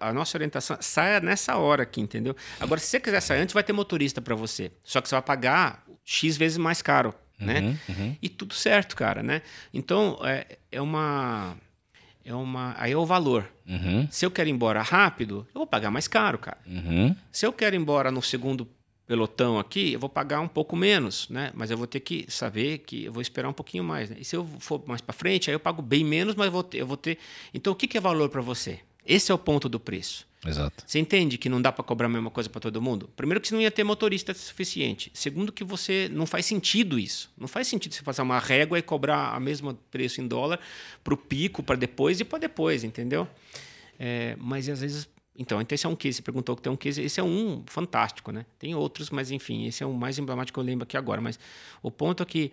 [0.00, 2.34] A nossa orientação saia nessa hora aqui, entendeu?
[2.58, 4.72] Agora, se você quiser sair antes, vai ter motorista para você.
[4.82, 7.60] Só que você vai pagar X vezes mais caro, né?
[7.60, 7.78] uhum, né?
[7.90, 8.16] Uhum.
[8.22, 9.42] E tudo certo, cara, né?
[9.74, 11.54] Então, é, é uma.
[12.24, 12.74] É uma.
[12.78, 13.46] Aí é o valor.
[13.68, 14.08] Uhum.
[14.10, 16.56] Se eu quero ir embora rápido, eu vou pagar mais caro, cara.
[16.66, 17.14] Uhum.
[17.30, 18.66] Se eu quero ir embora no segundo
[19.12, 21.50] pelotão aqui, eu vou pagar um pouco menos, né?
[21.54, 24.08] Mas eu vou ter que saber que eu vou esperar um pouquinho mais.
[24.08, 24.16] Né?
[24.18, 26.62] E se eu for mais para frente, aí eu pago bem menos, mas eu vou
[26.62, 26.78] ter.
[26.78, 27.18] Eu vou ter...
[27.52, 28.80] Então, o que, que é valor para você?
[29.04, 30.26] Esse é o ponto do preço.
[30.46, 30.82] Exato.
[30.86, 33.10] Você entende que não dá para cobrar a mesma coisa para todo mundo?
[33.14, 35.10] Primeiro que você não ia ter motorista suficiente.
[35.12, 37.30] Segundo que você não faz sentido isso.
[37.36, 40.58] Não faz sentido você fazer uma régua e cobrar a mesma preço em dólar
[41.04, 43.28] para o pico, para depois e para depois, entendeu?
[43.98, 45.06] É, mas às vezes
[45.36, 46.16] então, então esse é um case.
[46.16, 47.02] Você perguntou que tem um case.
[47.02, 48.44] Esse é um fantástico, né?
[48.58, 51.20] Tem outros, mas enfim, esse é o mais emblemático que eu lembro aqui agora.
[51.20, 51.38] Mas
[51.82, 52.52] o ponto é que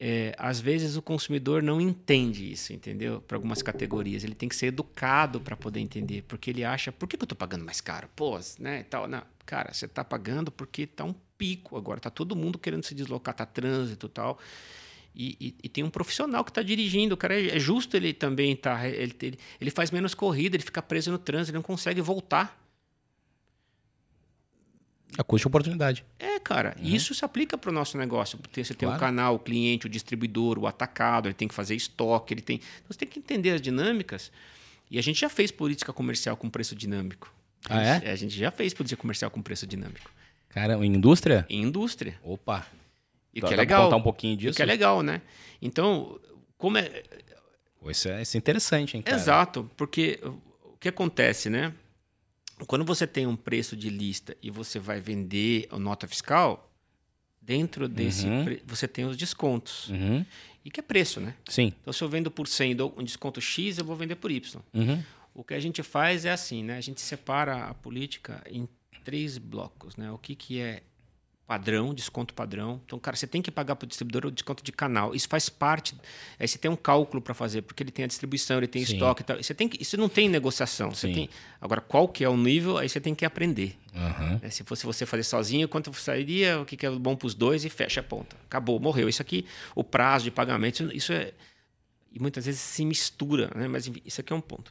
[0.00, 3.20] é, às vezes o consumidor não entende isso, entendeu?
[3.20, 4.22] Para algumas categorias.
[4.22, 6.22] Ele tem que ser educado para poder entender.
[6.22, 8.08] Porque ele acha, por que, que eu estou pagando mais caro?
[8.14, 8.84] Pô, né?
[8.84, 9.22] Tal, não.
[9.44, 11.98] Cara, você está pagando porque está um pico agora.
[11.98, 14.38] Está todo mundo querendo se deslocar, está trânsito e tal.
[15.18, 17.16] E, e, e, tem um profissional que está dirigindo.
[17.16, 18.86] O cara é, é, justo ele também tá.
[18.86, 22.56] Ele, ele, ele faz menos corrida, ele fica preso no trânsito, ele não consegue voltar.
[25.18, 26.04] A custa oportunidade.
[26.20, 26.76] É, cara.
[26.78, 26.86] Uhum.
[26.86, 28.38] Isso se aplica para o nosso negócio.
[28.54, 28.96] Você tem claro.
[28.96, 32.56] o canal, o cliente, o distribuidor, o atacado, ele tem que fazer estoque, ele tem.
[32.56, 34.30] Então você tem que entender as dinâmicas.
[34.88, 37.34] E a gente já fez política comercial com preço dinâmico.
[37.68, 38.10] Ah, a gente, é?
[38.12, 40.12] A gente já fez política comercial com preço dinâmico.
[40.48, 41.44] Cara, em indústria?
[41.50, 42.16] Em indústria.
[42.22, 42.64] Opa.
[43.38, 43.84] E que é legal.
[43.84, 44.52] contar um pouquinho disso?
[44.52, 45.22] E que é legal, né?
[45.60, 46.18] Então,
[46.56, 47.02] como é.
[47.86, 49.16] Isso é, isso é interessante, hein, cara?
[49.16, 51.72] Exato, porque o que acontece, né?
[52.66, 56.70] Quando você tem um preço de lista e você vai vender a nota fiscal,
[57.40, 58.44] dentro desse Uhum.
[58.44, 59.88] pre- você tem os descontos.
[59.88, 60.24] Uhum.
[60.64, 61.34] E que é preço, né?
[61.48, 61.72] Sim.
[61.80, 64.30] Então, se eu vendo por 100 e dou um desconto X, eu vou vender por
[64.30, 64.60] Y.
[64.74, 65.02] Uhum.
[65.32, 66.76] O que a gente faz é assim, né?
[66.76, 68.68] A gente separa a política em
[69.04, 70.10] três blocos, né?
[70.10, 70.82] O que, que é
[71.48, 72.78] padrão, desconto padrão.
[72.84, 75.14] Então, cara, você tem que pagar para o distribuidor o desconto de canal.
[75.14, 75.96] Isso faz parte.
[76.38, 78.92] Aí você tem um cálculo para fazer, porque ele tem a distribuição, ele tem Sim.
[78.92, 79.42] estoque e tal.
[79.42, 80.90] Você tem que, isso não tem negociação.
[80.90, 82.76] Você tem, agora, qual que é o nível?
[82.76, 83.78] Aí você tem que aprender.
[83.94, 84.38] Uhum.
[84.42, 84.50] né?
[84.50, 87.64] Se fosse você fazer sozinho, quanto sairia, o que, que é bom para os dois
[87.64, 88.36] e fecha a ponta.
[88.44, 89.08] Acabou, morreu.
[89.08, 91.32] Isso aqui, o prazo de pagamento, isso é.
[92.12, 93.66] E muitas vezes se mistura, né?
[93.66, 94.70] mas isso aqui é um ponto.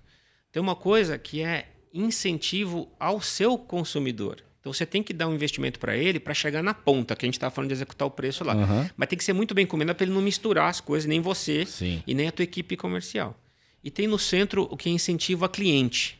[0.51, 4.43] Tem uma coisa que é incentivo ao seu consumidor.
[4.67, 7.27] Então você tem que dar um investimento para ele para chegar na ponta, que a
[7.27, 8.53] gente está falando de executar o preço lá.
[8.53, 8.89] Uhum.
[8.97, 11.65] Mas tem que ser muito bem combinado para ele não misturar as coisas, nem você
[11.65, 12.03] Sim.
[12.05, 13.39] e nem a tua equipe comercial.
[13.81, 16.19] E tem no centro o que é incentivo a cliente,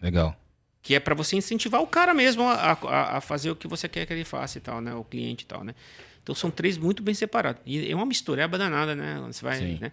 [0.00, 0.34] Legal.
[0.80, 3.86] que é para você incentivar o cara mesmo a, a, a, fazer o que você
[3.86, 4.94] quer que ele faça e tal, né?
[4.94, 5.74] O cliente e tal, né?
[6.22, 7.60] Então são três muito bem separados.
[7.66, 9.22] E é uma mistureba danada, né?
[9.26, 9.78] Você vai, Sim.
[9.82, 9.92] né?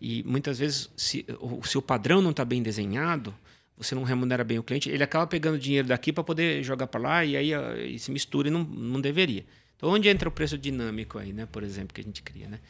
[0.00, 3.32] E muitas vezes, se o seu padrão não está bem desenhado,
[3.82, 7.00] você não remunera bem o cliente, ele acaba pegando dinheiro daqui para poder jogar para
[7.00, 7.52] lá e aí
[7.94, 9.44] e se mistura e não, não deveria.
[9.76, 11.46] Então, onde entra o preço dinâmico aí, né?
[11.46, 12.60] Por exemplo, que a gente cria, né?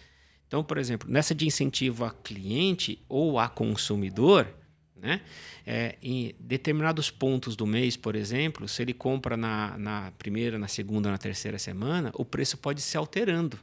[0.46, 4.46] Então, por exemplo, nessa de incentivo a cliente ou a consumidor,
[4.96, 5.20] né?
[5.66, 10.68] É, em determinados pontos do mês, por exemplo, se ele compra na, na primeira, na
[10.68, 13.58] segunda, na terceira semana, o preço pode se alterando.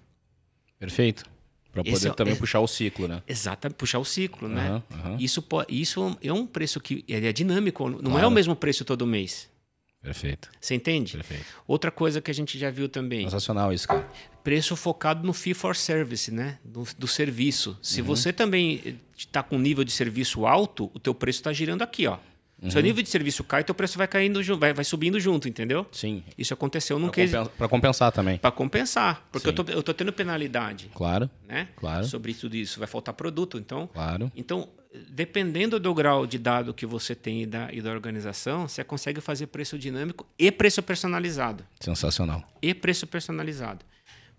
[0.78, 1.24] Perfeito.
[1.72, 3.22] Para poder é, também é, puxar o ciclo, né?
[3.28, 4.84] Exatamente, puxar o ciclo, uhum, né?
[4.90, 5.18] Uhum.
[5.20, 8.20] Isso, isso é um preço que ele é dinâmico, não claro.
[8.20, 9.50] é o mesmo preço todo mês.
[10.02, 10.50] Perfeito.
[10.60, 11.14] Você entende?
[11.14, 11.46] Perfeito.
[11.68, 13.26] Outra coisa que a gente já viu também.
[13.26, 14.10] Sensacional isso, cara.
[14.44, 16.58] Preço focado no fee for service, né?
[16.64, 17.78] Do, do serviço.
[17.82, 18.08] Se uhum.
[18.08, 22.18] você também está com nível de serviço alto, o teu preço está girando aqui, ó.
[22.62, 22.70] Uhum.
[22.70, 25.86] Seu nível de serviço cai, teu preço vai caindo, vai, vai subindo junto, entendeu?
[25.92, 26.24] Sim.
[26.38, 27.26] Isso aconteceu no que
[27.58, 28.38] para compensar também.
[28.38, 30.92] Para compensar, porque eu tô, eu tô tendo penalidade.
[30.94, 31.30] Claro.
[31.48, 31.70] Né?
[31.76, 32.06] Claro.
[32.06, 33.88] Sobre tudo isso, vai faltar produto, então.
[33.88, 34.32] Claro.
[34.36, 34.68] Então,
[35.10, 39.22] dependendo do grau de dado que você tem e da, e da organização, você consegue
[39.22, 41.66] fazer preço dinâmico e preço personalizado.
[41.80, 42.44] Sensacional.
[42.62, 43.86] E preço personalizado.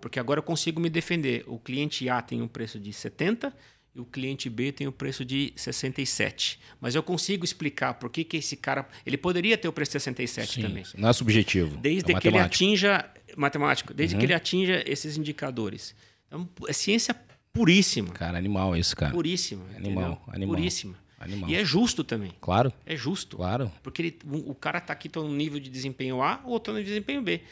[0.01, 1.45] Porque agora eu consigo me defender.
[1.47, 3.53] O cliente A tem um preço de 70
[3.95, 6.61] e o cliente B tem o preço de 67.
[6.81, 8.89] Mas eu consigo explicar por que, que esse cara.
[9.05, 10.85] Ele poderia ter o preço de 67 Sim, também.
[10.97, 11.77] Não é subjetivo.
[11.77, 13.09] Desde é que ele atinja.
[13.37, 14.19] Matemático, desde uhum.
[14.19, 15.95] que ele atinja esses indicadores.
[16.27, 17.15] Então, é ciência
[17.53, 18.13] puríssima.
[18.13, 19.13] Cara, animal isso, cara.
[19.13, 19.65] Puríssima.
[19.77, 20.35] Animal, entendeu?
[20.35, 20.57] animal.
[20.57, 20.97] Puríssima.
[21.19, 21.51] Animal.
[21.51, 22.33] E é justo também.
[22.41, 22.73] Claro.
[22.87, 23.37] É justo.
[23.37, 23.71] Claro.
[23.83, 27.23] Porque ele, o cara está aqui no nível de desempenho A, ou está no desempenho
[27.23, 27.43] B.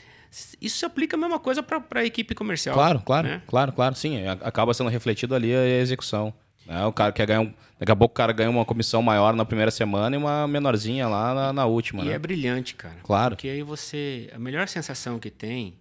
[0.60, 2.74] Isso se aplica a mesma coisa para a equipe comercial.
[2.74, 3.42] Claro, claro, né?
[3.46, 3.94] claro, claro.
[3.94, 6.32] Sim, acaba sendo refletido ali a execução.
[6.66, 6.84] Né?
[6.84, 9.44] O cara quer ganhar um, daqui a pouco o cara ganha uma comissão maior na
[9.44, 12.02] primeira semana e uma menorzinha lá na, na última.
[12.02, 12.12] E né?
[12.12, 12.96] é brilhante, cara.
[13.02, 13.34] Claro.
[13.34, 14.30] Porque aí você.
[14.34, 15.74] A melhor sensação que tem.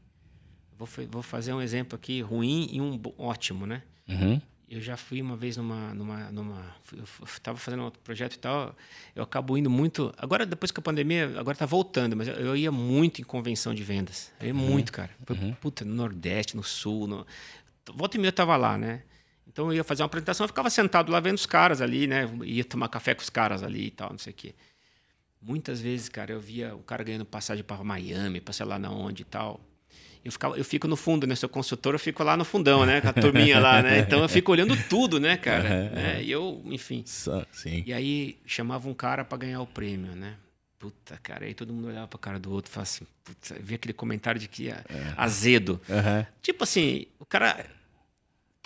[0.78, 3.82] Vou, vou fazer um exemplo aqui ruim e um ótimo, né?
[4.07, 4.40] Uhum.
[4.69, 5.94] Eu já fui uma vez numa.
[5.94, 8.76] numa, numa eu estava fazendo outro projeto e tal.
[9.15, 10.14] Eu acabo indo muito.
[10.18, 13.81] Agora, depois que a pandemia, agora está voltando, mas eu, ia muito em convenção de
[13.81, 14.30] vendas.
[14.41, 14.60] Eu ia uhum.
[14.60, 15.11] muito, cara.
[15.30, 15.53] Uhum.
[15.53, 17.07] Puta, no Nordeste, no Sul.
[17.07, 17.26] No...
[17.94, 19.03] Volta e meia eu estava lá, né?
[19.48, 22.30] Então eu ia fazer uma apresentação, eu ficava sentado lá vendo os caras ali, né?
[22.44, 24.53] Ia tomar café com os caras ali e tal, não sei o quê.
[25.41, 28.91] Muitas vezes, cara, eu via o cara ganhando passagem para Miami, para sei lá na
[28.91, 29.61] onde e tal.
[30.28, 31.36] Eu, ficava, eu fico no fundo, né?
[31.36, 32.99] Sou consultor, eu fico lá no fundão, né?
[32.99, 33.99] Com a turminha lá, né?
[33.99, 35.70] Então eu fico olhando tudo, né, cara?
[35.70, 36.22] Uhum, né?
[36.22, 37.04] E eu, enfim.
[37.06, 37.84] Sim.
[37.86, 40.34] E aí chamava um cara para ganhar o prêmio, né?
[40.78, 43.76] Puta, cara, aí todo mundo olhava pra cara do outro e falava assim, puta, via
[43.78, 45.14] aquele comentário de que é, é.
[45.16, 45.80] azedo.
[45.88, 46.26] Uhum.
[46.41, 47.66] Tipo assim, o cara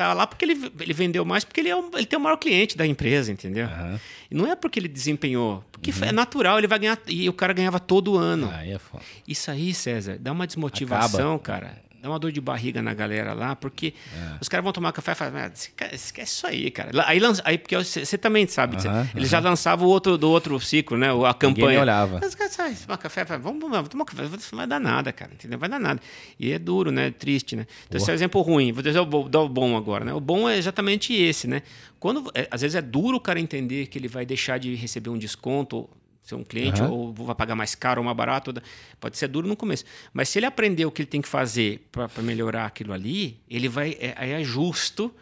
[0.02, 2.78] tá lá porque ele, ele vendeu mais, porque ele, é ele tem o maior cliente
[2.78, 3.68] da empresa, entendeu?
[3.68, 4.00] Uhum.
[4.30, 6.06] E não é porque ele desempenhou, porque uhum.
[6.06, 7.00] é natural, ele vai ganhar.
[7.08, 8.52] E o cara ganhava todo ano.
[8.54, 9.04] Aí é foda.
[9.28, 11.60] Isso aí, César, dá uma desmotivação, Acaba.
[11.60, 14.38] cara dá uma dor de barriga na galera lá, porque é.
[14.42, 15.52] os caras vão tomar café e falam, ah,
[15.94, 16.92] esquece isso aí, cara.
[17.06, 20.30] Aí, lança, aí porque você também sabe, uh -huh, eles já lançavam o outro do
[20.30, 21.08] outro ciclo, né?
[21.10, 21.68] A campanha.
[21.68, 22.26] Ninguém olhava.
[22.26, 25.60] Os caras, ah, tomar café, vamos, vamos tomar café, não vai dar nada, cara, entendeu?
[25.60, 26.00] Vai dar nada.
[26.40, 27.12] E é duro, né?
[27.12, 27.68] Triste, né?
[27.88, 28.72] Então, esse é um exemplo ruim.
[28.72, 29.00] Vou dizer
[29.30, 30.14] dar o bom agora, né?
[30.14, 31.62] O bom é exatamente esse, né?
[32.00, 35.12] Quando, é, às vezes é duro o cara entender que ele vai deixar de receber
[35.12, 35.88] um desconto
[36.32, 36.92] ser um cliente uhum.
[36.92, 38.54] ou vai pagar mais caro ou mais barato.
[39.00, 39.86] Pode ser duro no começo.
[40.14, 43.70] Mas se ele aprender o que ele tem que fazer para melhorar aquilo ali, ele
[43.70, 43.98] vai.
[44.00, 45.14] É, é justo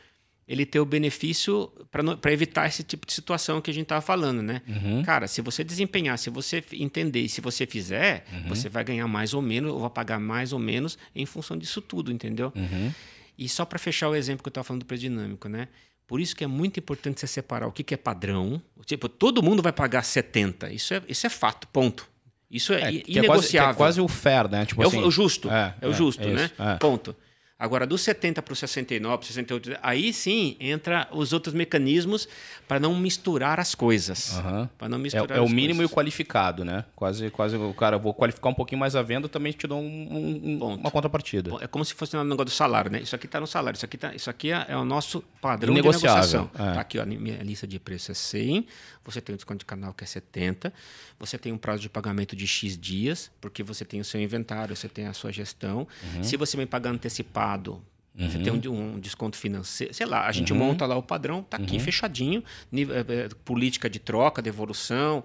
[0.48, 4.41] ele ter o benefício para evitar esse tipo de situação que a gente estava falando,
[4.41, 4.64] né?
[4.68, 5.03] Uhum.
[5.03, 8.49] Cara, se você desempenhar, se você entender e se você fizer, uhum.
[8.49, 11.84] você vai ganhar mais ou menos, ou vai pagar mais ou menos em função disso
[11.84, 12.52] tudo, entendeu?
[12.56, 12.91] Uhum.
[13.38, 15.68] E só para fechar o exemplo que eu estava falando do preço dinâmico, né?
[16.10, 18.60] Por isso que é muito importante você separar o que, que é padrão.
[18.84, 20.73] Tipo, todo mundo vai pagar 70.
[20.73, 22.10] Isso é, isso é fato, ponto.
[22.49, 23.22] Isso é, é inegociável.
[23.22, 24.65] É quase, é quase o fair, né?
[24.65, 25.52] Tipo é, assim, o, justo.
[25.52, 26.52] É, é o justo, é, né?
[26.57, 26.77] É.
[26.77, 27.15] Ponto.
[27.60, 32.26] Agora, do 70 para o 69, para 68, aí sim entra os outros mecanismos
[32.65, 34.38] para não misturar as coisas.
[34.38, 34.69] Uhum.
[34.77, 35.91] Para não misturar é, é o mínimo coisas.
[35.91, 36.86] e o qualificado, né?
[36.95, 40.57] Quase, quase o cara, vou qualificar um pouquinho mais a venda, também te dou um,
[40.61, 41.52] um, uma contrapartida.
[41.60, 43.02] É como se fosse um negócio do salário, né?
[43.02, 45.73] Isso aqui está no salário, isso aqui, tá, isso aqui é, é o nosso padrão
[45.73, 46.49] de negociação.
[46.53, 46.76] É.
[46.76, 48.65] Tá aqui, ó, minha lista de preço é 100,
[49.03, 50.72] você tem um desconto de canal que é 70,
[51.19, 54.73] você tem um prazo de pagamento de X dias, porque você tem o seu inventário,
[54.76, 55.86] você tem a sua gestão.
[56.15, 56.23] Uhum.
[56.23, 58.30] Se você me pagar antecipado, uhum.
[58.30, 59.93] você tem um, um, desconto financeiro.
[59.93, 60.59] Sei lá, a gente uhum.
[60.59, 61.80] monta lá o padrão, tá aqui uhum.
[61.80, 62.43] fechadinho.
[62.71, 65.23] Nível, é, é, política de troca, devolução,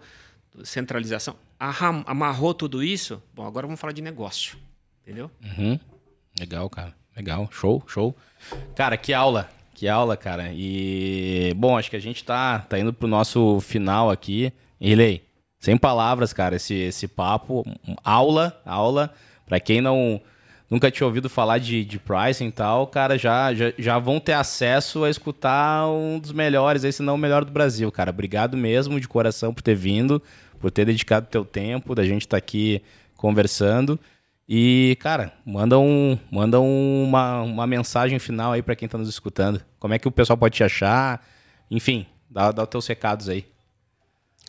[0.62, 1.36] centralização.
[2.06, 3.22] amarrou tudo isso.
[3.34, 4.56] Bom, agora vamos falar de negócio.
[5.02, 5.30] Entendeu?
[5.42, 5.78] Uhum.
[6.38, 6.94] Legal, cara.
[7.16, 7.48] Legal.
[7.52, 8.16] Show, show.
[8.74, 9.51] Cara, que aula.
[9.74, 10.51] Que aula, cara.
[10.52, 14.52] E, bom, acho que a gente tá, tá indo pro nosso final aqui.
[14.80, 15.24] Ilei,
[15.59, 17.64] sem palavras, cara, esse, esse papo.
[18.05, 19.12] Aula, aula.
[19.46, 20.20] Para quem não
[20.70, 24.32] nunca tinha ouvido falar de, de pricing e tal, cara, já, já, já vão ter
[24.32, 28.11] acesso a escutar um dos melhores, esse não o melhor do Brasil, cara.
[28.11, 30.23] Obrigado mesmo de coração por ter vindo,
[30.59, 32.82] por ter dedicado teu tempo, da gente estar tá aqui
[33.16, 33.99] conversando.
[34.49, 39.62] E, cara, manda, um, manda uma, uma mensagem final aí para quem tá nos escutando.
[39.78, 41.27] Como é que o pessoal pode te achar?
[41.70, 43.47] Enfim, dá, dá os teus recados aí.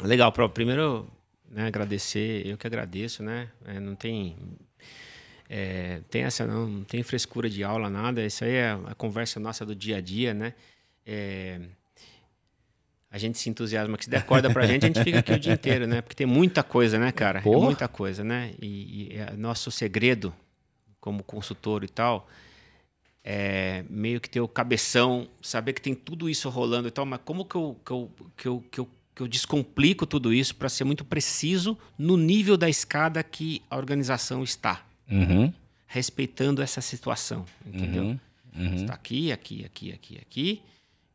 [0.02, 0.50] Legal, Pro.
[0.50, 1.08] Primeiro,
[1.50, 3.50] né, agradecer, eu que agradeço, né?
[3.66, 4.36] É, não tem.
[5.50, 8.26] É, tem essa não, não tem frescura de aula, nada.
[8.26, 10.54] Isso aí é a conversa nossa do dia a dia, né?
[11.06, 11.60] É,
[13.12, 15.40] a gente se entusiasma, que se der corda pra gente, a gente fica aqui o
[15.40, 16.02] dia inteiro, né?
[16.02, 17.40] Porque tem muita coisa, né, cara?
[17.40, 18.54] É muita coisa, né?
[18.62, 20.34] E, e é nosso segredo,
[21.00, 22.28] como consultor e tal,
[23.24, 27.20] é meio que ter o cabeção, saber que tem tudo isso rolando e tal, mas
[27.24, 30.68] como que eu, que eu, que eu, que eu, que eu descomplico tudo isso para
[30.68, 34.86] ser muito preciso no nível da escada que a organização está?
[35.10, 35.54] Uhum.
[35.88, 38.04] Respeitando essa situação, entendeu?
[38.04, 38.20] Uhum.
[38.58, 38.76] Uhum.
[38.76, 40.62] Está aqui, aqui, aqui, aqui, aqui.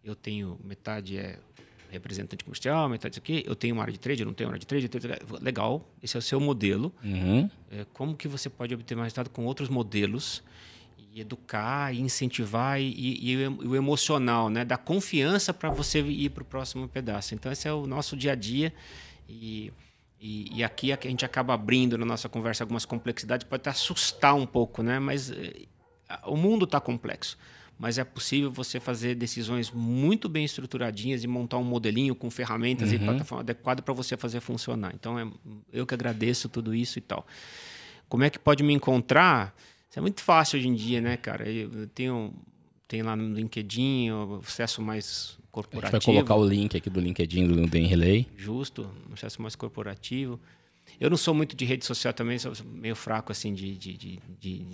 [0.02, 1.38] Eu tenho metade é
[1.90, 3.42] representante comercial, metade disso aqui.
[3.46, 4.88] Eu tenho uma área de trade, eu não tenho uma área de trade.
[4.88, 5.02] Tenho...
[5.40, 6.92] Legal, esse é o seu modelo.
[7.02, 7.50] Uhum.
[7.70, 10.42] É, como que você pode obter mais resultado com outros modelos
[11.12, 14.64] e educar, e incentivar e, e, e o emocional, né?
[14.64, 17.34] Dar confiança para você ir para o próximo pedaço.
[17.34, 18.72] Então esse é o nosso dia a dia
[19.28, 19.72] e
[20.20, 24.34] e, e, aqui a gente acaba abrindo na nossa conversa algumas complexidades, pode até assustar
[24.34, 24.98] um pouco, né?
[24.98, 25.66] Mas eh,
[26.26, 27.38] o mundo está complexo
[27.80, 32.90] mas é possível você fazer decisões muito bem estruturadinhas e montar um modelinho com ferramentas
[32.90, 32.96] uhum.
[32.96, 34.92] e plataforma adequada para você fazer funcionar.
[34.94, 35.26] Então, é,
[35.72, 37.26] eu que agradeço tudo isso e tal.
[38.06, 39.56] Como é que pode me encontrar?
[39.88, 41.48] Isso é muito fácil hoje em dia, né, cara?
[41.48, 42.34] Eu tenho,
[42.86, 45.96] tenho lá no LinkedIn o acesso mais corporativo.
[45.96, 48.26] A gente vai colocar o link aqui do LinkedIn do Den Relay.
[48.36, 50.40] Justo, um acesso mais corporativo.
[50.98, 54.18] Eu não sou muito de rede social também, sou meio fraco assim de, de, de,
[54.40, 54.66] de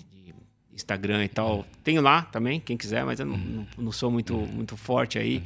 [0.72, 1.64] Instagram e tal.
[1.82, 5.42] Tenho lá também, quem quiser, mas eu não, não, não sou muito, muito forte aí.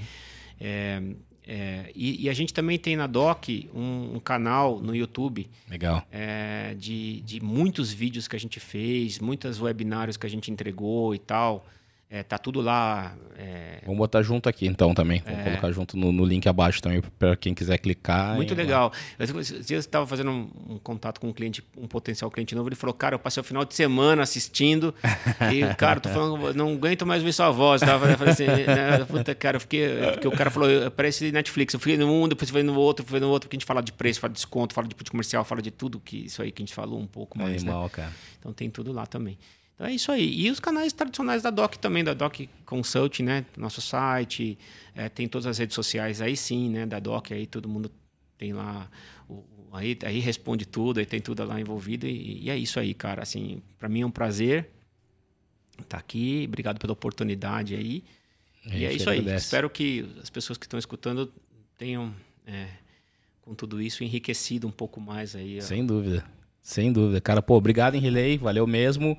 [0.61, 1.03] É,
[1.47, 5.49] é, e, e, a gente também tem na Doc um, um canal no YouTube.
[5.69, 6.07] Legal.
[6.13, 11.15] É, de, de muitos vídeos que a gente fez, muitos webinários que a gente entregou
[11.15, 11.67] e tal.
[12.13, 13.15] É, tá tudo lá.
[13.39, 13.79] É...
[13.85, 15.23] Vamos botar junto aqui então também.
[15.25, 15.45] Vamos é...
[15.45, 18.35] colocar junto no, no, link abaixo também para quem quiser clicar.
[18.35, 18.93] Muito legal.
[19.17, 22.69] Eu estava fazendo um, um, contato com um cliente, um potencial cliente novo.
[22.69, 24.93] Ele falou: Cara, eu passei o final de semana assistindo.
[25.55, 27.81] e, cara, tô falando, não aguento mais ver sua voz.
[27.81, 29.89] Tava, eu falei assim, né, puta, cara, eu fiquei.
[30.11, 31.75] Porque o cara falou: Parece Netflix.
[31.75, 33.81] Eu fui no um, depois fui no outro, fui no outro, porque a gente fala
[33.81, 36.61] de preço, fala de desconto, fala de comercial, fala de tudo que isso aí que
[36.61, 37.53] a gente falou um pouco mais.
[37.53, 37.91] É animal, né?
[37.91, 38.13] cara.
[38.41, 39.39] Então tem tudo lá também.
[39.81, 40.43] Então é isso aí.
[40.43, 43.47] E os canais tradicionais da Doc também, da Doc Consult, né?
[43.57, 44.59] Nosso site,
[44.95, 46.85] é, tem todas as redes sociais aí sim, né?
[46.85, 47.91] Da Doc, aí todo mundo
[48.37, 48.91] tem lá.
[49.27, 49.43] O,
[49.73, 52.07] aí, aí responde tudo, aí tem tudo lá envolvido.
[52.07, 53.23] E, e é isso aí, cara.
[53.23, 54.69] Assim, para mim é um prazer
[55.73, 56.45] estar tá aqui.
[56.47, 58.05] Obrigado pela oportunidade aí.
[58.67, 59.27] E é isso aí.
[59.35, 61.33] Espero que as pessoas que estão escutando
[61.79, 62.15] tenham,
[62.47, 62.67] é,
[63.41, 65.63] com tudo isso, enriquecido um pouco mais aí.
[65.63, 66.23] Sem dúvida.
[66.61, 67.19] Sem dúvida.
[67.23, 68.37] Cara, pô, obrigado, Henrilei.
[68.37, 69.17] Valeu mesmo.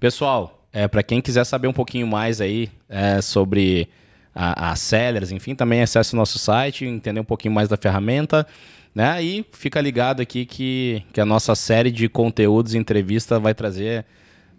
[0.00, 3.86] Pessoal, é, para quem quiser saber um pouquinho mais aí é, sobre
[4.34, 8.46] a, a Sellers, enfim, também acesse o nosso site, entender um pouquinho mais da ferramenta.
[8.94, 9.22] Né?
[9.22, 14.06] E fica ligado aqui que, que a nossa série de conteúdos e entrevista vai trazer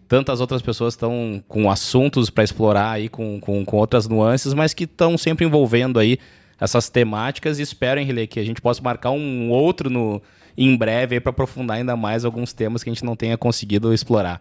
[0.08, 4.76] tantas outras pessoas estão com assuntos para explorar aí, com, com, com, outras nuances, mas
[4.76, 6.20] que estão sempre envolvendo aí
[6.60, 10.22] essas temáticas e espero, Henrique, que a gente possa marcar um outro no,
[10.56, 14.40] em breve para aprofundar ainda mais alguns temas que a gente não tenha conseguido explorar.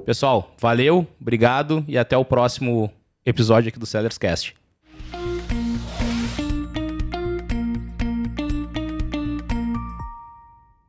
[0.00, 2.90] Pessoal, valeu, obrigado e até o próximo
[3.24, 4.54] episódio aqui do Sellers Cast.